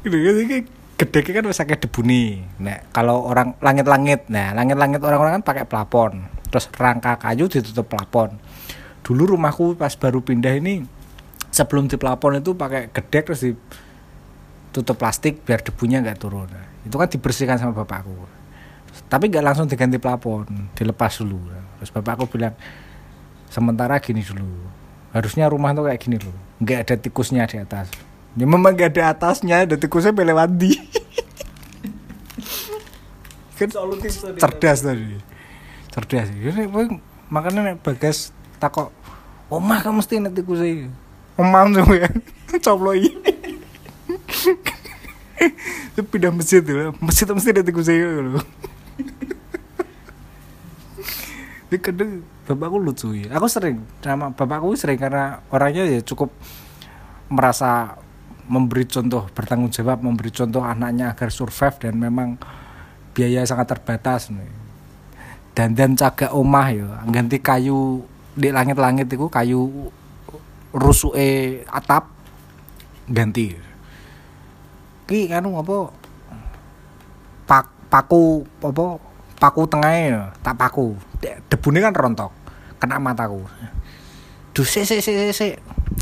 Iki 0.03 0.57
gedeknya 0.97 1.41
kan 1.41 1.45
wis 1.49 1.61
akeh 1.61 1.77
debune. 1.77 2.47
Nah, 2.61 2.79
kalau 2.95 3.27
orang 3.27 3.57
langit-langit, 3.59 4.29
nah 4.29 4.55
langit-langit 4.55 5.01
orang-orang 5.01 5.41
kan 5.41 5.45
pakai 5.45 5.65
plafon. 5.67 6.11
Terus 6.49 6.69
rangka 6.73 7.17
kayu 7.17 7.49
ditutup 7.49 7.89
plafon. 7.89 8.38
Dulu 9.03 9.36
rumahku 9.36 9.75
pas 9.75 9.91
baru 9.99 10.23
pindah 10.23 10.55
ini 10.55 10.86
sebelum 11.54 11.86
di 11.86 12.01
plafon 12.01 12.41
itu 12.41 12.58
pakai 12.58 12.89
gedek 12.89 13.30
terus 13.30 13.45
ditutup 13.45 14.97
plastik 14.97 15.45
biar 15.45 15.62
debunya 15.62 16.01
nggak 16.01 16.18
turun. 16.18 16.49
Itu 16.82 16.97
kan 16.97 17.06
dibersihkan 17.06 17.62
sama 17.62 17.78
bapakku. 17.78 18.26
Tapi 19.06 19.30
nggak 19.30 19.45
langsung 19.45 19.70
diganti 19.70 20.01
plafon, 20.01 20.74
dilepas 20.74 21.22
dulu. 21.22 21.38
Terus 21.78 21.93
bapakku 21.93 22.26
bilang 22.26 22.58
sementara 23.54 24.01
gini 24.01 24.26
dulu. 24.26 24.66
Harusnya 25.14 25.45
rumah 25.45 25.78
tuh 25.78 25.86
kayak 25.86 26.01
gini 26.01 26.18
loh. 26.18 26.34
Nggak 26.58 26.89
ada 26.89 26.95
tikusnya 26.97 27.45
di 27.45 27.62
atas. 27.62 27.93
Ya 28.34 28.49
memang 28.49 28.74
gak 28.74 28.97
ada 28.97 29.14
atasnya, 29.14 29.62
ada 29.62 29.78
tikusnya 29.78 30.10
melewati. 30.10 30.74
kan 33.62 33.70
cerdas 34.41 34.82
tadi. 34.82 35.22
Cerdas. 35.93 36.34
Makanya 37.30 37.78
bagas 37.78 38.34
takok 38.58 38.89
omah 39.54 39.86
kan 39.86 39.93
mesti 39.93 40.18
nek 40.18 40.34
tikusnya. 40.34 40.89
Omah 41.39 41.69
tuh 41.73 41.97
ya. 41.97 42.09
Coploi. 42.65 43.09
Itu 45.93 46.01
pindah 46.05 46.31
masjid 46.34 46.61
tuh. 46.61 46.93
Masjid 47.01 47.25
mesti 47.25 47.49
ada 47.49 47.63
tikusnya 47.65 48.21
loh. 48.21 48.45
Ini 51.73 51.77
kadang 51.81 52.21
bapakku 52.45 52.77
lucu 52.77 53.07
ya. 53.17 53.34
Aku 53.41 53.49
sering 53.49 53.81
sama 54.05 54.29
bapakku 54.29 54.77
sering 54.77 55.01
karena 55.01 55.41
orangnya 55.49 55.89
ya 55.89 56.05
cukup 56.05 56.29
merasa 57.34 57.97
memberi 58.45 58.86
contoh 58.86 59.25
bertanggung 59.31 59.71
jawab 59.71 60.03
memberi 60.03 60.29
contoh 60.29 60.61
anaknya 60.61 61.15
agar 61.15 61.31
survive 61.31 61.79
dan 61.79 61.95
memang 61.95 62.36
biaya 63.15 63.45
sangat 63.47 63.77
terbatas 63.77 64.29
nih 64.34 64.51
dan 65.53 65.77
dan 65.77 65.95
cagak 65.95 66.34
omah 66.34 66.67
ya 66.73 66.89
ganti 67.07 67.39
kayu 67.39 68.03
di 68.34 68.49
langit-langit 68.49 69.07
itu 69.07 69.29
kayu 69.29 69.93
rusuke 70.74 71.61
atap. 71.69 72.09
Ganti. 73.07 73.53
Ki 75.05 75.30
anu 75.30 75.61
apa? 75.61 75.93
Pak 77.45 77.65
paku 77.88 78.43
apa? 78.65 78.97
Paku 79.38 79.61
tengahnya 79.69 80.34
tak 80.41 80.57
paku. 80.57 80.97
De- 81.21 81.39
debune 81.47 81.80
kan 81.80 81.93
rontok. 81.93 82.32
Kena 82.82 82.97
mataku. 82.99 83.45
Duh 84.53 84.67
sik 84.67 84.86
sik 84.86 85.01
sik 85.01 85.15
sik, 85.15 85.34
sik. 85.34 85.53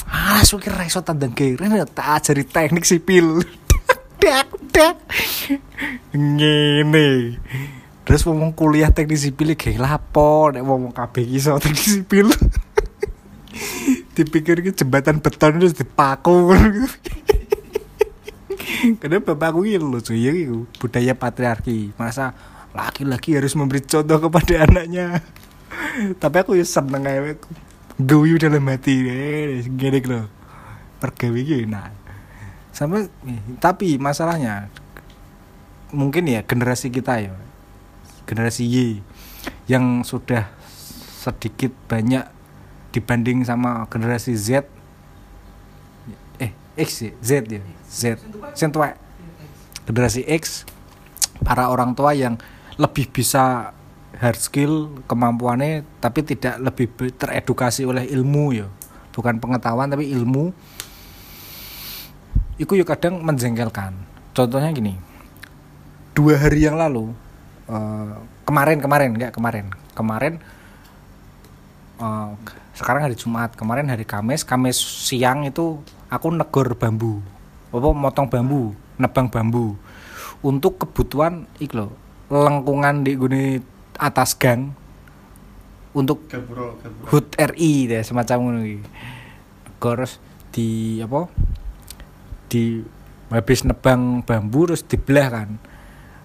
Ah 0.07 0.43
suki 0.43 0.71
ra 0.71 0.87
iso 0.87 1.03
tandang 1.03 1.35
kene 1.35 1.83
tak 1.91 2.21
ajari 2.21 2.47
teknik 2.47 2.87
sipil. 2.87 3.43
Dak 4.21 4.47
dak. 4.71 4.95
Ngene. 6.13 7.39
Terus 8.05 8.21
ngomong 8.27 8.53
kuliah 8.53 8.93
teknik 8.93 9.17
sipil 9.17 9.57
iki 9.57 9.79
lapo 9.79 10.51
nek 10.53 10.61
ngomong 10.61 10.93
kabeh 10.93 11.25
iso 11.25 11.57
teknik 11.57 11.85
sipil 11.85 12.27
dipikir 14.17 14.61
ki 14.61 14.71
jembatan 14.75 15.23
beton 15.23 15.59
terus 15.61 15.75
dipaku. 15.75 16.51
Karena 19.01 19.21
bapakku 19.21 19.67
ini 19.67 19.77
lucu 19.77 20.17
ya 20.17 20.33
budaya 20.81 21.13
patriarki. 21.13 21.93
Masa 21.95 22.33
laki-laki 22.73 23.37
harus 23.37 23.53
memberi 23.53 23.83
contoh 23.83 24.17
kepada 24.17 24.65
anaknya? 24.65 25.21
Tapi 26.17 26.35
aku 26.41 26.57
ya 26.57 26.65
seneng 26.65 27.05
aja 27.05 27.37
guyu 28.01 28.41
dalam 28.41 28.65
hati 28.65 29.05
eh 29.05 29.61
gini 29.69 30.01
loh 30.01 30.25
pergawi 30.97 31.45
gitu 31.45 31.65
nah 31.69 31.93
sama 32.73 33.05
tapi 33.61 34.01
masalahnya 34.01 34.73
mungkin 35.93 36.25
ya 36.25 36.41
generasi 36.41 36.89
kita 36.89 37.21
ya 37.21 37.35
generasi 38.25 38.65
Y 38.65 39.05
yang 39.69 40.01
sudah 40.07 40.49
sedikit 41.21 41.69
banyak 41.85 42.25
dibanding 42.91 43.43
sama 43.47 43.87
generasi 43.87 44.35
Z. 44.35 44.67
Eh 46.39 46.51
X 46.75 46.89
ya 47.07 47.11
Z 47.19 47.31
ya 47.47 47.61
Z. 47.87 48.19
Tuwek. 48.71 48.95
generasi 49.81 50.21
X 50.23 50.63
para 51.41 51.67
orang 51.67 51.97
tua 51.97 52.13
yang 52.13 52.37
lebih 52.77 53.09
bisa 53.09 53.73
hard 54.21 54.39
skill 54.39 55.01
kemampuannya 55.09 55.83
tapi 55.97 56.21
tidak 56.21 56.61
lebih 56.61 56.87
teredukasi 57.17 57.83
oleh 57.83 58.05
ilmu 58.07 58.45
ya. 58.53 58.67
Bukan 59.11 59.41
pengetahuan 59.41 59.91
tapi 59.91 60.07
ilmu. 60.13 60.53
Itu 62.61 62.77
ya 62.77 62.85
kadang 62.85 63.19
menjengkelkan. 63.25 63.97
Contohnya 64.31 64.71
gini 64.71 65.11
dua 66.11 66.35
hari 66.35 66.67
yang 66.67 66.75
lalu 66.75 67.15
eh, 67.71 68.15
kemarin 68.43 68.77
kemarin 68.83 69.09
enggak 69.15 69.33
kemarin. 69.35 69.65
Kemarin 69.95 70.33
eh, 71.99 72.29
sekarang 72.81 73.05
hari 73.05 73.13
Jumat 73.13 73.53
kemarin 73.53 73.85
hari 73.85 74.09
Kamis 74.09 74.41
Kamis 74.41 74.81
siang 74.81 75.45
itu 75.45 75.77
aku 76.09 76.33
negor 76.33 76.73
bambu 76.73 77.21
apa 77.69 77.89
motong 77.93 78.25
bambu 78.25 78.73
nebang 78.97 79.29
bambu 79.29 79.77
untuk 80.41 80.81
kebutuhan 80.81 81.45
ik 81.61 81.77
lho 81.77 81.93
lengkungan 82.33 83.05
di 83.05 83.13
gune 83.13 83.61
atas 84.01 84.33
gang 84.33 84.73
untuk 85.91 86.23
Gaburo, 86.31 86.79
gaburo. 86.79 87.05
HUT 87.11 87.35
RI 87.35 87.91
deh 87.91 87.99
semacam 87.99 88.37
ngono 88.39 88.59
iki. 88.63 88.79
Terus 89.75 90.23
di 90.55 90.99
apa? 91.03 91.27
Di 92.47 92.79
habis 93.27 93.67
nebang 93.67 94.23
bambu 94.23 94.71
terus 94.71 94.87
dibelah 94.87 95.27
kan. 95.27 95.49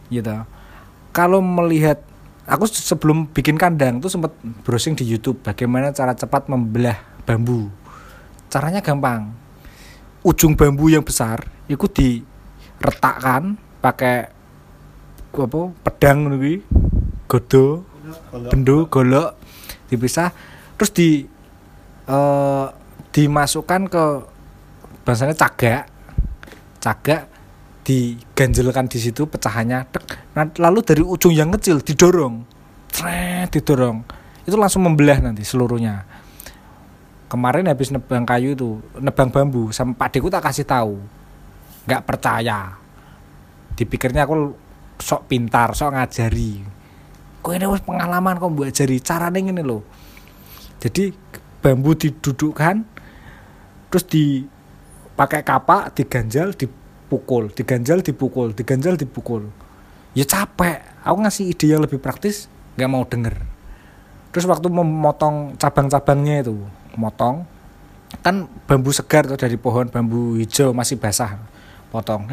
Gitu. 0.07 0.31
Kalau 1.11 1.43
melihat 1.43 1.99
aku 2.47 2.65
sebelum 2.71 3.27
bikin 3.35 3.59
kandang 3.59 3.99
tuh 3.99 4.09
sempat 4.09 4.33
browsing 4.63 4.95
di 4.95 5.03
YouTube 5.03 5.43
bagaimana 5.43 5.91
cara 5.91 6.15
cepat 6.15 6.47
membelah 6.47 6.97
bambu. 7.27 7.69
Caranya 8.47 8.79
gampang. 8.81 9.35
Ujung 10.23 10.55
bambu 10.55 10.87
yang 10.91 11.03
besar 11.03 11.43
itu 11.67 11.87
diretakkan 11.91 13.59
pakai 13.83 14.31
apa 15.37 15.61
pedang 15.85 16.27
ngono 16.27 16.37
kuwi. 16.39 16.57
Godo 17.27 17.83
bendo 18.31 18.87
golok 18.87 19.35
dipisah 19.91 20.31
terus 20.79 20.95
di 20.95 21.27
eh 22.07 22.67
dimasukkan 23.11 23.91
ke 23.91 24.05
bahasanya 25.03 25.35
cagak 25.35 25.91
cagak 26.79 27.27
diganjelkan 27.87 28.91
di 28.91 28.99
situ 28.99 29.31
pecahannya 29.31 29.87
tek. 29.95 30.35
Nah, 30.35 30.51
lalu 30.59 30.83
dari 30.83 31.03
ujung 31.07 31.31
yang 31.31 31.55
kecil 31.55 31.79
didorong. 31.79 32.43
Tret, 32.91 33.55
didorong. 33.55 34.03
Itu 34.43 34.59
langsung 34.59 34.83
membelah 34.83 35.23
nanti 35.23 35.47
seluruhnya. 35.47 36.03
Kemarin 37.31 37.71
habis 37.71 37.95
nebang 37.95 38.27
kayu 38.27 38.59
itu 38.59 38.83
nebang 38.99 39.31
bambu 39.31 39.71
sama 39.71 39.95
pak 39.95 40.19
Deku 40.19 40.27
tak 40.27 40.43
kasih 40.43 40.67
tahu. 40.67 40.99
Nggak 41.87 42.03
percaya. 42.03 42.75
Dipikirnya 43.79 44.27
aku 44.27 44.51
sok 44.99 45.31
pintar 45.31 45.71
sok 45.79 45.95
ngajari. 45.95 46.67
Kok 47.43 47.55
ini 47.55 47.67
wis 47.71 47.83
pengalaman 47.87 48.43
kok 48.43 48.51
buat 48.51 48.75
jari 48.75 48.99
caranya 48.99 49.39
ini 49.39 49.63
loh 49.63 49.87
jadi 50.81 51.13
bambu 51.65 51.97
didudukkan 51.97 52.85
terus 53.89 54.05
dipakai 54.07 55.41
kapak 55.43 55.97
diganjal 55.97 56.53
dipukul 57.07 57.55
diganjal 57.55 58.03
dipukul 58.03 58.51
diganjal 58.51 58.99
dipukul. 58.99 59.47
Ya 60.19 60.27
capek. 60.27 60.83
Aku 61.07 61.23
ngasih 61.23 61.55
ide 61.55 61.71
yang 61.71 61.87
lebih 61.87 62.03
praktis 62.03 62.51
nggak 62.75 62.91
mau 62.91 63.07
denger. 63.07 63.39
Terus 64.35 64.51
waktu 64.51 64.67
memotong 64.67 65.55
cabang-cabangnya 65.55 66.43
itu 66.43 66.59
motong 66.99 67.47
kan 68.27 68.51
bambu 68.67 68.91
segar 68.91 69.23
tuh 69.31 69.39
dari 69.39 69.55
pohon 69.55 69.87
bambu 69.87 70.35
hijau 70.35 70.75
masih 70.75 70.99
basah 70.99 71.39
potong. 71.95 72.27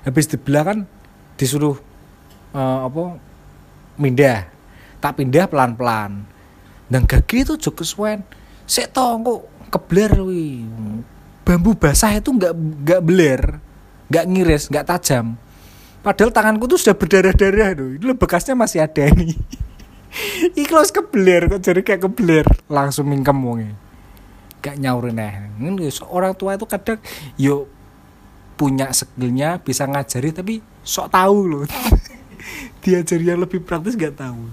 Habis 0.00 0.32
dibelah 0.32 0.64
kan 0.64 0.78
disuruh 1.36 1.76
eh, 2.56 2.78
apa 2.88 3.20
mindah. 4.00 4.48
Tak 4.96 5.20
pindah 5.20 5.44
pelan-pelan. 5.44 6.24
Dan 6.88 7.04
gagi 7.04 7.44
itu 7.44 7.60
juga 7.60 7.84
kesuwen. 7.84 8.24
To 8.64 9.04
kok 9.20 9.40
kebler 9.68 10.24
wi 10.24 10.64
bambu 11.46 11.78
basah 11.78 12.10
itu 12.18 12.34
nggak 12.34 12.54
nggak 12.82 13.00
beler 13.06 13.42
nggak 14.10 14.24
ngiris 14.26 14.68
nggak 14.70 14.86
tajam. 14.86 15.38
Padahal 16.06 16.30
tanganku 16.30 16.70
tuh 16.70 16.78
sudah 16.78 16.94
berdarah-darah 16.94 17.74
tuh 17.74 17.98
itu 17.98 18.04
bekasnya 18.14 18.54
masih 18.54 18.78
ada 18.86 19.10
nih 19.10 19.34
Ikhlas 20.62 20.94
kebeler 20.94 21.50
kok 21.50 21.58
jadi 21.66 21.82
kayak 21.82 22.06
kebeler 22.06 22.46
langsung 22.70 23.10
mingkem 23.10 23.36
wonge. 23.42 23.74
Gak 24.62 24.78
nyaurin 24.78 25.18
eh 25.18 25.50
orang 26.06 26.32
tua 26.38 26.54
itu 26.54 26.64
kadang 26.64 27.02
yo 27.34 27.66
punya 28.56 28.88
skillnya 28.94 29.60
bisa 29.60 29.84
ngajari 29.84 30.30
tapi 30.32 30.54
sok 30.86 31.10
tahu 31.10 31.38
loh. 31.50 31.64
Diajari 32.86 33.26
yang 33.26 33.42
lebih 33.42 33.60
praktis 33.66 33.98
gak 33.98 34.16
tahu. 34.16 34.46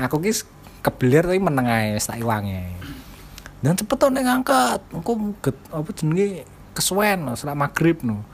Aku 0.00 0.16
kis 0.24 0.48
kebeler 0.80 1.28
tapi 1.28 1.38
meneng 1.38 1.68
ae 1.68 1.92
wis 1.92 2.08
tak 2.08 2.24
iwange 2.24 2.72
dan 3.60 3.76
cepet 3.76 3.96
tuh 4.00 4.08
ngangkat. 4.08 4.80
Engko 4.90 5.36
get 5.44 5.56
apa 5.68 5.88
jenenge? 5.92 6.48
Kesuwen 6.70 7.26
no, 7.26 7.36
setelah 7.36 7.58
maghrib 7.68 8.00
no 8.00 8.24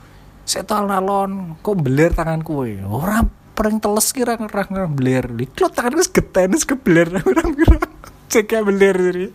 saya 0.47 0.63
tahu 0.63 0.87
alon 0.87 1.59
kok 1.59 1.75
beler 1.75 2.15
tanganku 2.15 2.63
we 2.63 2.79
orang 2.79 3.27
pering 3.51 3.83
teles 3.83 4.15
kira 4.15 4.39
ngerang 4.39 4.95
beler. 4.95 5.27
Diklot 5.27 5.75
tangan 5.75 5.99
wis 5.99 6.07
geten 6.07 6.55
wis 6.55 6.63
kebeler. 6.63 7.09
Orang 7.27 7.51
kira 7.51 7.83
cek 8.31 8.47
ya 8.55 8.61
beler 8.63 8.95
jadi 8.95 9.25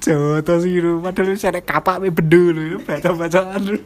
Joto 0.00 0.54
sih 0.64 0.80
lu 0.80 1.04
padahal 1.04 1.36
saya 1.36 1.60
kapak 1.60 2.00
me 2.00 2.08
bedu 2.08 2.56
lu 2.56 2.80
baca-bacaan 2.80 3.60
lu 3.60 3.78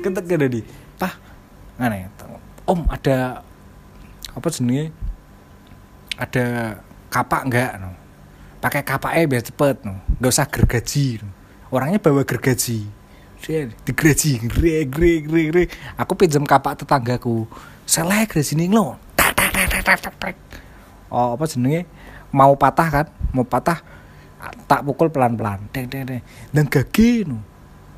ketek 0.00 0.24
gak 0.24 0.48
di 0.48 0.64
pah 0.96 1.12
ngene 1.76 2.08
om 2.64 2.86
ada 2.88 3.44
apa 4.32 4.48
jenenge? 4.54 4.94
Ada 6.18 6.78
kapak 7.10 7.42
enggak 7.46 7.72
no? 7.78 7.90
Pakai 8.58 8.82
kapaknya 8.82 9.22
biar 9.26 9.44
cepet 9.44 9.76
no? 9.86 9.98
Nggak 10.18 10.32
usah 10.32 10.46
gergaji 10.48 11.22
no. 11.22 11.30
orangnya 11.68 12.00
bawa 12.00 12.24
gergaji 12.24 12.97
dia 13.42 13.70
digergaji 13.86 14.30
gre 14.50 14.76
gre 14.86 15.12
gre 15.22 15.42
gre 15.50 15.64
aku 15.94 16.12
pinjam 16.18 16.44
kapak 16.44 16.82
tetanggaku. 16.82 17.46
Selek 17.88 18.34
gergaji 18.34 18.52
nih 18.58 18.68
lo 18.74 18.98
oh 21.08 21.28
apa 21.34 21.44
jenenge? 21.48 21.88
Mau 22.28 22.52
patah 22.60 22.88
kan? 22.92 23.06
Mau 23.32 23.44
patah 23.46 23.80
tak 24.68 24.84
pukul 24.84 25.08
pelan 25.08 25.34
pelan 25.34 25.64
deng 25.72 25.88
deng 25.88 26.04
deng. 26.04 26.22
Dan 26.52 26.68
gagi 26.68 27.24
no 27.24 27.40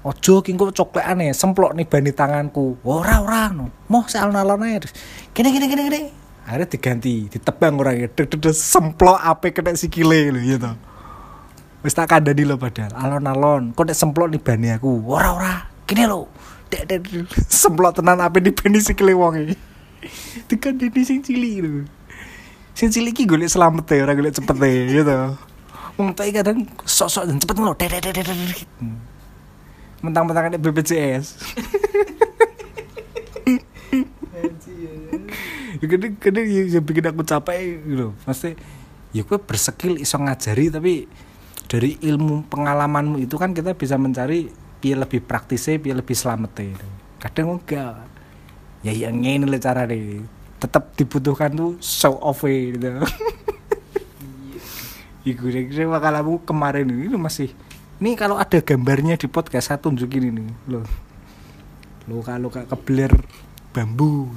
ojo 0.01 0.41
kingko 0.41 0.73
cokleane 0.73 1.35
semplok 1.37 1.77
nih 1.77 1.85
bani 1.85 2.13
tanganku. 2.15 2.79
Ora 2.87 3.21
ora 3.21 3.51
no 3.51 3.69
mau 3.91 4.07
soal 4.07 4.31
nalon 4.31 4.63
aja 4.63 4.89
gini 5.35 5.49
gini 5.51 5.67
gini 5.67 5.83
gini 5.91 6.01
akhirnya 6.51 6.67
diganti 6.67 7.31
ditebang 7.31 7.79
orangnya 7.79 8.09
deg 8.11 8.27
deg 8.27 8.51
semplok 8.51 9.23
ape 9.23 9.55
kena 9.55 9.77
sikile 9.79 10.35
gitu 10.43 10.73
wis 11.81 11.97
tak 11.97 12.13
kandani 12.13 12.45
lo 12.45 12.61
padahal. 12.61 12.93
Alon-alon. 12.93 13.73
Kok 13.73 13.85
nek 13.89 13.97
nih 13.97 14.41
bani 14.41 14.69
aku? 14.77 14.91
Ora 15.09 15.33
ora. 15.33 15.55
Gini 15.85 16.05
lo 16.07 16.29
dek 16.71 16.83
dek 16.87 17.03
semplok 17.61 17.99
tenan 17.99 18.23
ape 18.23 18.39
di 18.39 18.55
bani 18.55 18.79
sikile 18.79 19.11
wonge 19.11 19.59
dikandani 20.49 21.03
sing 21.03 21.19
cilik 21.19 21.67
lho. 21.67 21.83
Sing 22.79 22.95
cilik 22.95 23.11
iki 23.11 23.27
golek 23.27 23.51
selamat 23.51 23.91
ya 23.91 24.07
ora 24.07 24.15
golek 24.15 24.39
cepet 24.39 24.57
ya 24.63 25.03
gitu 25.03 25.15
wong 26.01 26.17
tak 26.17 26.33
kadang 26.33 26.65
sok-sok 26.89 27.29
dan 27.29 27.37
cepet 27.37 27.57
lo 27.61 27.77
dek 27.77 27.93
dek 27.93 28.01
dek 28.09 28.25
dek. 28.25 28.61
mentang-mentang 30.01 30.49
ada 30.49 30.57
BPJS 30.57 31.37
Ya, 35.81 35.89
kadang 35.89 36.13
kadang 36.21 36.45
yang 36.45 36.85
bikin 36.85 37.09
aku 37.09 37.25
capek 37.25 37.81
gitu 37.89 38.13
pasti 38.29 38.53
ya 39.17 39.25
gue 39.25 39.39
berskill 39.41 39.97
iso 39.97 40.21
ngajari 40.21 40.69
tapi 40.69 41.09
dari 41.71 41.95
ilmu 42.03 42.51
pengalamanmu 42.51 43.23
itu 43.23 43.39
kan 43.39 43.55
kita 43.55 43.79
bisa 43.79 43.95
mencari 43.95 44.51
piye 44.83 44.99
lebih 44.99 45.23
praktisnya 45.23 45.79
piye 45.79 45.95
lebih 45.95 46.19
selamat 46.19 46.51
gitu. 46.59 46.87
kadang 47.23 47.63
enggak 47.63 48.11
ya 48.83 48.91
yang 48.91 49.23
ini 49.23 49.47
lah 49.47 49.63
cara 49.63 49.87
deh 49.87 50.19
tetap 50.59 50.93
dibutuhkan 50.99 51.49
tuh 51.55 51.79
show 51.81 52.21
off 52.21 52.45
gitu. 52.45 53.01
Iku 55.31 55.53
kira 55.53 55.85
makalamu 55.85 56.41
kemarin 56.45 56.89
ini 56.89 57.17
masih. 57.17 57.53
Ini 58.01 58.17
kalau 58.17 58.41
ada 58.41 58.61
gambarnya 58.61 59.21
di 59.21 59.29
podcast 59.29 59.69
saya 59.69 59.77
tunjukin 59.81 60.33
ini 60.33 60.45
loh 60.69 60.85
luka-luka 62.09 62.65
kebeler 62.65 63.13
bambu. 63.73 64.33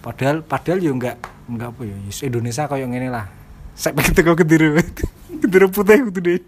Padahal 0.00 0.40
padahal 0.40 0.80
ya 0.80 0.92
enggak 0.92 1.16
enggak 1.48 1.76
apa 1.76 1.82
ya. 1.84 1.96
Indonesia 2.24 2.64
kayak 2.68 2.88
ngene 2.88 3.08
lah. 3.12 3.28
Saya 3.76 3.92
pengen 3.96 4.12
teko 4.16 4.32
kediri 4.36 4.72
kediri 5.38 5.70
putih 5.70 6.10
gitu 6.10 6.18
deh 6.18 6.40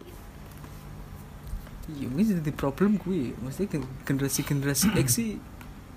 iya 2.03 2.09
ini 2.09 2.23
jadi 2.25 2.53
problem 2.55 2.99
gue. 2.99 3.37
Mesti 3.39 3.69
generasi 4.03 4.41
generasi 4.43 4.87
X 4.97 5.09
sih 5.21 5.39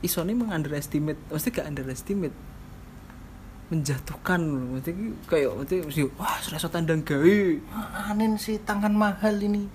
isone 0.05 0.37
mengunderestimate 0.37 1.17
mesti 1.31 1.49
gak 1.49 1.65
underestimate 1.65 2.35
menjatuhkan. 3.73 4.41
Mesti 4.77 4.91
kayak 5.25 5.51
mesti 5.57 5.75
mesti 5.81 6.01
wah 6.19 6.37
sudah 6.43 6.59
so 6.61 6.69
tandang 6.69 7.01
gawe. 7.01 7.37
Anin 8.11 8.37
sih 8.37 8.61
tangan 8.61 8.93
mahal 8.93 9.39
ini. 9.41 9.65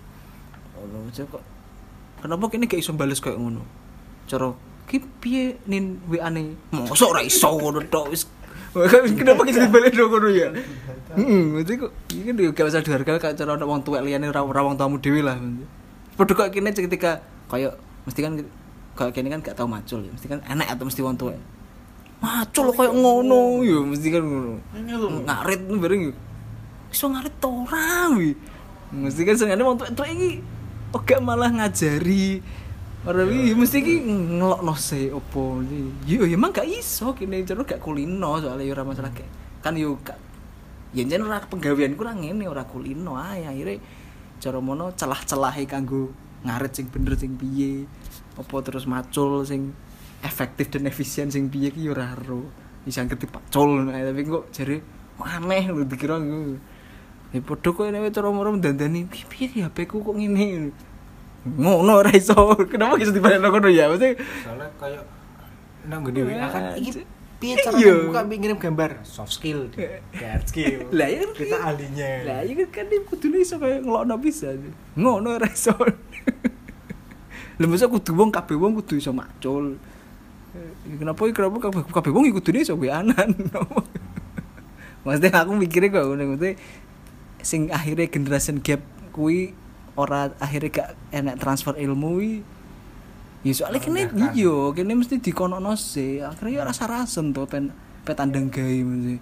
Oh 0.79 0.87
no, 0.87 1.11
kok 1.11 1.43
kenapa 2.23 2.45
kini 2.47 2.71
gak 2.71 2.81
iso 2.81 2.95
bales 2.95 3.19
kayak 3.19 3.41
ngono? 3.41 3.65
Cara 4.31 4.55
ki 4.87 5.03
piye 5.23 5.59
nin 5.71 6.03
wa 6.07 6.19
ane 6.27 6.59
mosok 6.75 7.15
ora 7.15 7.23
iso 7.23 7.47
ngono 7.47 7.79
tok 7.87 8.11
wis 8.11 8.27
kenapa 9.19 9.43
kita 9.43 9.67
balik 9.75 9.93
dong 9.99 10.11
ngono 10.15 10.29
ya? 10.31 10.49
Heeh 11.19 11.43
mesti 11.59 11.75
kok 11.75 11.91
iki 12.15 12.23
kan 12.23 12.35
gak 12.55 12.67
usah 12.71 12.83
dihargai 12.87 13.19
kayak 13.19 13.35
cara 13.35 13.59
ono 13.59 13.65
wong 13.67 13.83
tuwek 13.83 14.07
liyane 14.07 14.31
ora 14.31 14.47
wong 14.47 14.79
tamu 14.79 15.03
dhewe 15.03 15.27
lah 15.27 15.35
padha 16.15 16.33
kok 16.39 16.55
kene 16.55 16.71
ketika 16.71 17.19
kayak 17.51 17.75
mesti 18.07 18.21
kan 18.23 18.33
kayak 18.95 19.13
kene 19.17 19.29
kan 19.35 19.41
gak 19.43 19.59
tau 19.59 19.67
macul 19.67 20.07
ya 20.07 20.11
mesti 20.15 20.27
kan 20.31 20.39
enak 20.47 20.71
atau 20.71 20.87
mesti 20.87 21.01
wong 21.03 21.19
tuwek 21.19 21.39
macul 22.23 22.71
kayak 22.71 22.95
ngono 22.95 23.65
ya 23.67 23.79
mesti 23.83 24.09
kan 24.13 24.23
ngono. 24.23 24.53
Ngarit 25.25 25.61
bareng 25.67 26.01
ya. 26.11 26.15
Iso 26.95 27.09
ngarit 27.11 27.35
to 27.43 27.49
ora 27.49 28.07
mesti 28.95 29.21
kan 29.27 29.35
senengane 29.35 29.63
wong 29.67 29.77
tuwek 29.83 30.11
iki 30.15 30.31
oke 30.95 31.15
malah 31.23 31.51
ngajari 31.51 32.43
Ora 33.01 33.25
wi 33.25 33.57
mesti 33.57 33.81
ki 33.81 33.95
ngelokno 34.37 34.77
se 34.77 35.09
opo. 35.09 35.65
Iki. 35.65 36.05
Yo 36.05 36.29
ya 36.29 36.37
emang 36.37 36.53
gak 36.53 36.69
iso 36.69 37.17
kene 37.17 37.41
jero 37.49 37.65
gak 37.65 37.81
kulino 37.81 38.37
soalnya 38.37 38.69
yo 38.69 38.77
ora 38.77 38.85
masalah. 38.85 39.09
Kayak 39.09 39.33
kan 39.65 39.73
yo 39.73 39.97
gak 40.05 40.21
ya 40.93 41.09
jen 41.09 41.25
ora 41.25 41.41
penggawean 41.41 41.97
kurang 41.97 42.21
ngene 42.21 42.45
ora 42.45 42.69
kulino. 42.69 43.17
Ae 43.17 43.49
akhirnya 43.49 43.81
cara 44.37 44.61
mono 44.61 44.93
celah-celahe 44.93 45.65
kanggo 45.65 46.13
ngarit 46.45 46.77
sing 46.77 46.93
bener 46.93 47.17
sing 47.17 47.41
piye 47.41 47.89
apa 48.37 48.57
terus 48.61 48.85
macul 48.85 49.49
sing 49.49 49.73
efektif 50.21 50.69
dan 50.69 50.85
efisien 50.85 51.33
sing 51.33 51.49
piye 51.49 51.73
ki 51.73 51.89
yo 51.89 51.97
ora 51.97 52.13
ero. 52.13 52.53
Bisa 52.85 53.01
ngerti 53.01 53.33
pacul 53.33 53.81
nah, 53.81 53.97
tapi 53.97 54.29
kok 54.29 54.53
jare 54.53 54.77
aneh 55.25 55.73
lho 55.73 55.89
dikira 55.89 56.21
ngono 56.21 56.57
ya 57.33 57.41
padha 57.45 57.69
kok 57.73 57.85
nek 57.89 58.13
cara 58.13 58.29
mono 58.29 58.61
dandani 58.61 59.09
piye 59.09 59.65
HP 59.65 59.89
ku 59.89 60.05
kok 60.05 60.21
ngene 60.21 60.69
ngono 61.41 62.05
ora 62.05 62.13
iso 62.13 62.37
kenapa 62.69 63.01
bisa 63.01 63.13
dibayar 63.17 63.41
ngono 63.41 63.69
ya 63.73 63.89
mesti 63.89 64.13
soalnya 64.45 64.69
kayak 64.77 65.03
nang 65.89 66.05
gede 66.05 66.21
WA 66.29 66.47
kan 66.53 66.77
iki 66.77 67.01
piye 67.41 67.57
Iya. 67.57 67.73
cara 67.73 68.05
buka 68.05 68.21
ngirim 68.29 68.59
gambar 68.61 69.01
soft 69.01 69.33
skill 69.33 69.73
hard 70.21 70.45
skill 70.45 70.93
Lah, 70.93 71.09
iya. 71.09 71.25
kita 71.33 71.57
ahlinya 71.57 72.11
Lah 72.29 72.41
iya 72.45 72.69
kan 72.69 72.85
dia 72.93 73.01
kudune 73.01 73.41
iso 73.41 73.57
kaya 73.57 73.81
ngelokno 73.81 74.21
bisa. 74.21 74.53
Ngono 74.93 75.41
ora 75.41 75.49
iso. 75.49 75.73
Lah 77.61 77.67
masa 77.69 77.89
kudu 77.89 78.13
wong 78.13 78.29
kabeh 78.29 78.61
wong 78.61 78.77
kudu 78.85 79.01
iso 79.01 79.17
macul. 79.17 79.81
Eh, 80.53 81.01
Kenapa 81.01 81.25
kenapa 81.33 81.57
kabeh 81.73 81.81
kabeh 81.89 82.11
wong 82.13 82.29
iku 82.29 82.45
kudune 82.45 82.61
iso 82.61 82.77
anan. 82.77 83.33
Maksudnya 85.09 85.33
aku 85.33 85.57
mikirnya 85.57 85.97
kok 85.97 86.13
maksudnya 86.13 86.61
sing 87.41 87.73
akhirnya 87.73 88.05
generation 88.13 88.61
gap 88.61 88.85
kuwi 89.17 89.57
ora 89.99 90.31
akhirnya 90.39 90.71
gak 90.71 90.89
enak 91.11 91.35
transfer 91.41 91.75
ilmu 91.75 92.19
Ya 93.41 93.57
soalnya 93.57 93.81
kene 93.81 94.05
Merendahkan. 94.05 94.37
iya, 94.37 94.57
kene 94.77 94.93
mesti 95.01 95.17
dikonono 95.17 95.73
sih. 95.73 96.21
Akhirnya 96.21 96.61
ya 96.61 96.63
rasa-rasen 96.69 97.33
to 97.33 97.49
pen 97.49 97.73
petandang 98.05 98.53
gawe 98.53 98.77
mesti. 98.85 99.17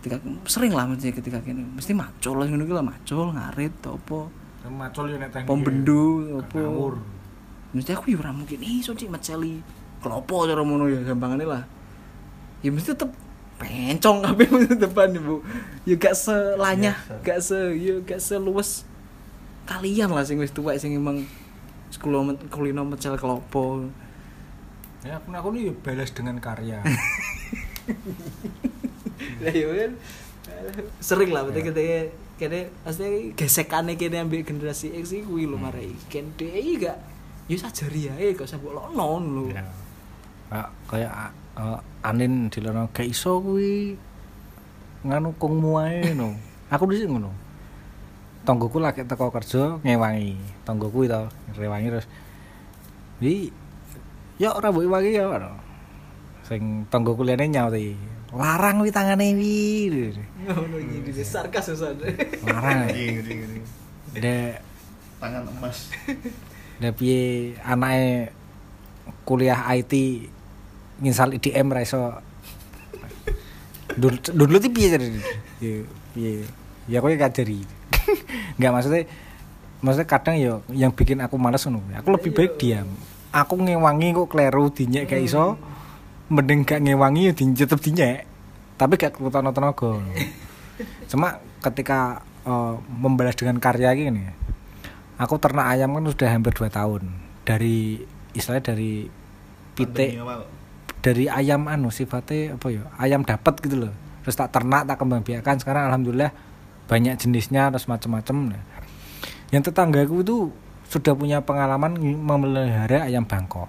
Ketika 0.00 0.16
sering 0.48 0.72
lah 0.72 0.88
mesti 0.88 1.12
ketika 1.12 1.44
kene 1.44 1.68
mesti 1.68 1.92
macul 1.92 2.40
ngono 2.40 2.64
ki 2.64 2.72
lah 2.72 2.80
macul 2.80 3.36
ngarit 3.36 3.72
to 3.84 3.92
apa. 3.92 4.20
macul 4.66 5.06
yo 5.06 5.20
nek 5.20 5.30
teknik 5.30 5.46
Pom 5.52 5.60
bendu 5.62 6.32
apa. 6.40 6.58
ngawur 6.58 6.96
Mesti 7.76 7.92
aku 7.92 8.08
ya 8.08 8.18
ora 8.24 8.32
mungkin 8.32 8.56
iso 8.64 8.96
cik 8.96 9.12
maceli. 9.12 9.60
Klopo 10.00 10.48
cara 10.48 10.64
ngono 10.64 10.88
ya 10.88 11.04
gampangane 11.04 11.44
lah. 11.44 11.60
Ya 12.64 12.72
mesti 12.72 12.96
tetep 12.96 13.12
pencong 13.60 14.24
kabeh 14.24 14.48
mesti 14.56 14.80
depan 14.80 15.12
Ibu. 15.12 15.44
Ya 15.84 15.94
gak 16.00 16.16
selanyah, 16.16 16.96
Biasa. 16.96 17.20
gak 17.20 17.38
se 17.44 17.58
ya 17.76 17.94
gak 18.00 18.20
seluwes 18.24 18.88
kalian 19.66 20.14
lah 20.14 20.22
sing 20.22 20.38
wis 20.38 20.54
tuwek 20.54 20.78
sing 20.78 20.94
emang 20.94 21.26
sekolah 21.90 22.34
kulino 22.50 22.86
mecel 22.86 23.18
klopo. 23.18 23.86
ya 25.06 25.18
aku 25.18 25.30
aku 25.30 25.48
nih 25.54 25.70
balas 25.82 26.10
dengan 26.10 26.38
karya 26.42 26.82
Lah 29.16 29.52
ya 29.52 29.66
kan 29.70 29.92
sering 31.00 31.30
lah 31.32 31.46
berarti 31.46 31.62
ketika 31.72 31.98
kene 32.36 32.60
pasti 32.84 33.32
gesekane 33.32 33.96
kene 33.96 34.22
ambil 34.22 34.44
generasi 34.44 34.92
X 34.92 35.16
iki 35.16 35.24
kuwi 35.24 35.48
lho 35.48 35.56
marai 35.56 35.94
ken 36.12 36.36
dhek 36.36 36.52
iki 36.52 36.74
gak 36.84 36.98
yo 37.48 37.56
sajari 37.56 38.12
ae 38.12 38.36
gak 38.36 38.44
usah 38.44 38.58
mbok 38.60 38.74
lonon 38.76 39.24
lho. 39.32 39.44
Ya. 39.54 39.64
Kayak 40.46 40.68
kayak 40.90 41.12
uh, 41.56 41.78
Anin 42.04 42.52
dilono 42.52 42.92
gak 42.92 43.08
iso 43.08 43.40
kuwi 43.40 43.96
nganu 45.06 45.32
kungmu 45.40 45.80
ae 45.80 46.12
no. 46.12 46.36
Aku 46.74 46.90
dhisik 46.90 47.08
ngono. 47.08 47.30
Tonggoku 48.46 48.78
lagi 48.78 49.02
teko 49.02 49.34
kerja 49.34 49.82
ngewangi. 49.82 50.38
Tonggoku 50.62 51.04
itu 51.04 51.22
ngewangi 51.58 51.88
terus. 51.90 52.06
Wi 53.18 53.50
yo 54.38 54.54
ora 54.54 54.70
mbok 54.70 54.86
iwangi 54.86 55.18
ya. 55.18 55.26
no. 55.26 55.50
Sing 56.46 56.86
tonggoku 56.86 57.26
liyane 57.26 57.50
nyauti. 57.50 57.98
Larang 58.30 58.86
wi 58.86 58.94
tangane 58.94 59.34
wi. 59.34 60.14
Ngono 60.46 60.78
iki 60.78 61.10
di 61.10 61.24
sarkas. 61.26 61.74
Larang. 62.46 62.86
Ngeri, 62.86 63.04
ngeri, 63.18 63.32
ngeri. 63.34 63.58
Dek 64.16 64.54
Tangan 65.16 65.48
emas. 65.48 65.90
dek 66.76 66.92
piye 66.92 67.56
anake 67.64 68.30
kuliah 69.24 69.64
IT 69.72 69.92
nginstal 71.00 71.32
IDM 71.32 71.72
ra 71.72 71.80
iso 71.80 72.20
Dul- 73.96 74.20
dulu 74.20 74.60
tuh 74.60 74.68
piye 74.68 74.92
jadi 74.92 75.08
ya 75.56 75.72
piye 76.12 76.32
ya 76.84 77.00
aku 77.00 77.16
ngajari 77.16 77.64
nggak 78.58 78.72
maksudnya 78.72 79.02
maksudnya 79.84 80.08
kadang 80.08 80.36
ya 80.38 80.52
yang 80.72 80.92
bikin 80.92 81.20
aku 81.20 81.36
males 81.36 81.62
ngono. 81.66 81.84
Aku 82.00 82.08
lebih 82.14 82.32
baik 82.32 82.58
diam. 82.58 82.88
Aku 83.34 83.60
ngewangi 83.60 84.16
kok 84.16 84.28
kleru 84.32 84.72
dinyek 84.72 85.10
gak 85.10 85.22
iso. 85.22 85.60
Mending 86.32 86.64
gak 86.64 86.80
ngewangi 86.82 87.30
ya 87.30 87.32
tetep 87.36 87.78
dinyek. 87.78 88.24
Tapi 88.80 88.92
gak 88.96 89.14
kekuatan 89.14 89.52
tenaga. 89.52 90.00
Cuma 91.10 91.38
ketika 91.60 92.24
eh, 92.48 92.74
membalas 92.88 93.36
dengan 93.36 93.60
karya 93.60 93.92
gini 93.92 94.46
aku 95.16 95.40
ternak 95.40 95.72
ayam 95.72 95.96
kan 95.96 96.04
sudah 96.04 96.28
hampir 96.28 96.52
2 96.52 96.68
tahun. 96.68 97.02
Dari 97.46 98.00
istilahnya 98.36 98.74
dari 98.74 99.08
pitik 99.76 100.20
dari 101.00 101.30
ayam 101.30 101.70
anu 101.70 101.94
sifatnya 101.94 102.58
apa 102.58 102.66
ya 102.72 102.82
ayam 102.98 103.22
dapat 103.22 103.54
gitu 103.62 103.86
loh. 103.88 103.94
Terus 104.26 104.36
tak 104.36 104.50
ternak 104.52 104.84
tak 104.84 104.96
kembang 104.98 105.22
biakan. 105.22 105.56
Sekarang 105.62 105.88
alhamdulillah 105.92 106.34
banyak 106.86 107.18
jenisnya 107.18 107.70
terus 107.74 107.90
macam-macam 107.90 108.54
Nah, 108.54 108.62
yang 109.50 109.62
tetanggaku 109.62 110.22
itu 110.22 110.36
sudah 110.86 111.14
punya 111.18 111.42
pengalaman 111.42 111.98
ng- 111.98 112.22
memelihara 112.22 113.06
ayam 113.06 113.26
bangkok. 113.26 113.66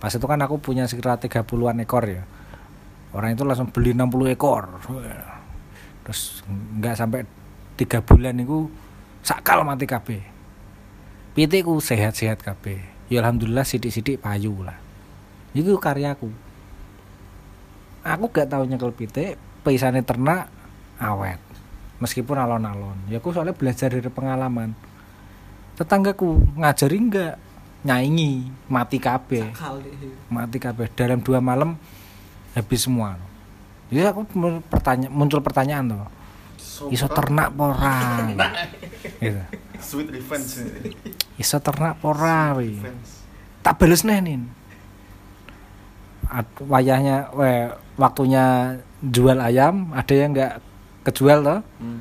Pas 0.00 0.12
itu 0.12 0.24
kan 0.24 0.40
aku 0.40 0.58
punya 0.58 0.88
sekitar 0.88 1.20
30-an 1.20 1.84
ekor 1.84 2.04
ya. 2.08 2.24
Orang 3.12 3.36
itu 3.36 3.44
langsung 3.44 3.68
beli 3.68 3.92
60 3.92 4.32
ekor. 4.32 4.80
Terus 6.02 6.42
nggak 6.48 6.96
sampai 6.96 7.28
tiga 7.76 8.00
bulan 8.00 8.40
itu 8.40 8.66
sakal 9.20 9.62
mati 9.62 9.84
kabeh. 9.84 10.24
Pitikku 11.36 11.78
sehat-sehat 11.78 12.40
kabeh. 12.40 12.80
Ya 13.12 13.20
alhamdulillah 13.20 13.68
sidik-sidik 13.68 14.24
payu 14.24 14.64
lah. 14.64 14.76
Itu 15.52 15.76
karyaku 15.76 16.32
aku. 18.02 18.26
Gak 18.34 18.50
tahu 18.50 18.66
nyekel 18.66 18.92
pitik 18.92 19.38
pisane 19.62 20.02
ternak 20.02 20.50
awet 20.98 21.38
meskipun 22.02 22.34
alon-alon. 22.34 22.98
Ya 23.06 23.22
aku 23.22 23.30
soalnya 23.30 23.54
belajar 23.54 23.94
dari 23.94 24.10
pengalaman. 24.10 24.74
Tetanggaku 25.78 26.58
ngajari 26.58 26.96
enggak 26.98 27.34
nyaingi 27.86 28.50
mati 28.66 28.98
kabeh. 28.98 29.54
Mati 30.26 30.58
kabeh. 30.58 30.90
Dalam 30.98 31.22
dua 31.22 31.38
malam 31.38 31.78
habis 32.58 32.82
semua. 32.82 33.14
Jadi 33.86 34.02
aku 34.02 34.26
pertanya 34.66 35.06
muncul 35.06 35.38
pertanyaan 35.38 35.94
tuh 35.94 36.22
iso 36.90 37.06
ternak 37.06 37.54
pora 37.54 38.26
gitu. 38.26 39.42
Sweet 39.78 40.08
revenge. 40.10 40.62
iso 41.38 41.58
ternak 41.62 41.98
pora 42.02 42.56
tak 43.62 43.78
bales 43.78 44.02
nih 44.02 44.18
nin. 44.18 44.42
Ad- 46.26 46.64
wayahnya 46.64 47.30
we, 47.36 47.70
waktunya 48.00 48.78
jual 49.04 49.38
ayam 49.38 49.92
ada 49.94 50.14
yang 50.16 50.32
nggak 50.34 50.54
kejual 51.02 51.38
toh 51.40 51.60
Hmm. 51.76 52.00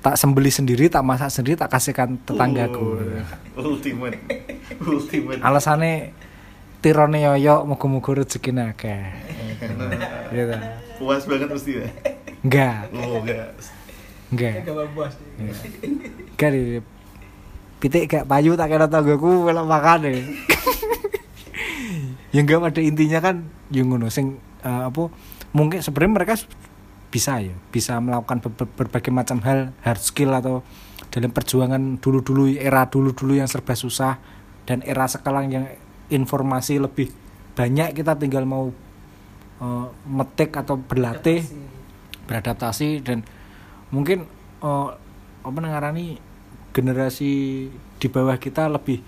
tak 0.00 0.14
sembeli 0.14 0.48
sendiri 0.48 0.86
tak 0.86 1.00
masak 1.00 1.28
sendiri 1.28 1.54
tak 1.54 1.68
kasihkan 1.68 2.16
tetanggaku 2.20 2.96
Oh, 3.52 3.68
ultimate. 3.68 4.16
ultimate. 4.80 5.40
alasannya 5.40 6.16
tirone 6.78 7.20
yoyo 7.20 7.64
muga-muga 7.64 8.16
rezeki 8.16 8.50
akeh 8.54 9.02
gitu 10.32 10.56
Puas 10.96 11.24
banget 11.24 11.48
mesti 11.48 11.72
ya. 11.74 11.86
enggak 12.40 12.76
Oh, 12.90 13.20
enggak. 13.20 13.48
enggak 14.30 14.54
Gak 14.62 14.88
puas. 14.92 15.12
enggak 16.30 16.50
di 16.50 16.62
pitik 17.78 18.04
gak 18.06 18.24
payu 18.24 18.52
tak 18.54 18.68
kira 18.68 18.84
tanggaku 18.86 19.28
melok 19.42 19.64
makan 19.66 19.98
deh 20.02 20.12
ya 22.30 22.40
enggak 22.40 22.60
pada 22.62 22.80
intinya 22.80 23.18
kan 23.18 23.36
yang 23.68 23.88
ngono 23.88 24.08
sing 24.08 24.36
eh, 24.60 24.82
apa 24.86 25.08
mungkin 25.50 25.80
sebenarnya 25.80 26.12
mereka 26.14 26.34
bisa 27.10 27.42
ya 27.42 27.54
bisa 27.74 27.98
melakukan 27.98 28.38
ber- 28.38 28.54
ber- 28.54 28.74
berbagai 28.78 29.10
macam 29.10 29.42
hal 29.42 29.74
hard 29.82 30.02
skill 30.02 30.30
atau 30.30 30.62
dalam 31.10 31.34
perjuangan 31.34 31.98
dulu-dulu 31.98 32.54
era 32.54 32.86
dulu-dulu 32.86 33.34
yang 33.34 33.50
serba 33.50 33.74
susah 33.74 34.22
dan 34.62 34.86
era 34.86 35.10
sekarang 35.10 35.50
yang 35.50 35.66
informasi 36.06 36.78
lebih 36.78 37.10
banyak 37.58 37.98
kita 37.98 38.14
tinggal 38.14 38.46
mau 38.46 38.70
eh, 39.58 39.86
metik 40.06 40.54
atau 40.54 40.78
berlatih 40.78 41.42
beradaptasi. 42.30 43.02
dan 43.02 43.26
mungkin 43.90 44.22
eh, 44.62 44.88
apa 45.40 45.58
ngarani 45.58 46.22
generasi 46.70 47.66
di 47.98 48.06
bawah 48.06 48.38
kita 48.38 48.70
lebih 48.70 49.02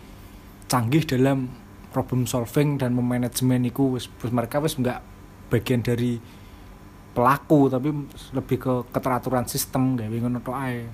canggih 0.67 1.07
dalam 1.07 1.47
problem 1.95 2.27
solving 2.27 2.81
dan 2.81 2.97
memanajemen 2.97 3.69
itu. 3.69 3.95
Mereka 4.27 4.59
wis 4.59 4.75
nggak 4.75 4.99
bagian 5.53 5.85
dari 5.85 6.19
pelaku 7.13 7.69
tapi 7.69 7.93
lebih 8.33 8.57
ke 8.57 8.73
keteraturan 8.89 9.45
sistem 9.45 9.97
gawe 9.97 10.17
ngono 10.17 10.41
tok 10.41 10.57
ae. 10.57 10.89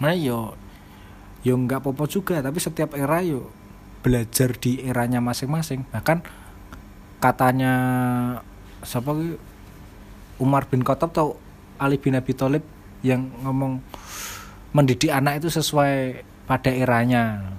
Nah 0.00 0.16
yo 0.16 0.56
yo 1.44 1.54
nggak 1.58 1.84
popo 1.84 2.08
juga 2.08 2.40
tapi 2.40 2.58
setiap 2.58 2.96
era 2.96 3.20
yo 3.20 3.52
belajar 4.00 4.56
di 4.56 4.82
eranya 4.82 5.20
masing-masing. 5.22 5.86
Bahkan 5.92 6.18
katanya 7.22 7.74
siapa? 8.82 9.14
Umar 10.42 10.66
bin 10.66 10.82
Khattab 10.82 11.14
atau 11.14 11.38
Ali 11.78 12.02
bin 12.02 12.18
Abi 12.18 12.34
Thalib 12.34 12.66
yang 13.06 13.30
ngomong 13.46 13.78
mendidik 14.74 15.12
anak 15.12 15.38
itu 15.38 15.54
sesuai 15.54 16.24
pada 16.50 16.72
eranya 16.72 17.54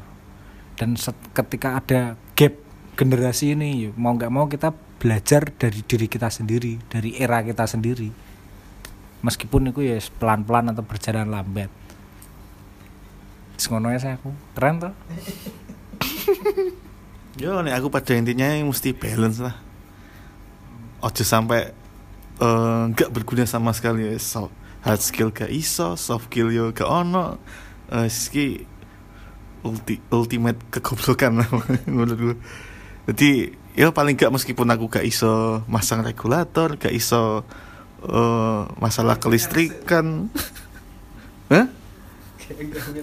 dan 0.75 0.97
ketika 1.31 1.79
ada 1.79 2.01
gap 2.35 2.53
generasi 2.97 3.53
ini 3.53 3.93
mau 3.95 4.17
nggak 4.17 4.33
mau 4.33 4.49
kita 4.49 4.73
belajar 5.03 5.51
dari 5.51 5.83
diri 5.83 6.07
kita 6.07 6.31
sendiri 6.31 6.79
dari 6.87 7.19
era 7.19 7.43
kita 7.43 7.67
sendiri 7.67 8.07
meskipun 9.19 9.75
itu 9.75 9.83
ya 9.83 9.99
pelan-pelan 10.15 10.71
atau 10.71 10.83
berjalan 10.87 11.27
lambat 11.27 11.67
Sengono 13.59 13.91
ya 13.91 13.99
saya 13.99 14.15
aku 14.15 14.31
keren 14.55 14.79
tuh 14.79 14.93
Yo, 17.33 17.65
nek 17.65 17.81
aku 17.81 17.89
pada 17.89 18.13
intinya 18.13 18.45
mesti 18.61 18.93
balance 18.93 19.41
lah. 19.41 19.57
Ojo 21.01 21.25
sampai 21.25 21.73
eh, 22.37 22.83
nggak 22.93 23.09
berguna 23.09 23.49
sama 23.49 23.73
sekali 23.73 24.05
ya. 24.05 24.13
So, 24.21 24.53
hard 24.85 25.01
skill 25.01 25.33
gak 25.33 25.49
iso, 25.49 25.97
soft 25.97 26.29
skill 26.29 26.53
yo 26.53 26.69
gak 26.69 26.85
ono. 26.85 27.41
Eh 27.89 28.05
ski 28.05 28.61
ulti, 29.65 29.97
ultimate 30.13 30.61
kegoblokan 30.69 31.41
lah 31.41 31.49
menurut 31.89 32.17
gue. 32.21 32.37
Jadi 33.09 33.31
ya 33.73 33.89
paling 33.89 34.13
gak 34.17 34.33
meskipun 34.33 34.69
aku 34.69 34.89
gak 34.89 35.05
iso 35.05 35.65
masang 35.65 36.05
regulator, 36.05 36.77
gak 36.77 36.93
iso 36.93 37.45
eh, 38.05 38.61
masalah 38.77 39.17
kelistrikan. 39.17 40.29
Hah? 41.49 41.67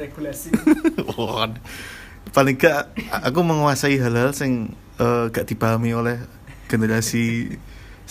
regulasi. 0.01 0.55
Paling 2.37 2.57
gak 2.61 2.95
aku 3.11 3.41
menguasai 3.43 3.99
hal-hal 3.99 4.31
yang 4.31 4.71
eh, 5.01 5.25
gak 5.35 5.47
dipahami 5.51 5.91
oleh 5.97 6.23
generasi 6.71 7.59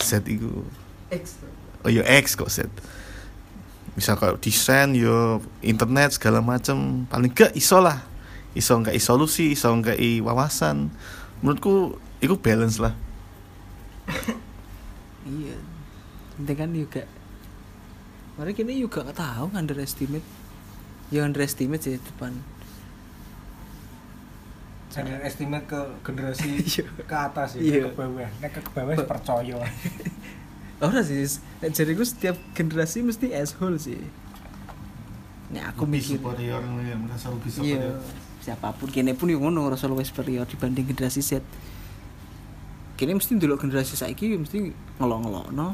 Z 0.00 0.28
itu 0.28 0.64
oh 1.80 1.90
yo 1.90 2.04
X 2.04 2.36
kok 2.36 2.52
Z. 2.52 2.68
Misal 3.96 4.20
kayak 4.20 4.40
desain 4.44 4.92
yo 4.92 5.40
internet 5.64 6.14
segala 6.16 6.44
macam 6.44 7.08
paling 7.08 7.32
gak 7.32 7.56
iso 7.56 7.80
lah. 7.80 8.04
Iso 8.50 8.74
nggak 8.74 8.98
i 8.98 9.00
solusi 9.00 9.54
iso 9.54 9.70
nggak 9.70 9.98
i 10.02 10.18
wawasan. 10.18 10.90
Menurutku 11.38 11.96
itu 12.20 12.34
balance 12.36 12.76
lah 12.76 12.94
iya 15.24 15.56
penting 16.36 16.56
kan 16.56 16.70
juga 16.70 17.02
mereka 18.36 18.56
kini 18.60 18.80
juga 18.80 19.04
nggak 19.04 19.18
tahu 19.18 19.46
underestimate 19.52 20.26
ya 21.08 21.24
underestimate 21.24 21.82
sih 21.82 21.96
depan 21.96 22.32
Jangan 24.90 25.22
estimate 25.22 25.70
ke 25.70 25.78
generasi 26.02 26.50
Iya. 26.66 26.82
ke 27.06 27.14
atas 27.14 27.54
ya, 27.54 27.62
Iya. 27.62 27.82
ke 27.86 27.94
bawah. 27.94 28.26
Nek 28.42 28.50
ke 28.58 28.70
bawah 28.74 28.90
wis 28.90 29.06
percaya. 29.06 29.54
Ora 30.82 31.00
sih, 31.06 31.22
nek 31.62 31.70
jariku 31.70 32.02
setiap 32.02 32.34
generasi 32.58 33.06
mesti 33.06 33.30
asshole 33.30 33.78
sih. 33.78 34.02
Nek 35.54 35.70
aku 35.70 35.86
mikir 35.86 36.18
superior 36.18 36.58
merasa 36.98 37.30
lebih 37.30 37.50
iya 37.62 38.02
siapa 38.42 38.74
pun 38.74 38.90
kene 38.90 39.14
pun 39.14 39.30
yang 39.30 39.46
ngono 39.46 39.70
ngerasa 39.70 39.86
luwih 39.86 40.02
superior 40.02 40.42
dibanding 40.50 40.82
generasi 40.82 41.22
Z. 41.22 41.38
Kene 43.00 43.16
mesti 43.16 43.32
ndelok 43.32 43.64
generasi 43.64 43.96
saiki 43.96 44.36
mesti 44.36 44.76
ngelok-ngelokno. 45.00 45.72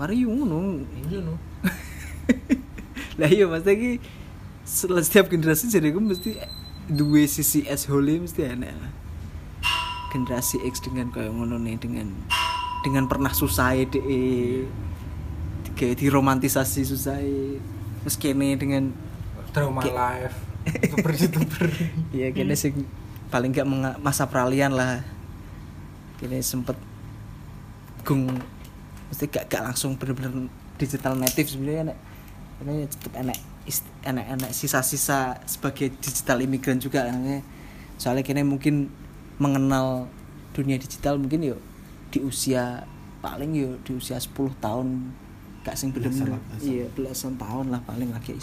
Mari 0.00 0.24
yo 0.24 0.32
ngono. 0.32 0.88
Iya 1.04 1.20
no. 1.20 1.36
Lah 3.20 3.28
iya 3.28 3.44
Mas 3.44 3.68
sel- 4.64 5.04
setiap 5.04 5.28
generasi 5.28 5.68
jadi 5.68 5.92
aku 5.92 6.00
mesti 6.00 6.40
dua 6.88 7.28
sisi 7.28 7.68
asshole 7.68 8.24
mesti 8.24 8.48
enak 8.48 8.72
lah. 8.72 8.92
Generasi 10.16 10.64
X 10.64 10.80
dengan 10.80 11.12
kayak 11.12 11.28
ngono 11.28 11.60
nih 11.60 11.76
dengan 11.76 12.08
dengan 12.80 13.04
pernah 13.04 13.36
susah 13.36 13.76
de 13.84 14.00
kayak 15.76 16.00
diromantisasi 16.00 16.88
susah 16.88 17.20
terus 18.00 18.16
kene 18.16 18.56
dengan 18.56 18.96
Trauma 19.52 19.84
life. 19.84 20.36
Youtuber-youtuber. 20.68 21.68
ya 22.16 22.28
kene 22.32 22.56
sing 22.56 22.88
paling 23.28 23.52
gak 23.52 23.68
menga- 23.68 23.98
masa 24.00 24.28
peralihan 24.28 24.72
lah. 24.72 25.04
Kene 26.16 26.40
sempet 26.40 26.76
gung. 28.02 28.28
Mesti 29.08 29.24
gak, 29.28 29.48
gak 29.48 29.62
langsung 29.64 29.96
bener-bener 29.96 30.48
digital 30.76 31.18
native 31.18 31.48
sebenarnya 31.50 31.90
enak 31.90 31.98
ini 32.58 32.86
cepet 32.86 33.12
enak 33.18 33.38
ist- 33.66 33.92
enak-enak 34.02 34.50
sisa-sisa 34.50 35.38
sebagai 35.46 35.90
digital 35.98 36.42
imigran 36.42 36.78
juga 36.78 37.06
kan 37.06 37.18
soalnya 37.98 38.22
kene 38.22 38.46
mungkin 38.46 38.90
mengenal 39.38 40.06
dunia 40.54 40.78
digital 40.78 41.18
mungkin 41.18 41.42
yuk 41.54 41.58
di 42.10 42.22
usia 42.22 42.86
paling 43.18 43.54
yuk 43.54 43.82
di 43.82 43.94
usia 43.94 44.18
10 44.18 44.54
tahun. 44.58 45.14
Gak 45.66 45.74
sing 45.74 45.90
bener-bener 45.92 46.38
iya 46.62 46.86
belasan 46.94 47.34
tahun 47.36 47.74
lah 47.74 47.82
paling 47.84 48.08
lagi 48.14 48.38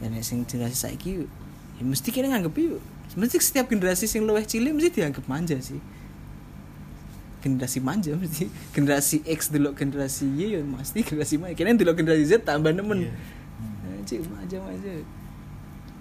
dan 0.00 0.14
nek 0.14 0.24
sing 0.26 0.42
generasi 0.42 0.74
saiki 0.74 1.22
yuk 1.22 1.30
ya 1.76 1.82
mesti 1.84 2.08
kene 2.10 2.30
nganggep 2.30 2.54
yuk 2.58 2.80
mesti 3.18 3.36
setiap 3.40 3.68
generasi 3.68 4.08
sing 4.08 4.24
luwih 4.24 4.44
cilik 4.44 4.72
mesti 4.72 4.90
dianggap 4.92 5.24
manja 5.28 5.58
sih. 5.60 5.80
Generasi 7.42 7.78
manja 7.82 8.12
mesti. 8.16 8.48
Generasi 8.72 9.26
X 9.26 9.52
dulu 9.52 9.74
generasi 9.74 10.26
Y 10.28 10.58
ya 10.58 10.60
mesti 10.62 11.02
generasi 11.04 11.36
manja 11.36 11.54
kene 11.58 11.76
dulu 11.76 11.92
generasi 11.92 12.24
Z 12.28 12.46
tambah 12.46 12.72
nemen. 12.72 13.08
Iya. 13.08 13.12
Cik 14.08 14.20
manja 14.32 14.58
manja. 14.62 14.92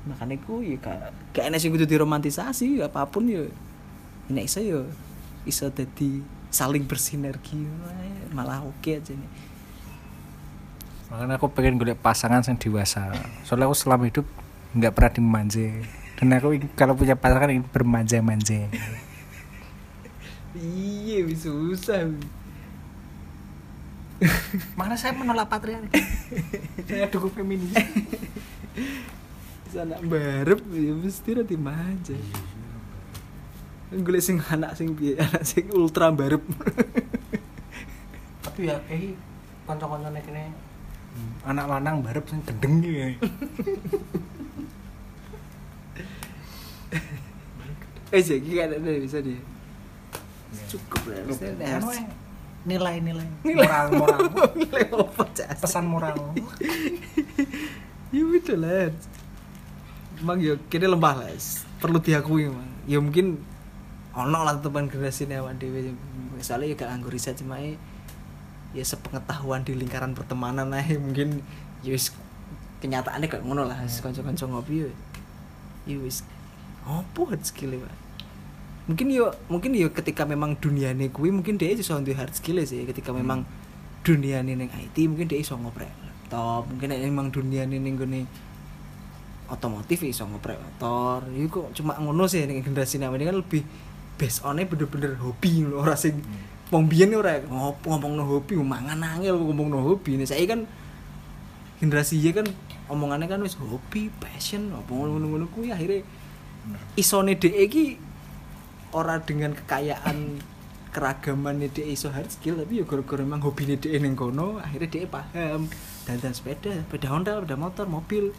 Makanya 0.01 0.35
ku 0.41 0.65
ya 0.65 0.75
gak 0.81 1.13
gak 1.35 1.45
enak 1.51 1.59
sing 1.61 1.69
kudu 1.73 1.85
diromantisasi 1.85 2.81
apa 2.81 3.05
pun 3.09 3.27
ya. 3.27 3.43
Nek 4.31 4.47
iso 4.47 4.63
ya 4.63 4.81
iso 5.43 5.67
dadi 5.73 6.21
saling 6.51 6.85
bersinergi 6.85 7.63
malah 8.35 8.59
oke 8.61 8.91
aja 8.91 9.15
nih 9.15 9.31
Makanya 11.11 11.35
aku 11.35 11.51
pengen 11.51 11.75
golek 11.75 11.99
pasangan 11.99 12.39
yang 12.39 12.55
dewasa. 12.55 13.11
Soalnya 13.43 13.67
aku 13.67 13.75
selama 13.75 14.07
hidup 14.07 14.23
nggak 14.71 14.95
pernah 14.95 15.11
dimanja. 15.11 15.67
Dan 16.21 16.37
aku 16.37 16.53
kalau 16.77 16.93
punya 16.93 17.17
pasangan 17.17 17.49
ingin 17.49 17.65
bermanja-manja. 17.65 18.69
iya 20.53 21.17
susah 21.33 22.13
Mana 24.77 24.93
saya 24.93 25.17
menolak 25.17 25.49
patriarki. 25.49 25.97
saya 26.85 27.09
dukung 27.09 27.33
feminis. 27.33 27.73
anak 29.71 30.03
barep 30.03 30.59
ya 30.75 30.91
mesti 30.91 31.29
rati 31.31 31.55
manja 31.55 32.19
gue 33.87 34.19
sing 34.19 34.43
anak 34.51 34.75
sing 34.75 34.91
piye 34.99 35.15
anak 35.15 35.47
sing 35.47 35.71
ultra 35.71 36.11
barep 36.11 36.43
Tapi 38.43 38.67
ya 38.67 38.75
kayak 38.83 39.15
kanca-kancane 39.63 40.19
kene 40.21 40.51
anak 41.47 41.65
lanang 41.71 42.03
barep 42.03 42.27
sing 42.27 42.43
gedeng 42.43 42.83
ya. 42.83 43.15
Eh 48.11 48.21
jadi 48.23 48.49
kan 48.59 48.69
ada 48.75 48.91
bisa 48.99 49.19
dia. 49.23 49.39
Cukup 50.67 51.01
lah 51.07 51.23
nilai-nilai. 52.65 53.27
Nilai. 53.41 53.65
moral 53.65 53.87
moral. 53.97 54.19
Nilai 54.59 54.83
apa 54.93 55.23
pesan 55.57 55.85
moral. 55.89 56.15
Ya 58.11 58.27
udah 58.27 58.57
lah. 58.59 58.91
Emang 60.19 60.35
ya 60.43 60.59
kini 60.67 60.83
lemah 60.83 61.15
lah. 61.23 61.31
Perlu 61.79 62.03
diakui 62.03 62.51
emang 62.51 62.67
ya 62.83 62.99
mungkin 62.99 63.39
ono 64.11 64.43
lah 64.43 64.59
teman 64.59 64.91
generasi 64.91 65.31
ini 65.31 65.39
awak 65.39 65.55
dewe 65.63 65.95
misalnya 66.35 66.67
ya 66.67 66.75
gak 66.75 66.91
nganggur 66.91 67.15
riset 67.15 67.39
cuma 67.39 67.55
ya 67.63 67.79
ya 68.75 68.83
sepengetahuan 68.83 69.63
di 69.63 69.79
lingkaran 69.79 70.11
pertemanan 70.11 70.67
lah. 70.67 70.83
Mungkin 70.83 71.39
ya 71.87 71.95
wis 71.95 72.11
kenyataannya 72.83 73.31
kayak 73.31 73.47
ngono 73.47 73.63
lah. 73.63 73.79
Kanca-kanca 73.79 74.43
ngopi 74.43 74.83
ya. 74.83 74.91
Ya 75.87 75.97
wis. 76.03 76.27
Hard 76.83 77.47
skill 77.47 77.79
pak 77.79 78.00
mungkin 78.89 79.13
yo 79.13 79.29
mungkin 79.45 79.77
yo 79.77 79.93
ketika 79.93 80.25
memang 80.25 80.57
dunia 80.57 80.93
ini 80.93 81.13
kuwi 81.13 81.29
mungkin 81.29 81.57
dia 81.57 81.69
iso 81.73 81.97
duwe 82.01 82.17
hard 82.17 82.33
skill 82.33 82.61
sih. 82.65 82.85
Ketika 82.85 83.13
memang 83.13 83.45
dunia 84.01 84.41
ini 84.41 84.57
neng 84.57 84.69
IT 84.73 84.97
mungkin 85.05 85.29
dia 85.29 85.37
iso 85.37 85.53
ngoprek 85.57 85.89
laptop. 86.01 86.69
Mungkin 86.69 86.89
memang 86.97 87.29
dunia 87.29 87.65
ini 87.69 87.77
neng 87.77 87.95
gini 87.97 88.21
otomotif 89.51 90.01
ya 90.01 90.09
iso 90.09 90.23
ngoprek 90.25 90.57
motor. 90.57 91.27
Itu 91.33 91.47
kok 91.49 91.67
cuma 91.77 91.99
ngono 92.01 92.25
sih 92.25 92.41
ning 92.47 92.65
generasi 92.65 92.97
nama 92.97 93.13
ini 93.19 93.29
kan 93.29 93.37
lebih 93.37 93.61
based 94.17 94.41
on 94.45 94.61
bener-bener 94.61 95.17
hobi 95.17 95.65
lho 95.65 95.81
ora 95.81 95.97
sing 95.97 96.21
wong 96.69 96.87
biyen 96.87 97.11
ora 97.17 97.41
ngop 97.41 97.83
ngomong 97.83 98.13
no 98.15 98.23
hobi 98.23 98.53
mangan 98.61 99.01
angel 99.01 99.37
ngomong 99.37 99.67
no 99.69 99.79
hobi. 99.81 100.17
Nih 100.17 100.29
saya 100.29 100.45
kan 100.49 100.65
generasi 101.81 102.21
Y 102.21 102.29
kan 102.29 102.45
omongannya 102.89 103.25
kan 103.25 103.41
wis 103.41 103.57
hobi 103.57 104.13
passion 104.21 104.69
apa 104.75 104.91
ngono-ngono 104.93 105.49
kuwi 105.49 105.73
akhirnya 105.73 106.05
isone 106.93 107.33
dhek 107.39 107.55
iki 107.57 107.97
ora 108.91 109.19
dengan 109.19 109.51
kekayaan 109.53 110.39
keragaman 110.91 111.63
dia 111.63 111.85
iso 111.85 112.11
hard 112.11 112.27
skill 112.27 112.59
tapi 112.59 112.79
ya 112.79 112.85
gara-gara 112.85 113.21
emang 113.21 113.39
hobi 113.39 113.63
dia 113.71 113.95
ning 113.95 114.11
kono 114.13 114.59
akhirnya 114.59 114.89
dia 114.89 115.07
paham 115.07 115.71
dandan 116.03 116.33
sepeda 116.33 116.83
sepeda 116.83 117.07
Honda 117.07 117.39
sepeda 117.39 117.55
motor 117.55 117.85
mobil 117.87 118.35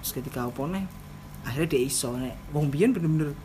terus 0.00 0.12
ketika 0.12 0.48
apa 0.48 0.62
nih 0.64 0.84
akhirnya 1.44 1.68
dia 1.68 1.82
iso 1.82 2.16
nek 2.16 2.34
wong 2.50 2.72
biyen 2.72 2.90
bener-bener 2.90 3.36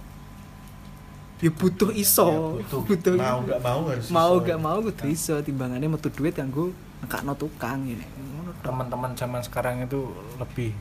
ya 1.39 1.51
butuh 1.51 1.91
iso 1.91 2.23
Ya, 2.25 2.39
butuh. 2.63 2.79
butuh 2.87 3.13
Mau 3.17 3.39
nggak 3.43 3.59
mau 3.59 3.79
harus 3.85 4.07
mau 4.07 4.33
iso. 4.33 4.45
gak 4.45 4.59
mau 4.61 4.77
kudu 4.81 5.05
iso 5.05 5.35
timbangannya 5.43 5.87
metu 5.89 6.07
duit 6.07 6.31
kanggo 6.31 6.71
nekakno 7.03 7.35
tukang 7.35 7.83
ini 7.83 8.07
ngono 8.31 8.55
tok. 8.55 8.71
teman-teman 8.71 9.11
zaman 9.13 9.43
sekarang 9.43 9.83
itu 9.83 9.99
lebih 10.39 10.71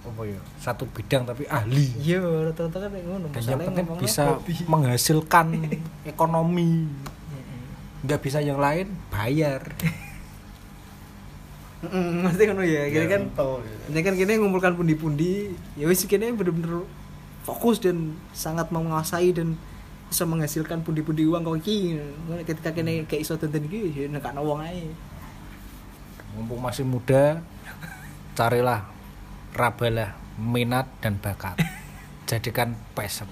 apa 0.00 0.22
ya 0.24 0.40
satu 0.56 0.88
bidang 0.88 1.28
tapi 1.28 1.44
ahli. 1.44 1.92
Iya 2.00 2.24
rata-rata 2.24 2.88
kan 2.88 2.90
ngono. 2.96 3.26
Dan 3.36 3.42
yang 3.44 3.60
penting 3.68 3.86
bisa 4.00 4.40
hobi. 4.40 4.54
menghasilkan 4.64 5.46
ekonomi. 6.12 6.88
Nggak 8.00 8.20
bisa 8.24 8.40
yang 8.40 8.56
lain 8.56 8.88
bayar. 9.12 9.60
Mesti 12.24 12.42
ngono 12.48 12.64
ya 12.64 12.92
kira 12.92 13.08
kan 13.08 13.22
ya. 13.32 13.56
ini 13.88 14.00
kan 14.04 14.12
kini 14.12 14.36
ngumpulkan 14.36 14.76
pundi-pundi 14.76 15.56
ya 15.80 15.88
wis 15.88 16.04
kini 16.04 16.28
bener-bener 16.36 16.84
fokus 17.48 17.80
dan 17.80 18.12
sangat 18.36 18.68
menguasai 18.68 19.32
dan 19.32 19.56
bisa 20.12 20.28
menghasilkan 20.28 20.84
pundi-pundi 20.84 21.24
uang 21.24 21.44
kok 21.44 21.56
iki. 21.60 22.00
Ngono, 22.28 22.40
ketika 22.44 22.72
kini 22.72 23.04
kayak 23.04 23.24
iso 23.24 23.36
tonton 23.36 23.68
iki 23.68 24.08
ya 24.08 24.32
wong 24.40 24.60
ae. 24.64 24.92
Mumpung 26.36 26.60
masih 26.60 26.84
muda 26.88 27.40
carilah 28.38 28.99
rabalah 29.54 30.16
minat 30.38 30.86
dan 31.02 31.18
bakat. 31.18 31.58
Jadikan 32.30 32.78
passion. 32.94 33.28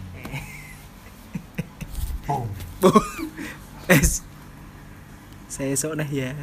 Boom. 2.27 2.45
Oh. 2.85 3.01
es. 3.89 4.23
Saya 5.49 5.73
esok 5.73 5.97
nah 5.97 6.07
ya. 6.07 6.37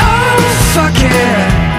Oh, 0.00 0.40
fuck 0.72 0.96
yeah. 0.96 1.69